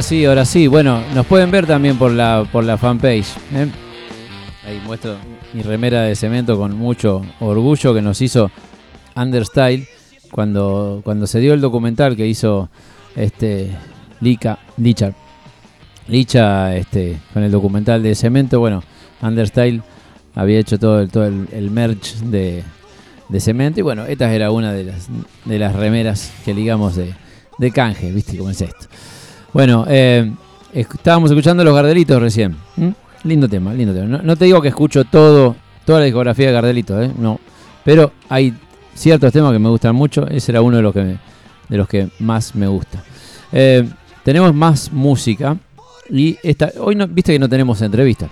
sí, 0.04 0.26
ahora 0.26 0.45
sí. 0.45 0.68
Bueno, 0.68 1.01
nos 1.16 1.26
pueden 1.26 1.49
ver 1.49 1.66
también 1.66 1.97
por 1.97 2.12
la, 2.12 2.47
por 2.51 2.64
la 2.64 2.78
fanpage. 2.78 3.28
¿eh? 3.54 3.68
Ahí 4.68 4.82
muestro 4.86 5.16
mi 5.54 5.62
remera 5.62 6.01
de 6.01 6.16
cemento 6.16 6.58
con 6.58 6.76
mucho 6.78 7.22
orgullo 7.39 7.93
que 7.93 8.01
nos 8.01 8.22
hizo 8.22 8.51
Understyle 9.16 9.88
cuando, 10.32 11.01
cuando 11.04 11.26
se 11.26 11.39
dio 11.39 11.54
el 11.54 11.62
documental 11.62 12.16
que 12.16 12.28
hizo 12.28 12.70
este 13.16 13.72
Lica, 14.20 14.60
Licha, 14.78 15.14
Licha 16.08 16.76
este, 16.76 17.18
con 17.34 17.43
el 17.43 17.51
documental 17.51 18.04
de 18.04 18.14
cemento. 18.14 18.60
Bueno, 18.60 18.84
Understyle 19.22 19.82
había 20.36 20.60
hecho 20.60 20.78
todo 20.78 20.99
el, 20.99 21.10
todo 21.10 21.26
el, 21.26 21.47
el 21.51 21.72
merch 21.72 22.16
de, 22.18 22.64
de 23.30 23.39
cemento. 23.39 23.80
Y 23.80 23.84
bueno, 23.84 24.06
esta 24.06 24.34
era 24.34 24.51
una 24.51 24.74
de 24.74 24.84
las, 24.84 25.08
de 25.45 25.60
las 25.60 25.74
remeras 25.76 26.32
que 26.43 26.54
ligamos 26.54 26.95
de, 26.95 27.14
de 27.58 27.72
canje, 27.72 28.12
¿viste 28.12 28.38
cómo 28.38 28.49
es 28.49 28.62
esto? 28.62 28.88
Bueno, 29.54 29.86
eh, 29.88 30.32
estábamos 30.74 31.30
escuchando 31.32 31.64
Los 31.64 31.76
Gardelitos 31.76 32.22
recién. 32.22 32.56
¿m? 32.78 32.93
Lindo 33.24 33.47
tema, 33.47 33.74
lindo 33.74 33.93
tema. 33.93 34.06
No, 34.08 34.22
no 34.24 34.36
te 34.36 34.45
digo 34.45 34.62
que 34.62 34.70
escucho 34.70 35.06
todo, 35.06 35.56
toda 35.86 35.99
la 35.99 36.06
discografía 36.06 36.47
de 36.47 36.54
Gardelitos, 36.54 37.06
¿eh? 37.06 37.12
no. 37.18 37.39
Pero 37.84 38.12
hay 38.30 38.54
ciertos 38.93 39.32
temas 39.32 39.51
que 39.54 39.60
me 39.60 39.70
gustan 39.70 39.95
mucho. 39.95 40.28
Ese 40.28 40.51
era 40.51 40.62
uno 40.62 40.78
de 40.78 40.84
los 40.84 40.93
que, 40.93 41.01
me- 41.04 41.18
de 41.70 41.78
los 41.78 41.88
que 41.88 42.10
más 42.20 42.56
me 42.56 42.68
gusta. 42.68 43.04
Eh, 43.51 43.88
tenemos 44.24 44.54
más 44.54 44.91
música. 44.91 45.58
Y 46.10 46.38
esta, 46.43 46.72
hoy 46.80 46.95
no, 46.95 47.08
viste 47.08 47.32
que 47.34 47.39
no 47.39 47.47
tenemos 47.49 47.82
entrevista. 47.82 48.28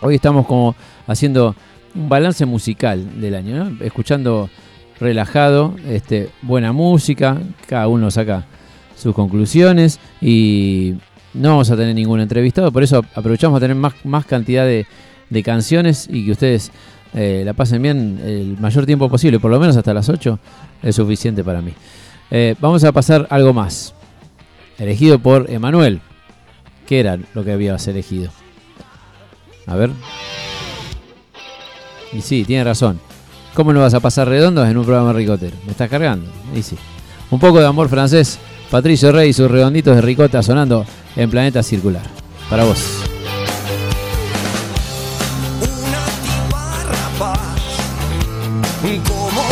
Hoy 0.00 0.16
estamos 0.16 0.46
como 0.46 0.74
haciendo 1.06 1.54
un 1.94 2.08
balance 2.08 2.44
musical 2.46 3.20
del 3.20 3.34
año, 3.34 3.64
¿no? 3.64 3.84
escuchando 3.84 4.48
relajado, 5.00 5.74
este, 5.88 6.30
buena 6.42 6.72
música, 6.72 7.38
cada 7.68 7.88
uno 7.88 8.10
saca 8.10 8.44
sus 9.02 9.14
conclusiones 9.14 9.98
y 10.20 10.94
no 11.34 11.50
vamos 11.50 11.70
a 11.70 11.76
tener 11.76 11.94
ningún 11.94 12.20
entrevistado, 12.20 12.70
por 12.72 12.82
eso 12.82 13.04
aprovechamos 13.14 13.56
a 13.56 13.60
tener 13.60 13.76
más, 13.76 13.94
más 14.04 14.24
cantidad 14.24 14.64
de, 14.64 14.86
de 15.30 15.42
canciones 15.42 16.08
y 16.10 16.24
que 16.24 16.32
ustedes 16.32 16.70
eh, 17.14 17.42
la 17.44 17.52
pasen 17.52 17.82
bien 17.82 18.20
el 18.24 18.56
mayor 18.58 18.86
tiempo 18.86 19.08
posible, 19.08 19.38
por 19.38 19.50
lo 19.50 19.60
menos 19.60 19.76
hasta 19.76 19.92
las 19.92 20.08
8 20.08 20.38
es 20.82 20.96
suficiente 20.96 21.44
para 21.44 21.60
mí. 21.60 21.72
Eh, 22.30 22.54
vamos 22.60 22.82
a 22.84 22.92
pasar 22.92 23.26
algo 23.30 23.52
más, 23.52 23.94
elegido 24.78 25.18
por 25.18 25.50
Emanuel. 25.50 26.00
¿Qué 26.86 27.00
era 27.00 27.18
lo 27.34 27.44
que 27.44 27.52
habías 27.52 27.86
elegido? 27.88 28.30
A 29.66 29.76
ver. 29.76 29.90
Y 32.12 32.20
sí, 32.20 32.44
tiene 32.44 32.64
razón. 32.64 33.00
¿Cómo 33.54 33.72
no 33.72 33.80
vas 33.80 33.94
a 33.94 34.00
pasar 34.00 34.28
redondos 34.28 34.68
en 34.68 34.76
un 34.76 34.84
programa 34.84 35.12
ricotero? 35.12 35.56
¿Me 35.64 35.72
estás 35.72 35.88
cargando? 35.88 36.30
Y 36.54 36.62
sí. 36.62 36.76
Un 37.30 37.38
poco 37.38 37.60
de 37.60 37.66
amor 37.66 37.88
francés. 37.88 38.38
Patricio 38.72 39.12
Rey 39.12 39.28
y 39.28 39.32
sus 39.34 39.50
redonditos 39.50 39.94
de 39.94 40.00
ricota 40.00 40.42
sonando 40.42 40.86
en 41.14 41.28
Planeta 41.28 41.62
Circular. 41.62 42.04
Para 42.48 42.64
vos. 42.64 43.02
Como 49.06 49.42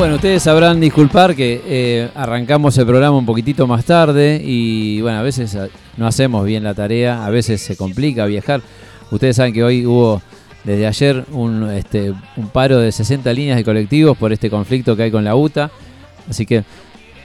Bueno, 0.00 0.14
ustedes 0.14 0.44
sabrán 0.44 0.80
disculpar 0.80 1.36
que 1.36 1.60
eh, 1.62 2.08
arrancamos 2.14 2.78
el 2.78 2.86
programa 2.86 3.18
un 3.18 3.26
poquitito 3.26 3.66
más 3.66 3.84
tarde 3.84 4.40
y 4.42 5.02
bueno, 5.02 5.18
a 5.18 5.22
veces 5.22 5.54
ah, 5.56 5.68
no 5.98 6.06
hacemos 6.06 6.46
bien 6.46 6.64
la 6.64 6.72
tarea, 6.72 7.26
a 7.26 7.28
veces 7.28 7.60
se 7.60 7.76
complica 7.76 8.24
viajar. 8.24 8.62
Ustedes 9.10 9.36
saben 9.36 9.52
que 9.52 9.62
hoy 9.62 9.84
hubo 9.84 10.22
desde 10.64 10.86
ayer 10.86 11.26
un, 11.32 11.68
este, 11.68 12.14
un 12.38 12.48
paro 12.48 12.78
de 12.78 12.92
60 12.92 13.30
líneas 13.34 13.58
de 13.58 13.62
colectivos 13.64 14.16
por 14.16 14.32
este 14.32 14.48
conflicto 14.48 14.96
que 14.96 15.02
hay 15.02 15.10
con 15.10 15.22
la 15.22 15.36
UTA. 15.36 15.70
Así 16.30 16.46
que 16.46 16.64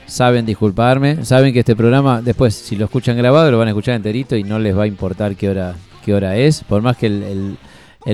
saben 0.05 0.45
disculparme, 0.45 1.23
saben 1.23 1.53
que 1.53 1.59
este 1.59 1.77
programa 1.77 2.21
después 2.21 2.55
si 2.55 2.75
lo 2.75 2.83
escuchan 2.83 3.15
grabado 3.15 3.49
lo 3.51 3.57
van 3.57 3.69
a 3.69 3.71
escuchar 3.71 3.95
enterito 3.95 4.35
y 4.35 4.43
no 4.43 4.59
les 4.59 4.77
va 4.77 4.83
a 4.83 4.87
importar 4.87 5.37
qué 5.37 5.47
hora 5.47 5.75
qué 6.03 6.13
hora 6.13 6.35
es, 6.35 6.65
por 6.65 6.81
más 6.81 6.97
que 6.97 7.07
el, 7.07 7.57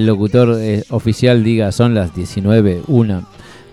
locutor 0.05 0.55
eh, 0.59 0.84
oficial 0.91 1.43
diga 1.43 1.72
son 1.72 1.95
las 1.95 2.14
19, 2.14 2.84
una, 2.89 3.24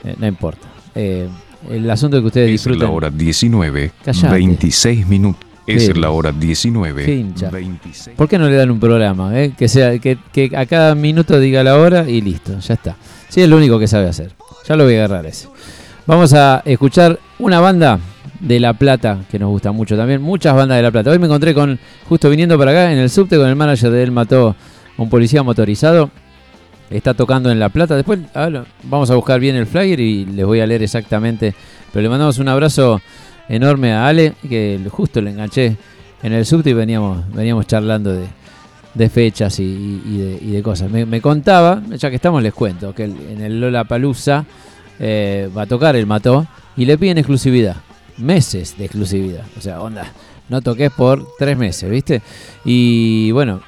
eh, 0.03 0.15
no 0.19 0.27
importa. 0.27 0.68
Eh, 1.01 1.29
el 1.71 1.89
asunto 1.91 2.17
es 2.17 2.23
que 2.23 2.27
ustedes 2.27 2.47
Es 2.47 2.53
disfruten. 2.53 2.83
la 2.83 2.91
hora 2.91 3.11
19, 3.11 3.93
Callate. 4.05 4.29
26 4.35 5.07
minutos. 5.07 5.45
Es 5.67 5.95
la 5.99 6.11
hora 6.11 6.33
19, 6.33 7.05
qué 7.05 7.15
hincha. 7.15 7.51
26. 7.51 8.17
¿Por 8.17 8.27
qué 8.29 8.39
no 8.39 8.49
le 8.49 8.57
dan 8.57 8.71
un 8.71 8.81
programa? 8.81 9.39
eh? 9.39 9.53
Que 9.57 9.69
sea 9.69 9.99
que, 9.99 10.17
que 10.33 10.51
a 10.57 10.65
cada 10.67 10.95
minuto 10.95 11.39
diga 11.39 11.63
la 11.63 11.77
hora 11.77 12.09
y 12.09 12.21
listo, 12.23 12.59
ya 12.59 12.75
está. 12.75 12.97
Sí, 13.29 13.43
es 13.43 13.49
lo 13.49 13.59
único 13.59 13.79
que 13.79 13.87
sabe 13.87 14.09
hacer. 14.09 14.33
Ya 14.67 14.77
lo 14.77 14.85
voy 14.85 14.95
a 14.95 15.05
agarrar 15.05 15.27
ese. 15.27 15.47
Vamos 16.07 16.33
a 16.33 16.63
escuchar 16.65 17.19
una 17.39 17.61
banda 17.61 18.01
de 18.41 18.61
La 18.61 18.73
Plata 18.73 19.19
que 19.31 19.39
nos 19.39 19.51
gusta 19.51 19.71
mucho 19.73 19.95
también. 19.95 20.23
Muchas 20.23 20.55
bandas 20.55 20.77
de 20.79 20.83
La 20.83 20.91
Plata. 20.91 21.11
Hoy 21.11 21.19
me 21.19 21.27
encontré 21.27 21.53
con, 21.53 21.79
justo 22.09 22.31
viniendo 22.31 22.57
para 22.59 22.71
acá, 22.71 22.91
en 22.93 22.99
el 22.99 23.11
subte 23.11 23.37
con 23.37 23.47
el 23.47 23.55
manager 23.57 23.91
de 23.91 24.03
él 24.05 24.11
mató 24.11 24.57
a 24.97 25.03
un 25.03 25.11
policía 25.11 25.43
motorizado. 25.43 26.11
Está 26.91 27.15
tocando 27.15 27.51
en 27.51 27.59
La 27.59 27.69
Plata. 27.69 27.97
Después 27.97 28.21
vamos 28.85 29.11
a 29.11 29.15
buscar 29.15 29.41
bien 29.41 29.57
el 29.57 29.67
flyer 29.67 30.01
y 30.01 30.25
les 30.25 30.47
voy 30.47 30.61
a 30.61 30.67
leer 30.67 30.83
exactamente. 30.83 31.55
Pero 31.93 32.03
le 32.03 32.09
mandamos 32.09 32.39
un 32.39 32.49
abrazo 32.49 33.01
enorme 33.49 33.93
a 33.93 34.07
Ale, 34.07 34.35
que 34.49 34.81
justo 34.91 35.21
le 35.21 35.31
enganché 35.31 35.77
en 36.23 36.33
el 36.33 36.45
subte 36.47 36.71
y 36.71 36.73
veníamos, 36.75 37.31
veníamos 37.33 37.67
charlando 37.67 38.13
de, 38.95 39.09
fechas 39.09 39.61
y, 39.61 39.65
y- 39.65 40.51
de, 40.51 40.63
cosas. 40.63 40.91
Me, 40.91 41.21
contaba, 41.21 41.83
ya 41.91 42.11
que 42.11 42.17
estamos 42.17 42.43
les 42.43 42.53
cuento, 42.55 42.95
que 42.95 43.05
en 43.05 43.41
el 43.41 43.61
Lola 43.61 43.85
Palusa 43.85 44.45
va 45.01 45.63
a 45.63 45.67
tocar 45.67 45.95
el 45.97 46.07
Mató 46.07 46.47
y 46.77 46.85
le 46.85 46.99
piden 46.99 47.19
exclusividad. 47.19 47.77
Meses 48.17 48.77
de 48.77 48.87
exclusividad. 48.87 49.45
O 49.57 49.61
sea, 49.61 49.81
onda, 49.81 50.13
no 50.49 50.61
toques 50.61 50.91
por 50.91 51.25
tres 51.39 51.57
meses, 51.57 51.89
¿viste? 51.89 52.21
Y 52.65 53.31
bueno, 53.31 53.61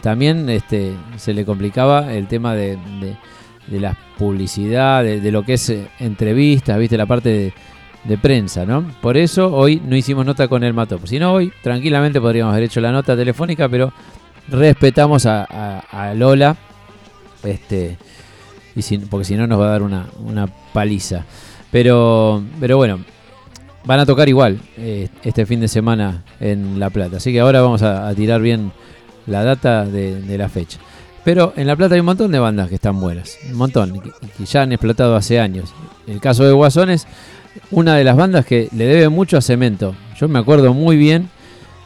también 0.00 0.48
este, 0.48 0.92
se 1.16 1.34
le 1.34 1.44
complicaba 1.44 2.12
el 2.12 2.26
tema 2.26 2.54
de, 2.54 2.76
de- 3.00 3.16
la 3.80 3.94
publicidad, 4.16 5.04
de, 5.04 5.30
lo 5.30 5.42
que 5.44 5.52
es 5.54 5.68
eh, 5.68 5.88
entrevistas, 6.00 6.78
¿viste? 6.78 6.96
La 6.96 7.04
parte 7.04 7.52
de, 8.04 8.16
prensa, 8.18 8.64
¿no? 8.64 8.82
Por 9.02 9.18
eso 9.18 9.54
hoy 9.54 9.82
no 9.84 9.94
hicimos 9.94 10.24
nota 10.24 10.48
con 10.48 10.64
el 10.64 10.72
Mató. 10.72 10.98
Si 11.04 11.18
no, 11.18 11.34
hoy 11.34 11.52
tranquilamente 11.62 12.18
podríamos 12.18 12.52
haber 12.52 12.64
hecho 12.64 12.80
la 12.80 12.92
nota 12.92 13.14
telefónica, 13.14 13.68
pero 13.68 13.92
respetamos 14.48 15.26
a, 15.26 15.44
a- 15.90 16.14
Lola, 16.14 16.56
este, 17.44 17.98
y 18.74 18.80
si- 18.82 18.98
porque 18.98 19.24
si 19.26 19.36
no 19.36 19.46
nos 19.46 19.60
va 19.60 19.66
a 19.66 19.70
dar 19.72 19.82
una, 19.82 20.06
una 20.24 20.46
paliza. 20.72 21.24
Pero, 21.70 22.42
pero 22.58 22.78
bueno, 22.78 23.00
van 23.84 24.00
a 24.00 24.06
tocar 24.06 24.28
igual 24.30 24.58
eh, 24.78 25.08
este 25.22 25.44
fin 25.44 25.60
de 25.60 25.68
semana 25.68 26.24
en 26.40 26.78
La 26.80 26.88
Plata. 26.88 27.18
Así 27.18 27.32
que 27.32 27.40
ahora 27.40 27.60
vamos 27.60 27.82
a 27.82 28.14
tirar 28.14 28.40
bien 28.40 28.72
la 29.28 29.44
data 29.44 29.84
de, 29.84 30.36
la 30.38 30.48
fecha. 30.48 30.78
Pero 31.24 31.52
en 31.56 31.66
La 31.66 31.76
Plata 31.76 31.94
hay 31.94 32.00
un 32.00 32.06
montón 32.06 32.32
de 32.32 32.38
bandas 32.38 32.68
que 32.68 32.76
están 32.76 32.98
buenas. 33.00 33.36
Un 33.50 33.56
montón, 33.56 34.00
que 34.00 34.44
ya 34.46 34.62
han 34.62 34.72
explotado 34.72 35.14
hace 35.16 35.38
años. 35.40 35.74
El 36.06 36.20
caso 36.20 36.44
de 36.44 36.52
Guasones, 36.52 37.06
una 37.70 37.96
de 37.96 38.04
las 38.04 38.16
bandas 38.16 38.46
que 38.46 38.68
le 38.72 38.86
debe 38.86 39.08
mucho 39.08 39.36
a 39.36 39.42
Cemento. 39.42 39.94
Yo 40.18 40.28
me 40.28 40.38
acuerdo 40.38 40.72
muy 40.72 40.96
bien 40.96 41.28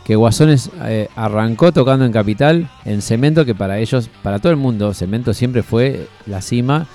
que 0.05 0.17
Guasones 0.17 0.71
eh, 0.85 1.09
arrancó 1.17 1.73
tocando 1.73 2.05
en 2.05 2.13
Capital, 2.13 2.71
en 2.85 3.03
Cemento, 3.03 3.45
que 3.45 3.55
para 3.55 3.79
ellos, 3.79 4.11
para 4.23 4.39
todo 4.39 4.51
el 4.53 4.59
mundo, 4.59 4.95
Cemento 4.95 5.33
siempre 5.35 5.63
fue 5.63 6.09
la 6.27 6.41
cima 6.41 6.87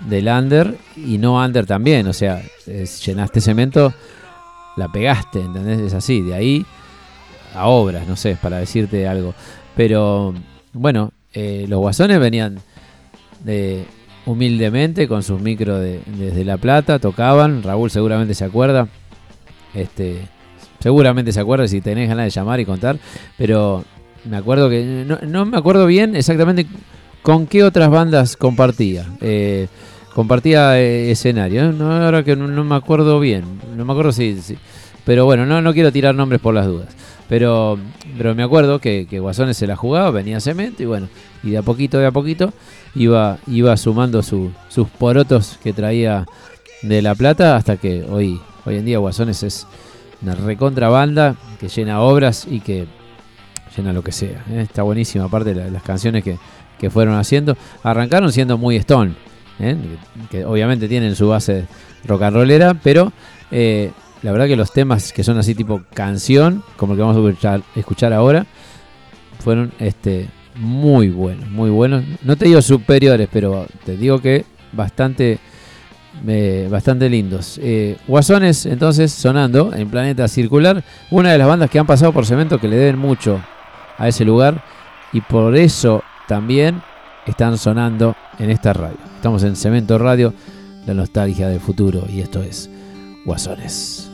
del 0.00 0.28
under 0.28 0.76
y 0.96 1.18
no 1.18 1.42
under 1.42 1.66
también. 1.66 2.06
O 2.06 2.12
sea, 2.12 2.42
es- 2.66 3.04
llenaste 3.04 3.40
Cemento, 3.40 3.92
la 4.76 4.88
pegaste, 4.88 5.40
¿entendés? 5.40 5.80
Es 5.80 5.94
así, 5.94 6.20
de 6.22 6.34
ahí 6.34 6.66
a 7.54 7.66
obras, 7.66 8.06
no 8.06 8.16
sé, 8.16 8.36
para 8.40 8.58
decirte 8.58 9.08
algo. 9.08 9.34
Pero 9.78 10.34
bueno, 10.72 11.12
eh, 11.32 11.66
los 11.68 11.78
Guasones 11.78 12.18
venían 12.18 12.58
de 13.44 13.84
humildemente 14.26 15.06
con 15.06 15.22
sus 15.22 15.40
micros 15.40 15.80
de, 15.80 16.00
desde 16.18 16.44
La 16.44 16.56
Plata, 16.56 16.98
tocaban, 16.98 17.62
Raúl 17.62 17.88
seguramente 17.88 18.34
se 18.34 18.44
acuerda. 18.44 18.88
Este, 19.74 20.22
seguramente 20.80 21.30
se 21.30 21.38
acuerda 21.38 21.68
si 21.68 21.80
tenés 21.80 22.08
ganas 22.08 22.24
de 22.24 22.30
llamar 22.30 22.58
y 22.58 22.64
contar, 22.64 22.98
pero 23.36 23.84
me 24.24 24.36
acuerdo 24.36 24.68
que 24.68 25.04
no, 25.06 25.20
no 25.24 25.46
me 25.46 25.56
acuerdo 25.56 25.86
bien 25.86 26.16
exactamente 26.16 26.66
con 27.22 27.46
qué 27.46 27.62
otras 27.62 27.88
bandas 27.88 28.36
compartía. 28.36 29.06
Eh, 29.20 29.68
compartía 30.12 30.76
eh, 30.80 31.12
escenario, 31.12 31.70
¿eh? 31.70 31.72
no, 31.72 31.92
ahora 32.04 32.24
que 32.24 32.34
no, 32.34 32.48
no 32.48 32.64
me 32.64 32.74
acuerdo 32.74 33.20
bien, 33.20 33.44
no 33.76 33.84
me 33.84 33.92
acuerdo 33.92 34.10
si, 34.10 34.42
si- 34.42 34.58
pero 35.08 35.24
bueno, 35.24 35.46
no, 35.46 35.62
no 35.62 35.72
quiero 35.72 35.90
tirar 35.90 36.14
nombres 36.14 36.38
por 36.38 36.52
las 36.52 36.66
dudas. 36.66 36.88
Pero, 37.30 37.78
pero 38.18 38.34
me 38.34 38.42
acuerdo 38.42 38.78
que, 38.78 39.06
que 39.08 39.20
Guasones 39.20 39.56
se 39.56 39.66
la 39.66 39.74
jugaba, 39.74 40.10
venía 40.10 40.38
cemento 40.38 40.82
y 40.82 40.86
bueno, 40.86 41.08
y 41.42 41.50
de 41.52 41.56
a 41.58 41.62
poquito, 41.62 41.96
de 41.98 42.04
a 42.04 42.10
poquito 42.10 42.52
iba, 42.94 43.38
iba 43.46 43.74
sumando 43.78 44.22
su- 44.22 44.50
sus 44.68 44.86
porotos 44.88 45.58
que 45.62 45.72
traía 45.72 46.26
de 46.82 47.00
La 47.00 47.14
Plata 47.14 47.56
hasta 47.56 47.78
que 47.78 48.04
hoy, 48.08 48.38
hoy 48.66 48.76
en 48.76 48.84
día 48.84 48.98
Guasones 48.98 49.42
es 49.42 49.66
una 50.20 50.34
recontra 50.34 50.90
banda 50.90 51.36
que 51.58 51.68
llena 51.68 52.00
obras 52.02 52.46
y 52.50 52.60
que 52.60 52.86
llena 53.76 53.94
lo 53.94 54.02
que 54.02 54.12
sea. 54.12 54.44
¿eh? 54.50 54.60
Está 54.60 54.82
buenísima, 54.82 55.24
aparte 55.24 55.54
la- 55.54 55.68
las 55.70 55.82
canciones 55.82 56.22
que, 56.22 56.36
que 56.78 56.90
fueron 56.90 57.14
haciendo. 57.14 57.56
Arrancaron 57.82 58.30
siendo 58.30 58.58
muy 58.58 58.76
Stone, 58.76 59.14
¿eh? 59.58 59.74
que 60.30 60.44
obviamente 60.44 60.86
tienen 60.86 61.14
su 61.16 61.28
base 61.28 61.66
rock 62.06 62.22
and 62.22 62.36
rollera, 62.36 62.74
pero 62.74 63.10
eh, 63.50 63.90
la 64.22 64.32
verdad 64.32 64.46
que 64.46 64.56
los 64.56 64.72
temas 64.72 65.12
que 65.12 65.24
son 65.24 65.38
así 65.38 65.54
tipo 65.54 65.82
canción, 65.94 66.62
como 66.76 66.92
el 66.92 66.98
que 66.98 67.02
vamos 67.04 67.44
a 67.44 67.60
escuchar, 67.78 68.12
ahora, 68.12 68.46
fueron 69.40 69.72
este 69.78 70.28
muy 70.56 71.08
buenos, 71.10 71.48
muy 71.50 71.70
buenos. 71.70 72.04
No 72.22 72.36
te 72.36 72.46
digo 72.46 72.60
superiores, 72.62 73.28
pero 73.32 73.66
te 73.84 73.96
digo 73.96 74.20
que 74.20 74.44
bastante 74.72 75.38
bastante 76.68 77.08
lindos. 77.08 77.60
Eh, 77.62 77.96
Guasones, 78.08 78.66
entonces, 78.66 79.12
sonando 79.12 79.72
en 79.72 79.88
Planeta 79.88 80.26
Circular, 80.26 80.82
una 81.10 81.32
de 81.32 81.38
las 81.38 81.46
bandas 81.46 81.70
que 81.70 81.78
han 81.78 81.86
pasado 81.86 82.12
por 82.12 82.26
Cemento 82.26 82.58
que 82.58 82.68
le 82.68 82.76
deben 82.76 82.98
mucho 82.98 83.40
a 83.98 84.08
ese 84.08 84.24
lugar 84.24 84.64
y 85.12 85.20
por 85.20 85.56
eso 85.56 86.02
también 86.26 86.82
están 87.26 87.58
sonando 87.58 88.16
en 88.38 88.50
esta 88.50 88.72
radio. 88.72 88.98
Estamos 89.16 89.42
en 89.42 89.56
Cemento 89.56 89.98
Radio, 89.98 90.34
la 90.86 90.94
nostalgia 90.94 91.48
del 91.48 91.60
futuro, 91.60 92.04
y 92.08 92.20
esto 92.20 92.42
es 92.42 92.70
Guasones. 93.24 94.07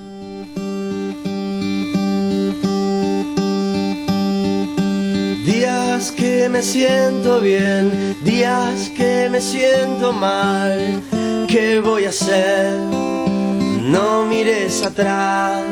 Días 5.94 6.10
que 6.10 6.48
me 6.48 6.60
siento 6.60 7.40
bien, 7.40 8.16
días 8.24 8.90
que 8.96 9.28
me 9.30 9.40
siento 9.40 10.12
mal. 10.12 11.00
¿Qué 11.46 11.78
voy 11.78 12.06
a 12.06 12.08
hacer? 12.08 12.80
No 13.80 14.24
mires 14.26 14.82
atrás. 14.82 15.62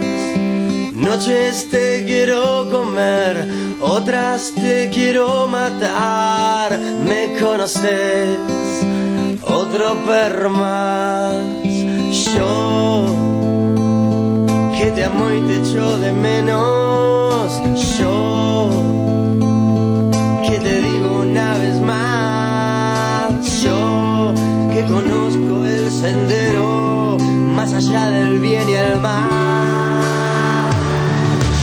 Noches 0.94 1.68
te 1.72 2.04
quiero 2.04 2.70
comer, 2.70 3.48
otras 3.80 4.52
te 4.54 4.90
quiero 4.90 5.48
matar. 5.48 6.78
Me 6.78 7.36
conoces, 7.40 8.38
otro 9.42 9.96
perro 10.06 10.50
más. 10.50 11.34
Yo 12.32 13.06
que 14.78 14.92
te 14.92 15.04
amo 15.04 15.32
y 15.32 15.40
te 15.48 15.68
echo 15.68 15.98
de 15.98 16.12
menos. 16.12 17.60
Yo 17.98 18.91
sendero 26.02 27.16
más 27.54 27.72
allá 27.72 28.10
del 28.10 28.40
bien 28.40 28.68
y 28.68 28.72
el 28.72 29.00
mal. 29.00 30.68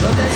Yo 0.01 0.07
te 0.17 0.28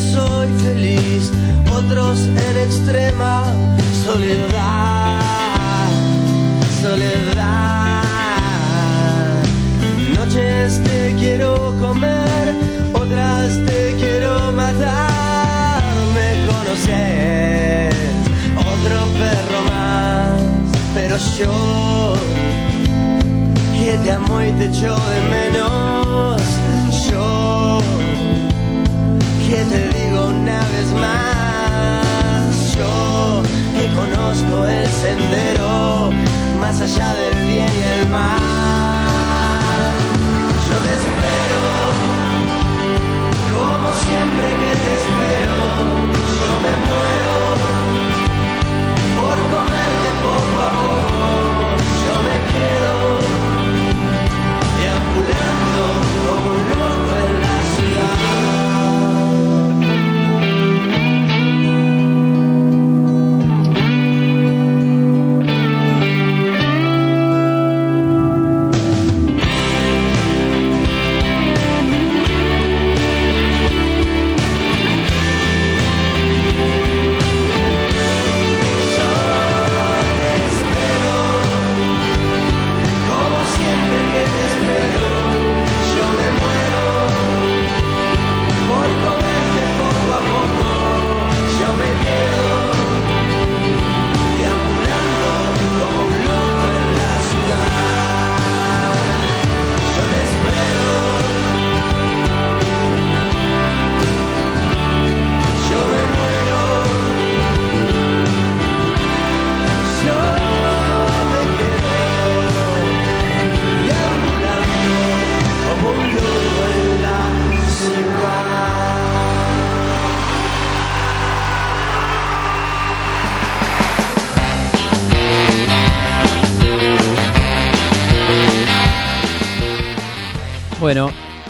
soy 0.00 0.48
feliz, 0.62 1.32
otros 1.72 2.18
en 2.20 2.56
extrema 2.66 3.44
soledad, 4.04 5.20
soledad. 6.82 8.02
Noches 10.14 10.82
te 10.84 11.14
quiero 11.18 11.74
comer, 11.80 12.54
otras 12.92 13.58
te 13.66 13.94
quiero 13.98 14.52
matar, 14.52 15.82
me 16.14 16.46
conoces, 16.46 17.94
otro 18.58 18.98
perro 19.18 19.60
más, 19.70 20.40
pero 20.94 21.16
yo 21.38 22.14
que 23.72 23.98
te 23.98 24.10
amo 24.12 24.42
y 24.42 24.52
te 24.52 24.64
echo 24.66 24.94
de 24.94 25.20
menos 25.30 26.42
yo, 32.74 33.42
que 33.74 33.86
conozco 33.94 34.66
el 34.66 34.86
sendero 34.88 36.10
más 36.60 36.80
allá 36.80 37.14
del 37.14 37.46
bien 37.46 37.68
y 37.68 38.00
el 38.00 38.08
mal. 38.08 38.35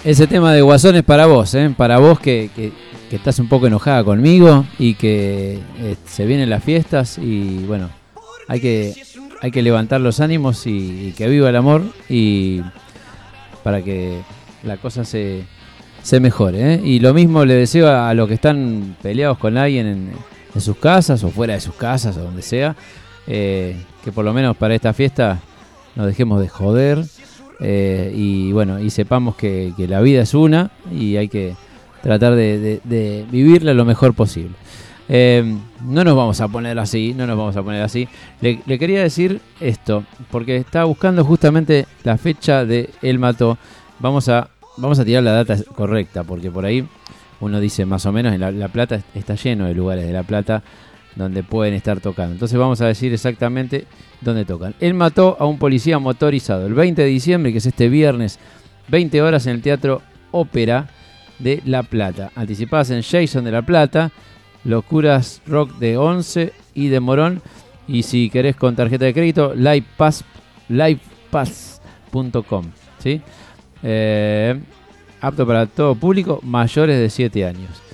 Ese 0.07 0.27
tema 0.27 0.53
de 0.53 0.63
Guasón 0.63 0.97
es 0.97 1.03
para 1.03 1.27
vos, 1.27 1.53
¿eh? 1.55 1.75
para 1.77 1.99
vos 1.99 2.21
que, 2.21 2.51
que- 2.55 2.73
estás 3.11 3.39
un 3.39 3.49
poco 3.49 3.67
enojada 3.67 4.03
conmigo 4.05 4.67
y 4.79 4.95
que 4.95 5.61
eh, 5.79 5.97
se 6.07 6.27
vienen 6.27 6.51
las 6.51 6.63
fiestas 6.63 7.19
y 7.19 7.59
bueno, 7.67 7.89
hay 8.49 8.61
que, 8.61 8.95
hay 9.41 9.51
que 9.51 9.63
levantar 9.63 10.01
los 10.01 10.21
ánimos 10.21 10.67
y, 10.67 11.15
que 11.17 11.27
viva 11.29 11.49
el 11.49 11.57
amor 11.57 11.83
y 12.11 12.61
para 13.63 13.81
que 13.83 14.21
la 14.65 14.77
cosa 14.77 15.05
se, 15.05 15.45
se 16.03 16.21
mejore. 16.21 16.75
¿eh? 16.75 16.81
Y 16.85 16.99
lo 17.01 17.15
mismo 17.15 17.45
le 17.45 17.55
deseo 17.55 17.89
a, 17.89 18.11
a 18.11 18.15
los 18.15 18.29
que 18.29 18.35
están 18.35 18.97
peleados 19.03 19.39
con 19.39 19.57
alguien 19.57 19.87
en, 19.87 20.13
en 20.55 20.61
sus 20.61 20.77
casas 20.77 21.23
o 21.25 21.31
fuera 21.31 21.55
de 21.55 21.61
sus 21.61 21.75
casas 21.75 22.17
o 22.17 22.21
donde 22.25 22.43
sea, 22.43 22.77
eh, 23.29 23.77
que 24.05 24.13
por 24.13 24.25
lo 24.25 24.33
menos 24.35 24.57
para 24.57 24.75
esta 24.75 24.93
fiesta 24.93 25.39
nos 25.95 26.07
dejemos 26.07 26.41
de 26.41 26.49
joder 26.49 27.05
eh, 27.61 28.13
y 28.15 28.53
bueno, 28.53 28.81
y 28.81 28.91
sepamos 28.91 29.37
que, 29.37 29.73
la 29.79 30.01
vida 30.01 30.23
es 30.23 30.35
una 30.35 30.71
y 30.93 31.17
hay 31.17 31.29
que 31.29 31.55
tratar 32.03 32.35
de, 32.35 33.27
vivirla 33.31 33.75
lo 33.75 33.85
mejor 33.85 34.15
posible. 34.15 34.55
Eh, 35.09 35.57
no 35.85 36.03
nos 36.03 36.17
vamos 36.17 36.41
a 36.41 36.49
poner 36.49 36.79
así, 36.79 37.15
no 37.15 37.27
nos 37.27 37.39
vamos 37.39 37.57
a 37.57 37.63
poner 37.63 37.83
así. 37.83 38.09
Le, 38.41 38.61
quería 38.79 39.03
decir 39.03 39.41
esto, 39.61 40.05
porque 40.31 40.57
estaba 40.57 40.85
buscando 40.85 41.25
justamente 41.25 41.87
la 42.03 42.19
fecha 42.19 42.65
de 42.65 42.91
El 43.03 43.19
Mató. 43.19 43.59
Vamos 43.99 44.29
a, 44.29 44.49
vamos 44.77 44.99
a 44.99 45.05
tirar 45.05 45.23
la 45.23 45.33
data 45.33 45.57
correcta, 45.75 46.25
porque 46.25 46.51
por 46.51 46.65
ahí 46.65 46.87
uno 47.41 47.61
dice 47.61 47.87
más 47.87 48.05
o 48.07 48.13
menos, 48.13 48.35
en 48.35 48.59
La 48.59 48.69
Plata 48.69 49.03
está 49.15 49.35
lleno 49.35 49.67
de 49.67 49.75
lugares 49.75 50.07
de 50.07 50.13
La 50.13 50.23
Plata 50.23 50.63
donde 51.17 51.43
pueden 51.43 51.75
estar 51.75 52.01
tocando. 52.01 52.35
Entonces 52.35 52.57
vamos 52.59 52.81
a 52.81 52.87
decir 52.87 53.13
exactamente 53.13 53.87
dónde 54.21 54.45
tocan. 54.45 54.75
Él 54.81 54.95
mató 54.95 55.37
a 55.41 55.47
un 55.47 55.59
policía 55.59 55.99
motorizado 55.99 56.67
el 56.67 56.75
20 56.75 57.03
de 57.03 57.09
diciembre, 57.09 57.51
que 57.53 57.59
es 57.59 57.67
este 57.67 57.89
viernes, 57.89 58.39
20 58.89 59.21
horas 59.23 59.47
en 59.47 59.57
el 59.57 59.63
Teatro 59.63 60.03
Ópera 60.31 60.89
de 61.39 61.63
La 61.65 61.83
Plata. 61.83 62.31
Anticipadas 62.37 62.91
en 62.91 63.03
Jason 63.03 63.45
de 63.45 63.51
La 63.51 63.63
Plata, 63.63 64.13
Locuras 64.65 65.43
Rock 65.47 65.79
de 65.79 65.97
11 65.97 66.53
y 66.75 66.89
de 66.89 67.01
Morón. 67.01 67.41
Y 67.89 68.03
si 68.03 68.31
querés 68.31 68.57
con 68.57 68.77
tarjeta 68.77 69.05
de 69.07 69.15
crédito, 69.15 69.55
livepass, 69.55 70.25
livepass.com. 70.69 72.65
¿sí? 72.99 73.23
Eh, 73.83 74.61
apto 75.21 75.47
para 75.47 75.67
todo 75.67 75.95
público, 75.95 76.41
mayores 76.43 76.99
de 76.99 77.09
7 77.09 77.47
años. 77.47 77.86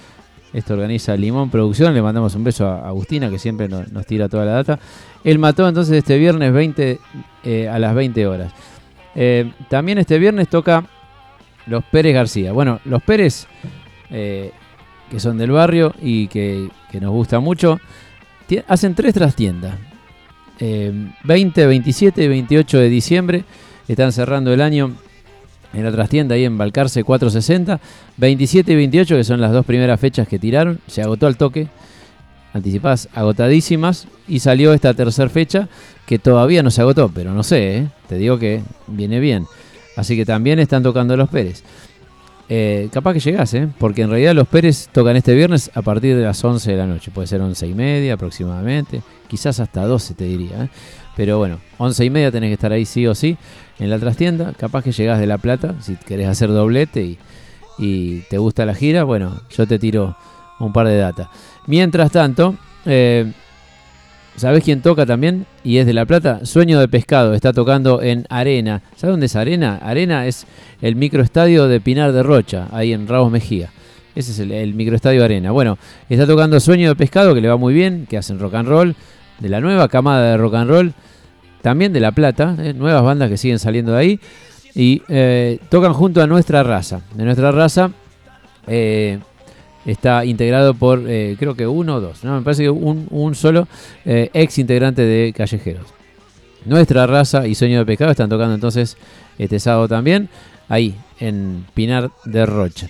Esto 0.53 0.75
organiza 0.75 1.17
Limón 1.17 1.51
Producción. 1.51 1.95
Le 1.95 2.03
mandamos 2.03 2.35
un 2.35 2.45
beso 2.45 2.67
a 2.67 2.87
Agustina, 2.89 3.31
que 3.31 3.39
siempre 3.39 3.69
nos, 3.69 4.07
tira 4.07 4.29
toda 4.29 4.45
la 4.45 4.53
data. 4.53 4.79
Él 5.25 5.39
mató 5.39 5.69
entonces 5.69 5.97
este 5.97 6.19
viernes 6.19 6.53
20 6.53 7.01
eh, 7.45 7.69
a 7.69 7.79
las 7.79 7.95
20 7.95 8.27
horas. 8.27 8.53
Eh, 9.15 9.51
también 9.69 9.99
este 9.99 10.19
viernes 10.19 10.49
toca 10.49 10.85
los 11.67 11.85
Pérez 11.85 12.15
García. 12.15 12.53
Bueno, 12.53 12.81
los 12.85 13.03
Pérez, 13.03 13.47
eh, 14.11 14.53
que 15.11 15.21
son 15.21 15.39
del 15.39 15.51
barrio 15.51 15.95
y 16.01 16.29
que, 16.29 16.69
que 16.91 17.01
nos 17.01 17.11
gusta 17.11 17.41
mucho, 17.41 17.81
hacen 18.69 18.95
tres 18.95 19.15
trastiendas. 19.15 19.75
Eh, 20.59 20.93
20, 21.25 21.67
27 21.67 22.23
y 22.23 22.29
28 22.29 22.79
de 22.79 22.89
diciembre 22.89 23.45
están 23.89 24.13
cerrando 24.13 24.53
el 24.53 24.61
año 24.61 24.93
en 25.73 25.85
la 25.85 25.93
trastienda 25.93 26.35
ahí 26.35 26.45
en 26.45 26.59
Balcarce 26.59 27.05
460. 27.05 27.81
27 28.17 28.73
y 28.73 28.77
28, 28.77 29.17
que 29.17 29.25
son 29.25 29.41
las 29.41 29.53
dos 29.53 29.65
primeras 29.65 29.99
fechas 29.99 30.29
que 30.29 30.39
tiraron, 30.39 30.81
se 30.87 31.03
agotó 31.03 31.27
al 31.27 31.37
toque. 31.37 31.69
Anticipadas 32.53 33.09
agotadísimas. 33.15 34.07
Y 34.29 34.41
salió 34.41 34.73
esta 34.73 34.95
tercera 34.95 35.29
fecha 35.29 35.69
que 36.07 36.19
todavía 36.19 36.63
no 36.63 36.71
se 36.71 36.81
agotó, 36.81 37.11
pero 37.13 37.33
no 37.33 37.43
sé, 37.43 37.77
¿eh? 37.77 37.89
te 38.09 38.17
digo 38.17 38.39
que 38.39 38.63
viene 38.87 39.21
bien. 39.21 39.47
Así 39.97 40.17
que 40.17 40.25
también 40.25 40.59
están 40.59 40.83
tocando 40.83 41.17
los 41.17 41.29
Pérez. 41.29 41.63
Eh, 42.49 42.89
capaz 42.93 43.15
que 43.15 43.21
llegás, 43.21 43.55
¿eh? 43.55 43.69
porque 43.79 44.03
en 44.03 44.11
realidad 44.11 44.35
los 44.35 44.47
Pérez 44.47 44.89
tocan 44.93 45.17
este 45.17 45.35
viernes 45.35 45.71
a 45.75 45.81
partir 45.81 46.17
de 46.17 46.23
las 46.23 46.43
11 46.45 46.71
de 46.71 46.77
la 46.77 46.87
noche. 46.87 47.11
Puede 47.11 47.27
ser 47.27 47.41
11 47.41 47.67
y 47.67 47.75
media 47.75 48.15
aproximadamente, 48.15 49.03
quizás 49.29 49.59
hasta 49.61 49.87
12 49.87 50.15
te 50.15 50.25
diría. 50.25 50.65
¿eh? 50.65 50.69
Pero 51.17 51.39
bueno, 51.39 51.61
11 51.79 52.05
y 52.05 52.11
media 52.11 52.31
tenés 52.31 52.49
que 52.49 52.55
estar 52.55 52.73
ahí 52.73 52.85
sí 52.85 53.07
o 53.07 53.15
sí 53.15 53.37
en 53.79 53.91
la 53.91 53.99
trastienda. 53.99 54.53
Capaz 54.57 54.83
que 54.83 54.93
llegás 54.93 55.21
de 55.21 55.27
La 55.27 55.39
Plata 55.39 55.75
si 55.81 55.97
querés 55.97 56.29
hacer 56.29 56.51
doblete 56.51 57.19
y, 57.79 58.21
te 58.31 58.39
gusta 58.39 58.65
la 58.65 58.75
gira. 58.75 59.05
Bueno, 59.05 59.43
yo 59.51 59.67
te 59.67 59.79
tiro 59.79 60.17
un 60.61 60.73
par 60.73 60.87
de 60.87 60.97
data. 60.97 61.31
Mientras 61.67 62.13
tanto, 62.13 62.55
eh, 62.87 63.33
¿sabés 64.37 64.63
quién 64.63 64.83
toca 64.83 65.05
también? 65.05 65.47
Y 65.65 65.79
es 65.79 65.87
de 65.87 65.93
La 65.93 66.07
Plata. 66.07 66.47
Sueño 66.47 66.79
de 66.79 66.89
Pescado. 66.89 67.35
Está 67.35 67.53
tocando 67.53 68.01
en 68.01 68.25
Arena. 68.31 68.83
¿Sabes 68.97 69.15
dónde 69.15 69.27
es 69.27 69.37
Arena? 69.37 69.81
Arena 69.83 70.27
es 70.27 70.47
el 70.81 70.97
microestadio 70.97 71.67
de 71.67 71.81
Pinar 71.81 72.13
de 72.13 72.23
Rocha, 72.23 72.69
ahí 72.71 72.93
en 72.93 73.09
Ramos 73.09 73.33
Mejía. 73.33 73.71
Ese 74.15 74.33
es 74.33 74.39
el, 74.39 74.53
el 74.53 74.75
microestadio 74.75 75.25
Arena. 75.25 75.51
Bueno, 75.51 75.79
está 76.09 76.27
tocando 76.27 76.61
Sueño 76.61 76.89
de 76.89 76.97
Pescado, 76.97 77.35
que 77.35 77.41
le 77.41 77.49
va 77.49 77.57
muy 77.57 77.75
bien, 77.75 78.07
que 78.09 78.19
hacen 78.19 78.39
rock 78.39 78.55
and 78.55 78.69
roll, 78.69 78.97
de 79.39 79.49
la 79.49 79.61
nueva 79.61 79.89
camada 79.89 80.31
de 80.31 80.37
rock 80.37 80.55
and 80.55 80.71
roll, 80.71 80.95
también 81.63 81.93
de 81.93 82.01
La 82.01 82.13
Plata, 82.13 82.57
¿eh? 82.59 82.75
nuevas 82.75 83.03
bandas 83.03 83.31
que 83.31 83.37
siguen 83.37 83.59
saliendo 83.59 83.93
de 83.93 83.99
ahí. 83.99 84.21
Y 84.75 85.03
eh, 85.09 85.59
tocan 85.69 85.93
junto 85.93 86.23
a 86.23 86.27
Nuestra 86.27 86.63
Raza. 86.63 87.01
De 87.15 87.25
Nuestra 87.25 87.53
Raza 87.53 87.91
eh, 88.67 89.19
está 89.87 90.25
integrado 90.25 90.75
por, 90.75 91.03
creo 91.03 91.55
que 91.55 91.67
uno 91.67 91.97
o 91.97 92.01
dos, 92.01 92.25
¿no? 92.25 92.37
me 92.37 92.43
parece 92.43 92.65
que 92.65 92.71
un, 92.71 93.07
un 93.11 93.35
solo 93.35 93.69
ex 94.05 94.59
integrante 94.59 95.03
de 95.03 95.33
Callejeros. 95.33 95.87
Nuestra 96.65 97.07
Raza 97.07 97.47
y 97.47 97.55
Sueño 97.55 97.79
de 97.79 97.87
Pescado 97.87 98.13
están 98.13 98.31
tocando 98.31 98.55
entonces 98.55 98.97
este 99.39 99.59
sábado 99.59 99.89
también, 99.89 100.29
ahí 100.69 100.95
en 101.19 101.67
Pinar 101.75 102.11
de 102.25 102.47
Rocha. 102.47 102.89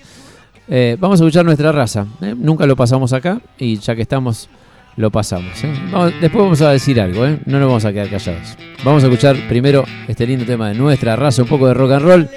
Vamos 0.98 1.20
a 1.20 1.24
escuchar 1.24 1.44
nuestra 1.44 1.72
raza. 1.72 2.06
Nunca 2.36 2.66
lo 2.66 2.76
pasamos 2.76 3.12
acá 3.12 3.40
y 3.58 3.78
ya 3.78 3.96
que 3.96 4.02
estamos 4.02 4.48
lo 4.96 5.10
pasamos. 5.10 5.62
¿eh? 5.64 5.72
Después 6.20 6.42
vamos 6.42 6.60
a 6.60 6.70
decir 6.70 7.00
algo, 7.00 7.26
¿eh? 7.26 7.38
no 7.46 7.58
nos 7.58 7.68
vamos 7.68 7.84
a 7.84 7.92
quedar 7.92 8.08
callados. 8.08 8.56
Vamos 8.84 9.02
a 9.02 9.06
escuchar 9.06 9.36
primero 9.48 9.84
este 10.08 10.26
lindo 10.26 10.44
tema 10.44 10.68
de 10.68 10.74
nuestra 10.74 11.16
raza, 11.16 11.42
un 11.42 11.48
poco 11.48 11.68
de 11.68 11.74
rock 11.74 11.92
and 11.92 12.02
roll. 12.04 12.28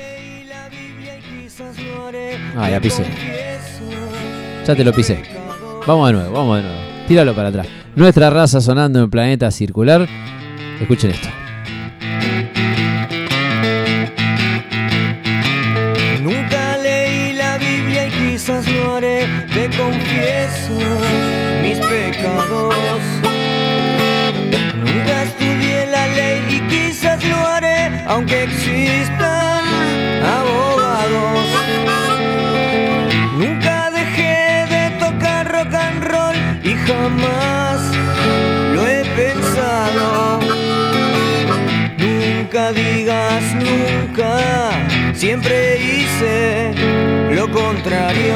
Ah, 2.57 2.69
ya 2.69 2.79
pisé. 2.79 3.03
Ya 4.65 4.75
te 4.75 4.83
lo 4.83 4.93
pisé. 4.93 5.21
Vamos 5.85 6.07
de 6.07 6.13
nuevo, 6.13 6.31
vamos 6.31 6.57
de 6.57 6.63
nuevo. 6.63 6.79
Tíralo 7.07 7.35
para 7.35 7.49
atrás. 7.49 7.67
Nuestra 7.95 8.29
raza 8.29 8.61
sonando 8.61 9.03
en 9.03 9.09
planeta 9.09 9.51
circular. 9.51 10.07
Escuchen 10.79 11.11
esto. 11.11 11.27
Nunca 16.23 16.77
leí 16.77 17.33
la 17.33 17.57
Biblia 17.57 18.07
y 18.07 18.11
quizás 18.11 18.67
lo 18.71 18.95
haré, 18.95 19.27
te 19.53 19.69
confieso 19.77 21.44
pecados. 21.77 22.75
Nunca 24.75 25.23
estudié 25.23 25.85
la 25.87 26.07
ley 26.07 26.39
y 26.49 26.59
quizás 26.67 27.23
lo 27.23 27.37
haré, 27.37 28.03
aunque 28.07 28.43
existan 28.43 29.63
abogados. 30.37 31.39
Nunca 33.37 33.91
dejé 33.91 34.65
de 34.69 34.89
tocar 34.99 35.51
rock 35.51 35.73
and 35.73 36.03
roll 36.03 36.35
y 36.63 36.73
jamás 36.87 37.79
lo 38.73 38.87
he 38.87 39.03
pensado. 39.15 40.39
Nunca 41.97 42.71
digas 42.71 43.43
nunca, 43.55 44.71
siempre 45.13 45.77
hice 45.77 46.73
lo 47.31 47.51
contrario. 47.51 48.35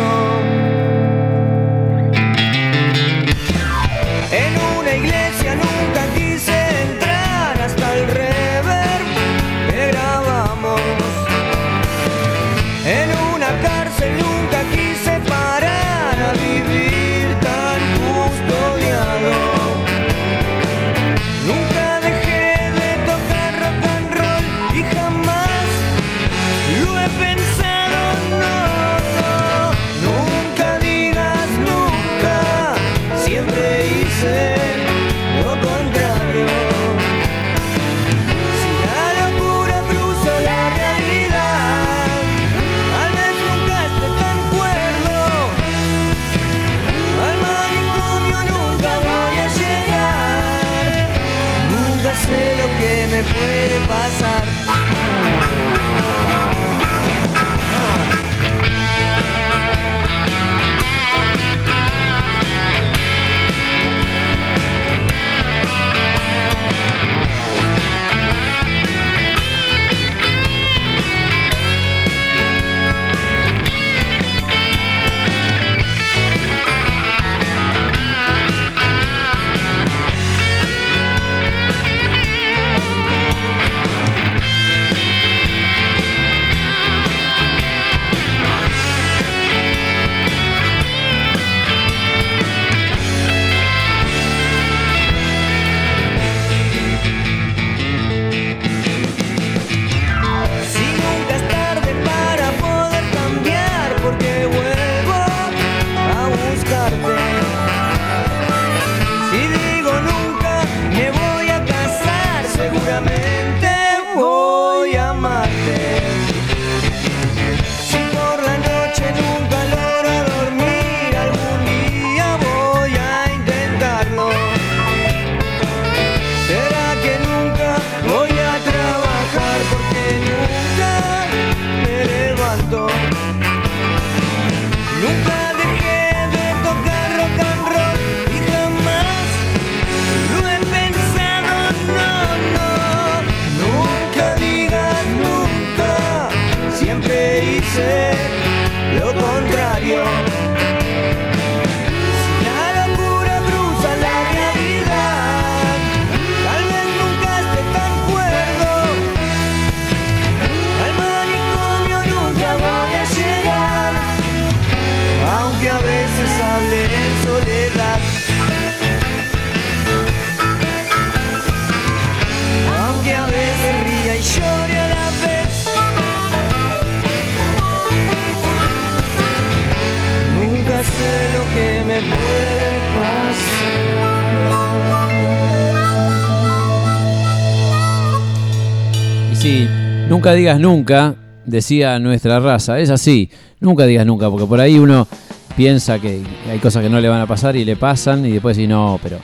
Nunca 190.10 190.34
digas 190.34 190.60
nunca, 190.60 191.16
decía 191.46 192.00
nuestra 192.00 192.40
raza. 192.40 192.80
Es 192.80 192.90
así, 192.90 193.30
nunca 193.60 193.86
digas 193.86 194.06
nunca, 194.06 194.30
porque 194.30 194.46
por 194.46 194.60
ahí 194.60 194.80
uno 194.80 195.08
piensa 195.56 196.00
que 196.00 196.22
hay 196.50 196.60
cosas 196.60 196.84
que 196.84 196.90
no 196.90 197.00
le 197.00 197.10
van 197.10 197.22
a 197.22 197.28
pasar 197.28 197.56
y 197.56 197.66
le 197.66 197.76
pasan 197.76 198.26
y 198.26 198.32
después 198.32 198.58
sí, 198.58 198.68
no, 198.68 199.00
pero, 199.02 199.20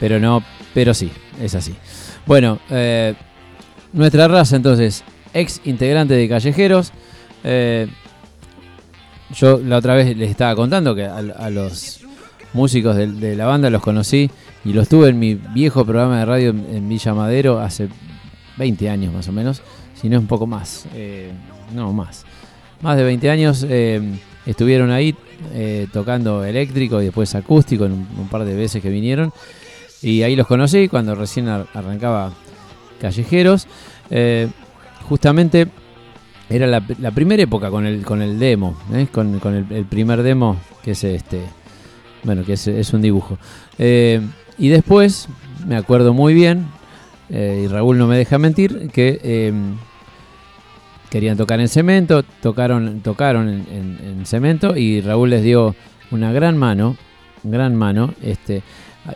pero 0.00 0.18
no, 0.18 0.42
pero 0.74 0.94
sí, 0.94 1.10
es 1.40 1.54
así. 1.54 1.74
Bueno, 2.26 2.58
eh, 2.70 3.14
nuestra 3.92 4.28
raza 4.28 4.56
entonces, 4.56 5.04
ex 5.34 5.60
integrante 5.64 6.14
de 6.14 6.28
Callejeros. 6.28 6.92
eh, 7.44 7.88
yo 9.34 9.58
la 9.58 9.78
otra 9.78 9.94
vez 9.94 10.14
les 10.14 10.30
estaba 10.30 10.54
contando 10.54 10.94
que 10.94 11.06
a, 11.06 11.50
los 11.50 12.00
músicos 12.52 12.96
de, 12.96 13.34
la 13.34 13.46
banda 13.46 13.70
los 13.70 13.80
conocí 13.80 14.30
y 14.62 14.74
los 14.74 14.88
tuve 14.88 15.08
en 15.08 15.18
mi 15.18 15.34
viejo 15.34 15.86
programa 15.86 16.18
de 16.18 16.24
radio 16.26 16.50
en, 16.50 16.66
en 16.70 16.86
Villa 16.86 17.14
Madero 17.14 17.58
hace 17.58 17.88
20 18.58 18.90
años 18.90 19.14
más 19.14 19.28
o 19.28 19.32
menos, 19.32 19.62
si 20.02 20.08
no 20.08 20.16
es 20.16 20.20
un 20.20 20.26
poco 20.26 20.48
más, 20.48 20.86
eh, 20.94 21.30
no 21.72 21.92
más, 21.92 22.24
más 22.80 22.96
de 22.96 23.04
20 23.04 23.30
años 23.30 23.64
eh, 23.68 24.02
estuvieron 24.44 24.90
ahí 24.90 25.14
eh, 25.54 25.86
tocando 25.92 26.44
eléctrico 26.44 27.00
y 27.00 27.04
después 27.04 27.32
acústico 27.36 27.86
en 27.86 27.92
un, 27.92 28.28
par 28.28 28.44
de 28.44 28.56
veces 28.56 28.82
que 28.82 28.90
vinieron. 28.90 29.32
Y 30.02 30.22
ahí 30.22 30.34
los 30.34 30.48
conocí 30.48 30.88
cuando 30.88 31.14
recién 31.14 31.46
ar- 31.46 31.68
arrancaba 31.72 32.32
Callejeros, 33.00 33.68
justamente 35.08 35.68
era 36.50 36.66
la, 36.66 36.80
primera 37.12 37.42
época 37.44 37.70
con 37.70 37.86
el, 37.86 38.04
con 38.04 38.22
el 38.22 38.40
demo, 38.40 38.76
con, 39.12 39.38
con 39.38 39.54
el, 39.54 39.84
primer 39.84 40.24
demo 40.24 40.56
que 40.82 40.90
es 40.92 41.04
este 41.04 41.42
bueno, 42.24 42.44
que 42.44 42.54
es, 42.54 42.66
es 42.66 42.92
un 42.92 43.02
dibujo. 43.02 43.38
Y 43.78 44.68
después, 44.68 45.28
me 45.66 45.76
acuerdo 45.76 46.12
muy 46.12 46.34
bien, 46.34 46.66
y 47.30 47.68
Raúl 47.68 47.98
no 47.98 48.08
me 48.08 48.16
deja 48.16 48.38
mentir, 48.38 48.90
que 48.90 49.52
querían 51.12 51.36
tocar 51.36 51.60
en 51.60 51.68
cemento, 51.68 52.22
tocaron, 52.40 53.00
tocaron 53.00 53.46
en, 53.50 53.66
en- 53.70 53.98
en 54.02 54.24
cemento 54.26 54.78
y 54.78 55.02
Raúl 55.02 55.28
les 55.28 55.42
dio 55.42 55.76
una 56.10 56.32
gran 56.32 56.56
mano, 56.56 56.96
gran 57.42 57.76
mano, 57.76 58.14
este, 58.22 58.62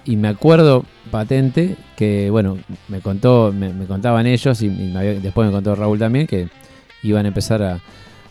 y 0.05 0.17
me 0.17 0.29
acuerdo 0.29 0.85
patente 1.11 1.75
que, 1.97 2.29
bueno, 2.29 2.59
me 2.89 3.01
contó, 3.01 3.51
me, 3.51 3.73
contaban 3.87 4.27
ellos 4.27 4.61
y, 4.61 4.67
y 4.67 4.93
después 5.23 5.47
me 5.47 5.53
contó 5.55 5.75
Raúl 5.75 5.99
también 5.99 6.27
que 6.27 6.49
iban 7.03 7.25
a 7.25 7.29
empezar 7.29 7.63
a, 7.63 7.81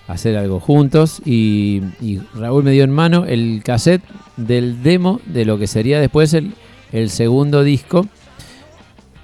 hacer 0.08 0.38
algo 0.38 0.60
juntos 0.60 1.20
y, 1.26 1.82
Raúl 2.36 2.64
me 2.64 2.70
dio 2.70 2.84
en 2.84 2.92
mano 2.92 3.26
el 3.26 3.64
cassette 3.66 4.04
del 4.38 4.84
demo 4.84 5.20
de 5.26 5.46
lo 5.46 5.58
que 5.58 5.66
sería 5.66 6.00
después 6.00 6.36
el, 6.36 6.54
el 6.92 7.10
segundo 7.10 7.64
disco 7.64 8.06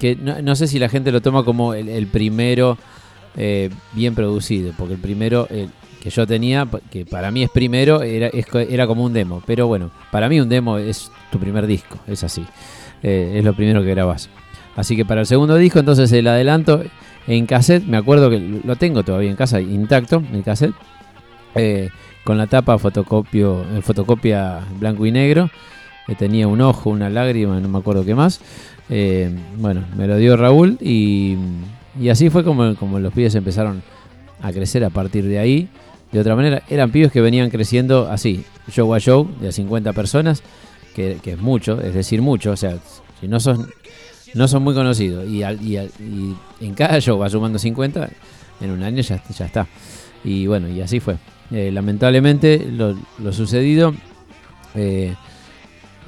que 0.00 0.16
no, 0.16 0.42
no 0.42 0.56
sé 0.56 0.66
si 0.66 0.80
la 0.80 0.88
gente 0.88 1.12
lo 1.12 1.20
toma 1.20 1.44
como 1.44 1.74
el 1.74 2.08
primero 2.08 2.76
eh, 3.36 3.70
bien 3.92 4.14
producido, 4.14 4.72
porque 4.76 4.94
el 4.94 5.00
primero 5.00 5.48
que 6.02 6.10
yo 6.10 6.26
tenía, 6.26 6.66
que 6.90 7.06
para 7.06 7.30
mí 7.30 7.44
es 7.44 7.50
primero, 7.50 8.02
era, 8.02 8.28
era 8.68 8.86
como 8.88 9.04
un 9.04 9.12
demo. 9.12 9.40
Pero 9.46 9.68
bueno, 9.68 9.92
para 10.10 10.28
mí 10.28 10.40
un 10.40 10.48
demo 10.48 10.76
es 10.78 11.12
tu 11.30 11.38
primer 11.38 11.68
disco, 11.68 11.96
es 12.08 12.24
así. 12.24 12.44
Eh, 13.04 13.34
es 13.36 13.44
lo 13.44 13.54
primero 13.54 13.82
que 13.82 13.90
grabás. 13.90 14.28
Así 14.74 14.96
que 14.96 15.04
para 15.04 15.20
el 15.20 15.28
segundo 15.28 15.54
disco, 15.54 15.78
entonces 15.78 16.10
el 16.10 16.26
adelanto 16.26 16.82
en 17.28 17.46
cassette, 17.46 17.84
me 17.84 17.96
acuerdo 17.96 18.30
que 18.30 18.40
lo 18.40 18.74
tengo 18.74 19.04
todavía 19.04 19.30
en 19.30 19.36
casa, 19.36 19.60
intacto, 19.60 20.24
el 20.32 20.42
cassette, 20.42 20.74
eh, 21.54 21.90
con 22.24 22.36
la 22.36 22.48
tapa 22.48 22.78
fotocopio, 22.78 23.64
fotocopia 23.82 24.58
blanco 24.80 25.06
y 25.06 25.12
negro. 25.12 25.50
tenía 26.18 26.48
un 26.48 26.60
ojo, 26.62 26.90
una 26.90 27.10
lágrima, 27.10 27.60
no 27.60 27.68
me 27.68 27.78
acuerdo 27.78 28.04
qué 28.04 28.16
más. 28.16 28.40
Bueno, 29.56 29.84
me 29.96 30.08
lo 30.08 30.16
dio 30.16 30.36
Raúl 30.36 30.78
y, 30.80 31.36
y 32.00 32.08
así 32.08 32.30
fue 32.30 32.44
como, 32.44 32.74
como 32.76 32.98
los 32.98 33.12
pibes 33.12 33.34
empezaron 33.34 33.82
a 34.40 34.52
crecer 34.52 34.84
a 34.84 34.90
partir 34.90 35.24
de 35.26 35.38
ahí. 35.38 35.68
De 36.10 36.20
otra 36.20 36.36
manera, 36.36 36.62
eran 36.68 36.90
pibes 36.90 37.10
que 37.10 37.20
venían 37.20 37.48
creciendo 37.50 38.08
así, 38.10 38.44
show 38.70 38.92
a 38.94 38.98
show, 39.00 39.28
de 39.40 39.48
a 39.48 39.52
50 39.52 39.92
personas, 39.92 40.42
que, 40.94 41.18
que 41.22 41.32
es 41.32 41.38
mucho, 41.38 41.80
es 41.80 41.94
decir, 41.94 42.20
mucho. 42.20 42.50
O 42.52 42.56
sea, 42.56 42.76
si 43.20 43.28
no 43.28 43.40
sos, 43.40 43.60
no 44.34 44.46
son 44.48 44.62
muy 44.62 44.74
conocidos 44.74 45.26
y, 45.28 45.42
al- 45.42 45.62
y 45.62 45.76
al- 45.78 45.90
y 46.00 46.34
en 46.64 46.74
cada 46.74 47.00
show 47.00 47.18
va 47.18 47.30
sumando 47.30 47.58
50, 47.58 48.10
en 48.60 48.70
un 48.70 48.82
año 48.82 49.00
ya, 49.02 49.22
ya 49.36 49.46
está. 49.46 49.66
Y 50.24 50.46
bueno, 50.46 50.68
y 50.68 50.80
así 50.82 51.00
fue. 51.00 51.16
Eh, 51.50 51.70
lamentablemente, 51.72 52.66
lo, 52.70 52.94
lo 53.18 53.32
sucedido. 53.32 53.94
eh, 54.74 55.14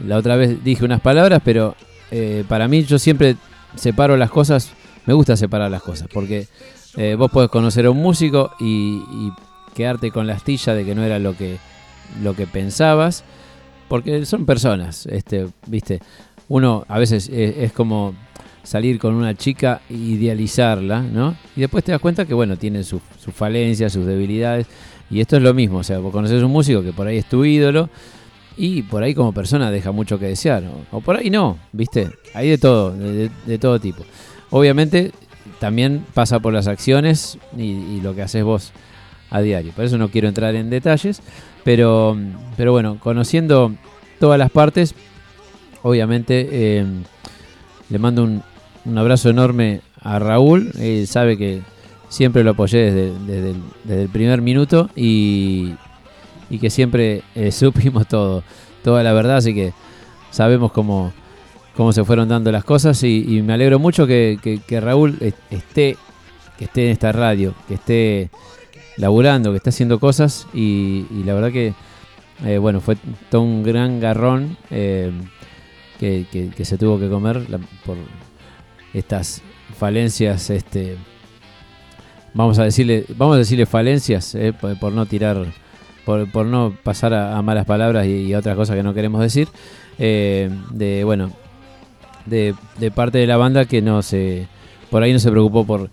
la 0.05 0.17
otra 0.17 0.37
vez 0.37 0.63
dije 0.65 0.85
unas 0.85 1.01
palabras, 1.01 1.41
pero 1.45 1.77
eh, 2.11 2.45
para 2.49 2.67
mí 2.69 2.83
yo 2.85 2.99
siempre 2.99 3.37
separo 3.77 4.17
las 4.17 4.31
cosas, 4.31 4.71
me 5.07 5.15
gusta 5.15 5.37
separar 5.37 5.71
las 5.71 5.83
cosas, 5.83 6.09
porque 6.13 6.47
eh, 6.97 7.17
vos 7.19 7.31
podés 7.31 7.51
conocer 7.51 7.87
a 7.87 7.91
un 7.91 7.99
músico 7.99 8.53
y, 8.61 9.03
quedarte 9.75 10.13
con 10.13 10.29
la 10.29 10.35
astilla 10.35 10.73
de 10.73 10.85
que 10.85 10.95
no 10.95 11.03
era 11.03 11.19
lo 11.19 11.37
que, 11.37 11.57
lo 12.23 12.35
que 12.37 12.47
pensabas, 12.47 13.25
porque 13.89 14.25
son 14.25 14.47
personas, 14.47 15.05
este, 15.07 15.49
viste, 15.67 16.01
uno 16.49 16.85
a 16.87 16.97
veces 17.01 17.29
es, 17.29 17.57
es 17.57 17.73
como 17.73 18.15
salir 18.63 19.01
con 19.01 19.15
una 19.15 19.35
chica 19.35 19.81
e 19.91 19.95
idealizarla, 19.95 21.01
¿no? 21.03 21.35
Y 21.57 21.63
después 21.63 21.83
te 21.83 21.91
das 21.91 22.01
cuenta 22.01 22.25
que, 22.25 22.35
bueno, 22.35 22.57
tiene 22.57 22.85
sus 22.85 23.03
sus 23.19 23.35
falencias, 23.35 23.93
sus 23.93 24.07
debilidades, 24.07 24.69
y 25.11 25.21
esto 25.21 25.37
es 25.39 25.43
lo 25.43 25.53
mismo, 25.55 25.79
o 25.79 25.83
sea, 25.83 25.99
vos 25.99 26.13
conoces 26.13 26.41
un 26.45 26.53
músico 26.53 26.81
que 26.83 26.93
por 26.93 27.09
ahí 27.09 27.19
es 27.19 27.27
tu 27.29 27.45
ídolo, 27.45 27.91
y 28.57 28.83
por 28.83 29.03
ahí 29.03 29.13
como 29.13 29.33
persona 29.33 29.73
deja 29.73 29.91
mucho 29.91 30.21
que 30.21 30.27
desear. 30.27 30.63
O, 30.93 30.99
o 30.99 31.01
por 31.01 31.17
ahí 31.17 31.31
no, 31.31 31.59
¿viste? 31.73 32.11
Hay 32.33 32.49
de 32.51 32.59
todo, 32.59 32.93
de- 32.93 33.29
de 33.45 33.59
todo 33.59 33.81
tipo. 33.81 34.05
Obviamente 34.57 35.11
también 35.59 36.07
pasa 36.15 36.39
por 36.39 36.53
las 36.53 36.69
acciones 36.69 37.39
y, 37.59 38.01
lo 38.03 38.15
que 38.15 38.23
haces 38.23 38.45
vos 38.45 38.71
a 39.29 39.41
diario. 39.41 39.73
Por 39.73 39.85
eso 39.85 39.99
no 39.99 40.11
quiero 40.11 40.29
entrar 40.29 40.55
en 40.55 40.71
detalles. 40.71 41.23
Pero, 41.65 42.17
pero 42.57 42.71
bueno, 42.71 42.99
conociendo 43.01 43.75
todas 44.21 44.39
las 44.39 44.53
partes, 44.53 44.95
obviamente 45.83 46.49
eh, 46.53 46.87
le 47.91 47.99
mando 47.99 48.23
un, 48.23 48.45
un 48.85 48.97
abrazo 48.97 49.29
enorme 49.29 49.81
a 50.01 50.21
Raúl. 50.21 50.71
Él 50.79 51.09
sabe 51.09 51.37
que 51.37 51.63
siempre 52.09 52.45
lo 52.45 52.53
apoyé 52.53 52.93
desde, 52.93 53.55
desde 53.83 54.03
el 54.03 54.09
primer 54.09 54.41
minuto 54.41 54.89
y, 54.95 55.75
y 56.49 56.61
que 56.61 56.71
siempre 56.71 57.23
eh, 57.35 57.51
supimos 57.53 58.07
todo, 58.07 58.45
toda 58.85 59.03
la 59.03 59.15
verdad, 59.15 59.39
así 59.39 59.53
que 59.53 59.73
sabemos 60.31 60.71
cómo, 60.71 61.13
cómo 61.77 61.93
se 61.93 62.05
fueron 62.05 62.29
dando 62.29 62.51
las 62.53 62.65
cosas 62.65 63.03
y, 63.03 63.43
me 63.43 63.53
alegro 63.53 63.79
mucho 63.79 64.07
que, 64.07 64.61
Raúl 64.81 65.17
est- 65.21 65.37
esté, 65.51 65.97
que 66.59 66.67
esté 66.67 66.87
en 66.87 66.93
esta 66.93 67.13
radio, 67.13 67.55
que 67.69 67.75
esté 67.75 68.31
laburando, 68.97 69.51
que 69.51 69.57
esté 69.59 69.71
haciendo 69.71 69.99
cosas 69.99 70.47
y, 70.55 71.05
la 71.25 71.35
verdad 71.35 71.53
que 71.53 71.75
eh, 72.45 72.59
bueno, 72.59 72.81
fue 72.81 72.97
todo 73.31 73.43
un 73.43 73.63
gran 73.63 74.01
garrón 74.01 74.57
eh, 74.71 75.13
que, 75.99 76.53
se 76.65 76.79
tuvo 76.79 76.99
que 76.99 77.09
comer 77.09 77.47
por 77.85 77.97
estas 78.93 79.43
falencias, 79.79 80.51
este 80.51 80.97
vamos 82.35 82.59
a 82.59 82.65
decirle, 82.65 83.05
vamos 83.17 83.37
a 83.37 83.39
decirle 83.39 83.67
falencias, 83.67 84.35
eh, 84.35 84.53
por, 84.53 84.93
no 84.93 85.07
tirar, 85.07 85.47
por, 86.05 86.47
no 86.47 86.77
pasar 86.83 87.15
a, 87.15 87.41
malas 87.43 87.65
palabras 87.65 88.07
y, 88.07 88.27
y 88.27 88.35
otras 88.35 88.57
cosas 88.57 88.77
que 88.77 88.83
no 88.83 88.93
queremos 88.93 89.21
decir, 89.21 89.49
eh, 89.99 90.51
de 90.71 91.05
bueno, 91.05 91.31
de, 92.27 92.55
parte 92.95 93.19
de 93.19 93.27
la 93.27 93.37
banda 93.37 93.65
que 93.65 93.83
no 93.83 94.03
se, 94.03 94.49
por 94.91 95.03
ahí 95.03 95.13
no 95.13 95.19
se 95.19 95.31
preocupó 95.31 95.65
por 95.67 95.91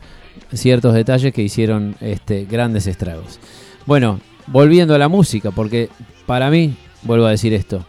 ciertos 0.53 0.93
detalles 0.93 1.33
que 1.33 1.41
hicieron 1.41 1.95
este, 2.01 2.45
grandes 2.45 2.87
estragos. 2.87 3.39
Bueno, 3.85 4.19
volviendo 4.47 4.95
a 4.95 4.97
la 4.97 5.07
música, 5.07 5.51
porque 5.51 5.89
para 6.25 6.49
mí, 6.49 6.75
vuelvo 7.03 7.25
a 7.25 7.31
decir 7.31 7.53
esto, 7.53 7.85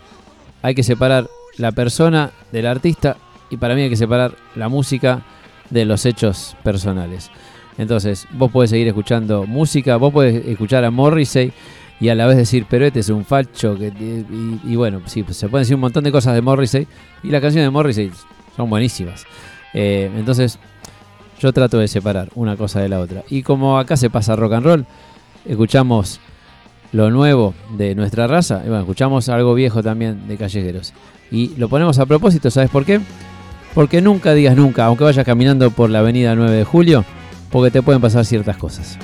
hay 0.62 0.74
que 0.74 0.82
separar 0.82 1.28
la 1.59 1.73
persona 1.73 2.31
del 2.51 2.66
artista 2.66 3.16
y 3.51 3.56
para 3.56 3.74
mí 3.74 3.82
hay 3.82 3.90
que 3.90 3.97
separar 3.97 4.35
la 4.55 4.69
música 4.69 5.23
de 5.70 5.85
los 5.85 6.06
hechos 6.06 6.56
personales. 6.62 7.31
Entonces, 7.78 8.27
vos 8.32 8.51
podés 8.51 8.70
seguir 8.70 8.89
escuchando 8.89 9.47
música, 9.47 9.97
vos 9.97 10.12
podés 10.12 10.47
escuchar 10.47 10.85
a 10.85 10.90
Morrissey 10.90 11.52
y 12.02 12.08
a 12.08 12.16
la 12.16 12.26
vez 12.26 12.36
decir, 12.36 12.66
pero 12.68 12.84
este 12.84 12.98
es 12.98 13.10
un 13.10 13.24
facho. 13.24 13.78
Y 13.78 14.74
bueno, 14.74 15.02
sí, 15.06 15.22
pues 15.22 15.36
se 15.36 15.48
pueden 15.48 15.62
decir 15.62 15.76
un 15.76 15.82
montón 15.82 16.02
de 16.02 16.10
cosas 16.10 16.34
de 16.34 16.42
Morrissey 16.42 16.88
y 17.22 17.28
las 17.28 17.40
canciones 17.40 17.68
de 17.68 17.70
Morrissey 17.70 18.10
son 18.56 18.68
buenísimas. 18.68 19.24
Eh, 19.72 20.10
entonces, 20.16 20.58
yo 21.38 21.52
trato 21.52 21.78
de 21.78 21.86
separar 21.86 22.28
una 22.34 22.56
cosa 22.56 22.80
de 22.80 22.88
la 22.88 22.98
otra. 22.98 23.22
Y 23.30 23.44
como 23.44 23.78
acá 23.78 23.96
se 23.96 24.10
pasa 24.10 24.34
rock 24.34 24.54
and 24.54 24.66
roll, 24.66 24.86
escuchamos 25.46 26.18
lo 26.90 27.08
nuevo 27.12 27.54
de 27.76 27.94
nuestra 27.94 28.26
raza 28.26 28.62
y 28.64 28.68
bueno, 28.68 28.80
escuchamos 28.80 29.28
algo 29.28 29.54
viejo 29.54 29.80
también 29.80 30.26
de 30.26 30.36
callejeros. 30.36 30.92
Y 31.30 31.54
lo 31.54 31.68
ponemos 31.68 32.00
a 32.00 32.06
propósito, 32.06 32.50
¿sabes 32.50 32.68
por 32.68 32.84
qué? 32.84 33.00
Porque 33.74 34.00
nunca 34.00 34.34
digas 34.34 34.56
nunca, 34.56 34.86
aunque 34.86 35.04
vayas 35.04 35.24
caminando 35.24 35.70
por 35.70 35.88
la 35.88 36.00
avenida 36.00 36.34
9 36.34 36.50
de 36.50 36.64
julio, 36.64 37.04
porque 37.48 37.70
te 37.70 37.80
pueden 37.80 38.02
pasar 38.02 38.24
ciertas 38.24 38.56
cosas. 38.56 38.98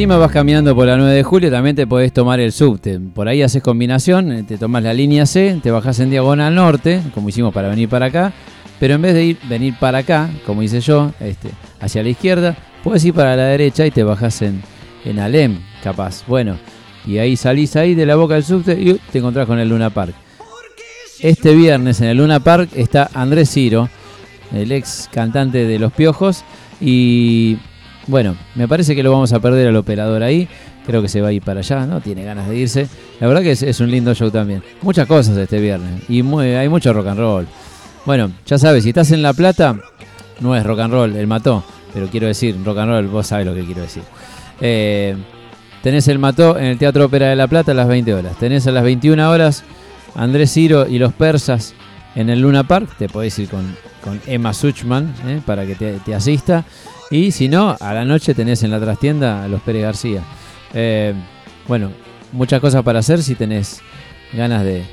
Encima 0.00 0.16
vas 0.16 0.32
caminando 0.32 0.74
por 0.74 0.86
la 0.86 0.96
9 0.96 1.12
de 1.12 1.22
julio, 1.22 1.50
también 1.50 1.76
te 1.76 1.86
podés 1.86 2.10
tomar 2.10 2.40
el 2.40 2.52
subte. 2.52 2.98
Por 2.98 3.28
ahí 3.28 3.42
haces 3.42 3.62
combinación, 3.62 4.32
eh, 4.32 4.44
te 4.44 4.56
tomas 4.56 4.82
la 4.82 4.94
línea 4.94 5.26
C, 5.26 5.60
te 5.62 5.70
bajás 5.70 6.00
en 6.00 6.08
diagonal 6.08 6.54
norte, 6.54 7.02
como 7.12 7.28
hicimos 7.28 7.52
para 7.52 7.68
venir 7.68 7.86
para 7.90 8.06
acá. 8.06 8.32
Pero 8.78 8.94
en 8.94 9.02
vez 9.02 9.12
de 9.12 9.24
ir, 9.24 9.38
venir 9.46 9.74
para 9.78 9.98
acá, 9.98 10.30
como 10.46 10.62
hice 10.62 10.80
yo, 10.80 11.12
este, 11.20 11.50
hacia 11.80 12.02
la 12.02 12.08
izquierda, 12.08 12.56
puedes 12.82 13.04
ir 13.04 13.12
para 13.12 13.36
la 13.36 13.42
derecha 13.42 13.84
y 13.84 13.90
te 13.90 14.02
bajás 14.02 14.40
en, 14.40 14.62
en 15.04 15.18
Alem, 15.18 15.58
capaz. 15.84 16.24
Bueno, 16.26 16.56
y 17.06 17.18
ahí 17.18 17.36
salís 17.36 17.76
ahí 17.76 17.94
de 17.94 18.06
la 18.06 18.16
boca 18.16 18.36
del 18.36 18.44
subte 18.44 18.80
y 18.80 18.94
te 19.12 19.18
encontrás 19.18 19.46
con 19.46 19.58
el 19.58 19.68
Luna 19.68 19.90
Park. 19.90 20.14
Este 21.20 21.54
viernes 21.54 22.00
en 22.00 22.06
el 22.06 22.16
Luna 22.16 22.40
Park 22.40 22.70
está 22.74 23.10
Andrés 23.12 23.50
Ciro, 23.50 23.90
el 24.54 24.72
ex 24.72 25.10
cantante 25.12 25.66
de 25.66 25.78
Los 25.78 25.92
Piojos. 25.92 26.42
Y 26.80 27.58
bueno, 28.10 28.36
me 28.56 28.66
parece 28.66 28.94
que 28.94 29.02
lo 29.02 29.12
vamos 29.12 29.32
a 29.32 29.40
perder 29.40 29.68
al 29.68 29.76
operador 29.76 30.22
ahí. 30.22 30.48
Creo 30.84 31.00
que 31.00 31.08
se 31.08 31.20
va 31.20 31.28
a 31.28 31.32
ir 31.32 31.42
para 31.42 31.60
allá, 31.60 31.86
no 31.86 32.00
tiene 32.00 32.24
ganas 32.24 32.48
de 32.48 32.56
irse. 32.56 32.88
La 33.20 33.28
verdad 33.28 33.42
que 33.42 33.52
es, 33.52 33.80
un 33.80 33.90
lindo 33.90 34.12
show 34.14 34.30
también. 34.30 34.62
Muchas 34.82 35.06
cosas 35.06 35.36
este 35.36 35.60
viernes 35.60 36.02
y 36.08 36.22
hay 36.40 36.68
mucho 36.68 36.92
rock 36.92 37.06
and 37.06 37.20
roll. 37.20 37.46
Bueno, 38.04 38.32
ya 38.46 38.58
sabes, 38.58 38.82
si 38.82 38.90
estás 38.90 39.12
en 39.12 39.22
La 39.22 39.32
Plata, 39.32 39.78
no 40.40 40.56
es 40.56 40.64
rock 40.64 40.80
and 40.80 40.92
roll, 40.92 41.16
el 41.16 41.26
mató. 41.26 41.62
Pero 41.94 42.08
quiero 42.08 42.26
decir, 42.26 42.56
rock 42.64 42.78
and 42.78 42.90
roll, 42.90 43.06
vos 43.06 43.26
sabés 43.26 43.46
lo 43.46 43.54
que 43.54 43.64
quiero 43.64 43.82
decir. 43.82 44.02
Eh, 44.60 45.16
tenés 45.82 46.08
el 46.08 46.18
mató 46.18 46.58
en 46.58 46.64
el 46.64 46.78
Teatro 46.78 47.04
Ópera 47.04 47.28
de 47.28 47.36
La 47.36 47.46
Plata 47.46 47.72
a 47.72 47.74
las 47.74 47.88
20 47.88 48.12
horas. 48.12 48.36
Tenés 48.38 48.66
a 48.66 48.72
las 48.72 48.82
21 48.82 49.30
horas 49.30 49.64
Andrés 50.14 50.52
Ciro 50.52 50.86
y 50.88 50.98
los 50.98 51.12
persas 51.12 51.74
en 52.14 52.30
el 52.30 52.40
Luna 52.40 52.64
Park. 52.64 52.88
Te 52.98 53.08
podés 53.08 53.38
ir 53.38 53.48
con, 53.48 53.76
con 54.02 54.20
Emma 54.26 54.52
Suchman 54.52 55.14
eh, 55.26 55.40
para 55.44 55.66
que 55.66 55.74
te, 55.74 55.98
te 55.98 56.14
asista. 56.14 56.64
Y 57.10 57.32
si 57.32 57.48
no, 57.48 57.76
a 57.78 57.92
la 57.92 58.04
noche 58.04 58.34
tenés 58.34 58.62
en 58.62 58.70
la 58.70 58.78
trastienda 58.80 59.42
a 59.42 59.48
los 59.48 59.60
Pérez 59.62 59.82
García. 59.82 60.22
Eh, 60.72 61.12
bueno, 61.66 61.90
muchas 62.32 62.60
cosas 62.60 62.82
para 62.82 63.00
hacer 63.00 63.22
si 63.22 63.34
tenés 63.34 63.80
ganas 64.32 64.64
de, 64.64 64.84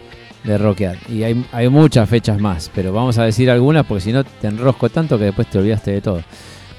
de 0.43 0.57
rockear. 0.57 0.97
Y 1.09 1.23
hay, 1.23 1.45
hay 1.51 1.69
muchas 1.69 2.09
fechas 2.09 2.39
más, 2.39 2.71
pero 2.73 2.91
vamos 2.91 3.17
a 3.17 3.23
decir 3.23 3.51
algunas 3.51 3.85
porque 3.85 4.01
si 4.01 4.11
no 4.11 4.23
te 4.23 4.47
enrosco 4.47 4.89
tanto 4.89 5.17
que 5.17 5.25
después 5.25 5.47
te 5.47 5.59
olvidaste 5.59 5.91
de 5.91 6.01
todo. 6.01 6.23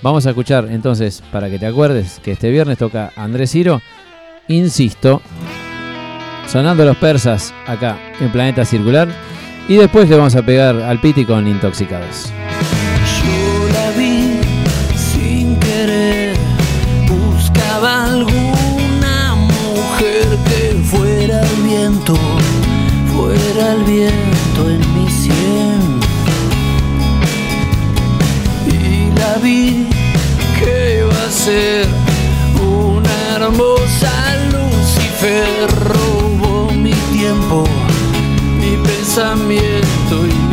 Vamos 0.03 0.27
a 0.27 0.31
escuchar 0.31 0.69
entonces, 0.71 1.23
para 1.33 1.51
que 1.51 1.59
te 1.59 1.67
acuerdes, 1.67 2.21
que 2.23 2.33
este 2.33 2.51
viernes 2.51 2.79
toca 2.79 3.13
Andrés 3.17 3.51
Ciro. 3.51 3.81
Insisto, 4.49 5.21
sonando 6.47 6.85
los 6.85 6.97
persas 6.97 7.53
acá 7.67 7.99
en 8.21 8.31
Planeta 8.31 8.65
Circular. 8.65 9.09
Y 9.69 9.77
después 9.77 10.09
le 10.09 10.17
vamos 10.17 10.35
a 10.35 10.43
pegar 10.43 10.77
al 10.77 11.01
piti 11.01 11.25
con 11.25 11.47
Intoxicados. 11.47 12.33
Viento, 22.09 22.15
fuera 23.15 23.73
el 23.73 23.85
viento 23.85 24.71
en 24.71 24.95
mi 24.95 25.11
sien. 25.11 26.01
Y 28.67 29.19
la 29.19 29.39
vi 29.43 29.87
que 30.59 31.01
iba 31.01 31.27
a 31.27 31.31
ser 31.31 31.87
una 32.61 33.37
hermosa 33.37 34.11
Lucifer, 34.53 35.69
robó 35.85 36.71
mi 36.73 36.93
tiempo, 37.13 37.65
mi 38.61 38.77
pensamiento 38.87 40.27
y 40.27 40.48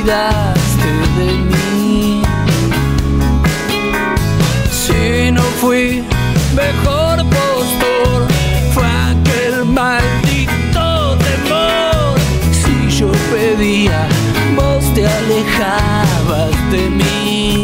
olvidaste 0.00 0.90
de 1.18 1.32
mí. 1.50 2.22
Si 4.70 5.30
no 5.30 5.42
fui 5.60 6.04
mejor 6.54 7.18
postor, 7.18 8.26
fue 8.72 8.84
aquel 8.84 9.64
maldito 9.66 11.18
temor. 11.18 12.18
Si 12.52 12.98
yo 12.98 13.10
pedía, 13.30 14.06
vos 14.56 14.84
te 14.94 15.06
alejabas 15.06 16.70
de 16.70 16.90
mí. 16.90 17.59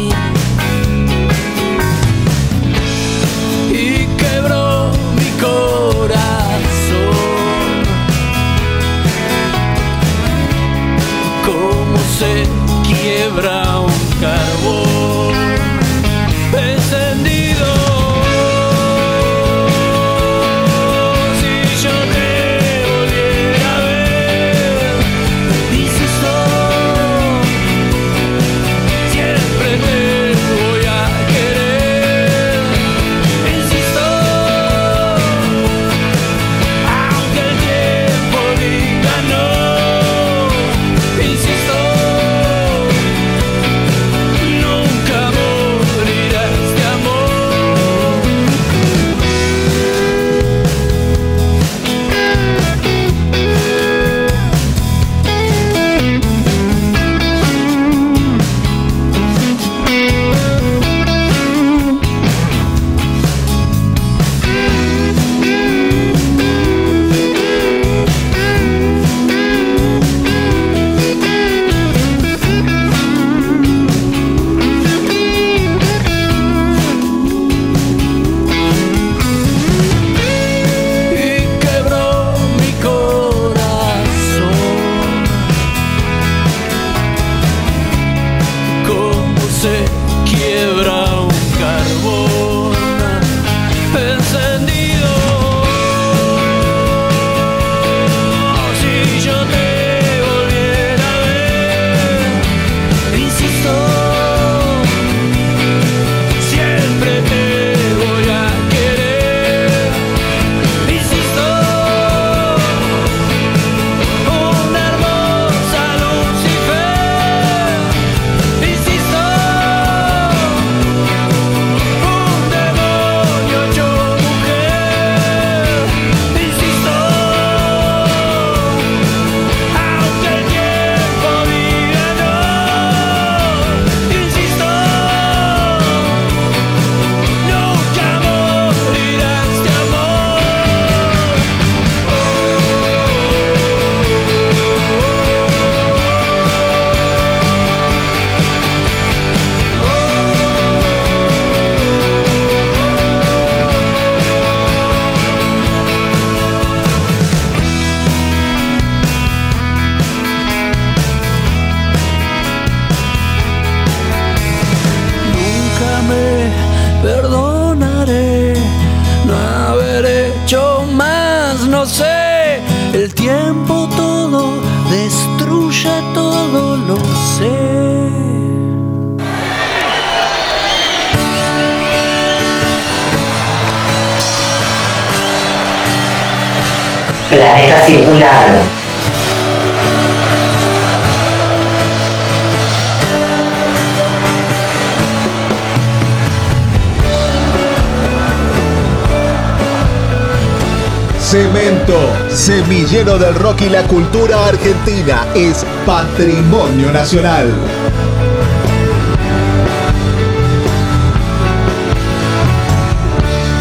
Cemento, 201.29 201.99
semillero 202.29 203.17
del 203.19 203.35
rock 203.35 203.63
y 203.63 203.69
la 203.69 203.83
cultura 203.83 204.47
argentina, 204.47 205.25
es 205.35 205.65
patrimonio 205.85 206.89
nacional. 206.89 207.51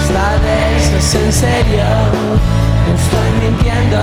Esta 0.01 0.30
vez 0.44 0.93
es 0.97 1.14
en 1.16 1.32
serio, 1.32 1.82
estoy 2.94 3.30
mintiendo. 3.51 3.98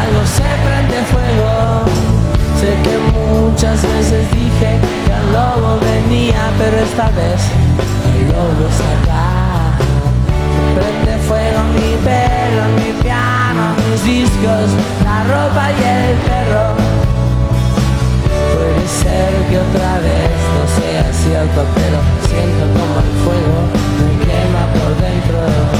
Algo 0.00 0.24
se 0.24 0.48
prende 0.64 1.04
fuego. 1.12 1.84
Sé 2.58 2.72
que 2.82 2.96
muchas 3.18 3.82
veces 3.82 4.30
dije 4.32 4.78
que 5.04 5.12
el 5.12 5.32
lobo 5.34 5.78
venía, 5.78 6.50
pero 6.56 6.78
esta 6.78 7.10
vez 7.10 7.42
el 8.14 8.28
lobo 8.28 8.66
está. 8.66 9.19
Prende 10.80 11.18
fuego 11.28 11.60
mi 11.74 11.92
pelo, 12.06 12.62
mi 12.78 13.02
piano, 13.02 13.64
mis 13.90 14.02
discos, 14.02 14.68
la 15.04 15.24
ropa 15.24 15.64
y 15.70 15.80
el 15.84 16.16
perro. 16.26 16.66
Puede 18.54 18.88
ser 18.88 19.30
que 19.48 19.58
otra 19.58 19.92
vez 20.06 20.30
no 20.56 20.64
sea 20.80 21.04
cierto, 21.12 21.60
pero 21.74 21.98
siento 22.28 22.64
como 22.78 22.94
el 23.04 23.12
fuego 23.24 23.58
me 23.98 24.12
quema 24.24 24.64
por 24.72 24.92
dentro. 25.04 25.79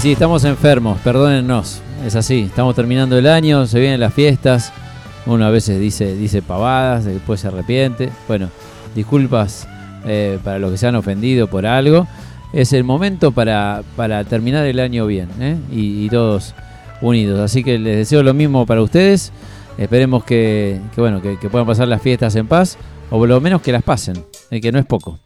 Sí, 0.00 0.12
estamos 0.12 0.44
enfermos, 0.44 0.98
perdónennos. 1.00 1.82
Es 2.06 2.16
así, 2.16 2.44
estamos 2.48 2.74
terminando 2.74 3.18
el 3.18 3.26
año, 3.26 3.66
se 3.66 3.78
vienen 3.78 4.00
las 4.00 4.14
fiestas. 4.14 4.72
Uno 5.26 5.44
a 5.44 5.50
veces 5.50 5.78
dice, 5.78 6.16
dice 6.16 6.40
pavadas, 6.40 7.04
después 7.04 7.40
se 7.40 7.48
arrepiente. 7.48 8.08
Bueno, 8.26 8.48
disculpas 8.94 9.68
eh, 10.06 10.38
para 10.42 10.58
los 10.58 10.70
que 10.70 10.78
se 10.78 10.86
han 10.86 10.96
ofendido 10.96 11.48
por 11.48 11.66
algo. 11.66 12.08
Es 12.54 12.72
el 12.72 12.82
momento 12.82 13.32
para, 13.32 13.82
para 13.94 14.24
terminar 14.24 14.64
el 14.64 14.80
año 14.80 15.04
bien 15.04 15.28
¿eh? 15.38 15.58
y, 15.70 16.08
todos 16.08 16.54
unidos. 17.02 17.38
Así 17.38 17.62
que 17.62 17.78
les 17.78 17.98
deseo 17.98 18.22
lo 18.22 18.32
mismo 18.32 18.64
para 18.64 18.80
ustedes. 18.80 19.32
Esperemos 19.76 20.24
que, 20.24 20.80
que, 20.94 21.00
bueno, 21.02 21.20
que 21.20 21.50
puedan 21.50 21.66
pasar 21.66 21.88
las 21.88 22.00
fiestas 22.00 22.34
en 22.36 22.46
paz, 22.46 22.78
o 23.10 23.18
por 23.18 23.28
lo 23.28 23.38
menos 23.42 23.60
que 23.60 23.70
las 23.70 23.82
pasen, 23.82 24.24
eh, 24.50 24.62
que 24.62 24.72
no 24.72 24.78
es 24.78 24.86
poco. 24.86 25.18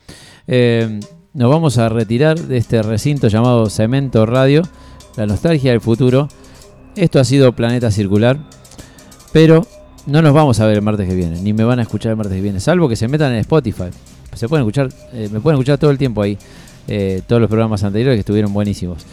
Eh, 0.48 0.98
nos 1.34 1.50
vamos 1.50 1.78
a 1.78 1.88
retirar 1.88 2.38
de 2.38 2.56
este 2.56 2.80
recinto 2.80 3.26
llamado 3.26 3.68
Cemento 3.68 4.24
Radio, 4.24 4.62
la 5.16 5.26
nostalgia 5.26 5.72
del 5.72 5.80
futuro. 5.80 6.28
Esto 6.94 7.18
ha 7.18 7.24
sido 7.24 7.52
Planeta 7.52 7.90
Circular, 7.90 8.38
pero 9.32 9.66
no 10.06 10.22
nos 10.22 10.32
vamos 10.32 10.60
a 10.60 10.66
ver 10.66 10.76
el 10.76 10.82
martes 10.82 11.08
que 11.08 11.14
viene, 11.16 11.40
ni 11.40 11.52
me 11.52 11.64
van 11.64 11.80
a 11.80 11.82
escuchar 11.82 12.10
el 12.10 12.16
martes 12.16 12.36
que 12.36 12.40
viene, 12.40 12.60
salvo 12.60 12.88
que 12.88 12.94
se 12.94 13.08
metan 13.08 13.32
en 13.32 13.38
Spotify. 13.38 13.90
Se 14.32 14.48
pueden 14.48 14.62
escuchar, 14.62 14.88
eh, 15.12 15.28
me 15.32 15.40
pueden 15.40 15.58
escuchar 15.58 15.76
todo 15.76 15.90
el 15.90 15.98
tiempo 15.98 16.22
ahí, 16.22 16.38
eh, 16.86 17.20
todos 17.26 17.42
los 17.42 17.48
programas 17.48 17.82
anteriores 17.82 18.16
que 18.16 18.20
estuvieron 18.20 18.52
buenísimos. 18.52 19.04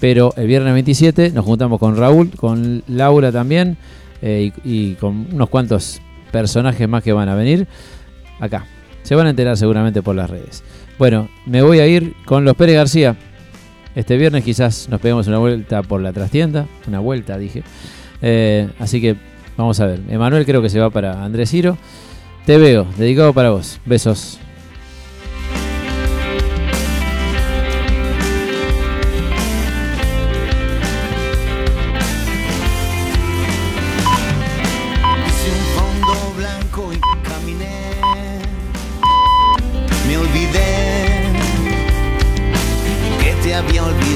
Pero 0.00 0.32
el 0.38 0.46
viernes 0.46 0.72
27 0.72 1.32
nos 1.32 1.44
juntamos 1.44 1.78
con 1.78 1.98
Raúl, 1.98 2.30
con 2.30 2.82
Laura 2.88 3.30
también 3.30 3.76
eh, 4.22 4.52
y, 4.64 4.90
y 4.90 4.94
con 4.94 5.28
unos 5.30 5.50
cuantos 5.50 6.00
personajes 6.30 6.88
más 6.88 7.02
que 7.02 7.12
van 7.12 7.28
a 7.28 7.34
venir 7.34 7.68
acá. 8.40 8.64
Se 9.02 9.14
van 9.14 9.26
a 9.26 9.30
enterar 9.30 9.58
seguramente 9.58 10.00
por 10.02 10.16
las 10.16 10.30
redes. 10.30 10.62
Bueno, 10.98 11.28
me 11.46 11.62
voy 11.62 11.80
a 11.80 11.86
ir 11.86 12.14
con 12.24 12.44
los 12.44 12.54
Pérez 12.56 12.76
García. 12.76 13.16
Este 13.94 14.16
viernes 14.16 14.44
quizás 14.44 14.88
nos 14.88 15.00
pegamos 15.00 15.26
una 15.26 15.38
vuelta 15.38 15.82
por 15.82 16.00
la 16.00 16.12
trastienda. 16.12 16.66
Una 16.86 17.00
vuelta, 17.00 17.36
dije. 17.36 17.62
Eh, 18.20 18.68
así 18.78 19.00
que 19.00 19.16
vamos 19.56 19.80
a 19.80 19.86
ver. 19.86 20.00
Emanuel 20.08 20.46
creo 20.46 20.62
que 20.62 20.70
se 20.70 20.80
va 20.80 20.90
para 20.90 21.24
Andrés 21.24 21.50
Ciro. 21.50 21.76
Te 22.46 22.56
veo, 22.56 22.86
dedicado 22.96 23.32
para 23.32 23.50
vos. 23.50 23.80
Besos. 23.84 24.38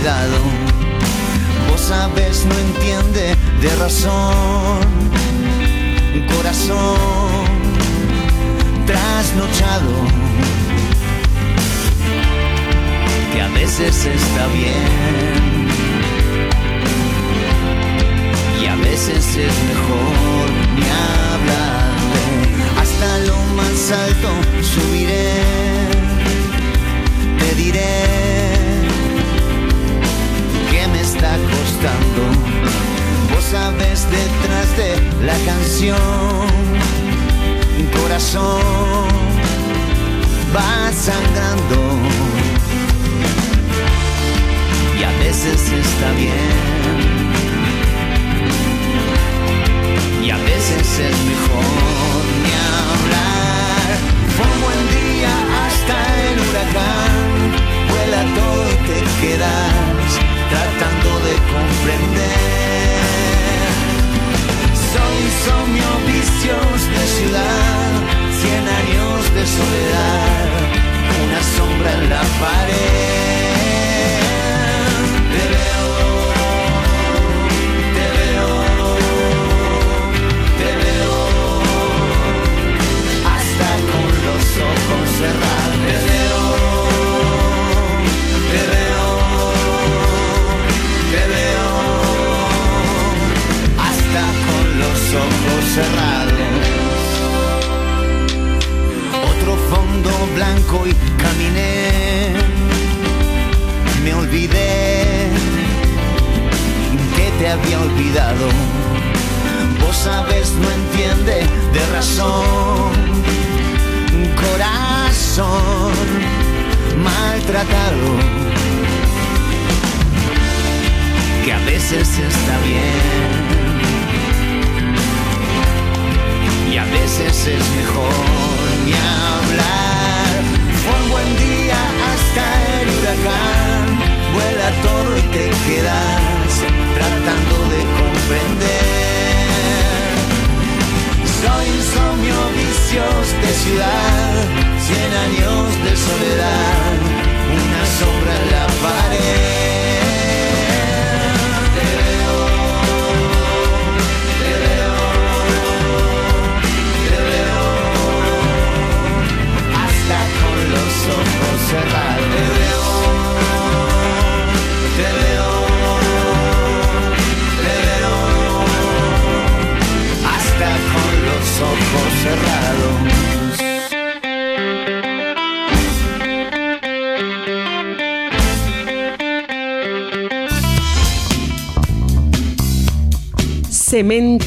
cuidado. 0.06 0.38
Vos 1.68 1.80
sabes, 1.80 2.46
no 2.46 2.54
entiende 2.54 3.34
de 3.60 3.76
razón, 3.76 4.86
corazón 6.32 7.44
trasnochado. 8.86 9.94
Que 13.32 13.42
a 13.42 13.48
veces 13.48 14.06
está 14.06 14.46
bien 14.48 15.68
y 18.62 18.66
a 18.66 18.76
veces 18.76 19.26
es 19.36 19.54
mejor 19.70 20.46
ni 20.76 20.86
hablar. 20.86 21.90
Hasta 22.80 23.18
lo 23.26 23.36
más 23.56 23.90
alto 23.90 24.30
subiré 24.62 25.85
corazón. 38.26 39.06
Va 40.54 40.92
sangrando 40.92 41.85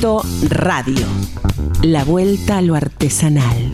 Radio. 0.02 1.06
La 1.82 2.06
vuelta 2.06 2.60
a 2.60 2.62
lo 2.62 2.76
artesanal. 2.76 3.69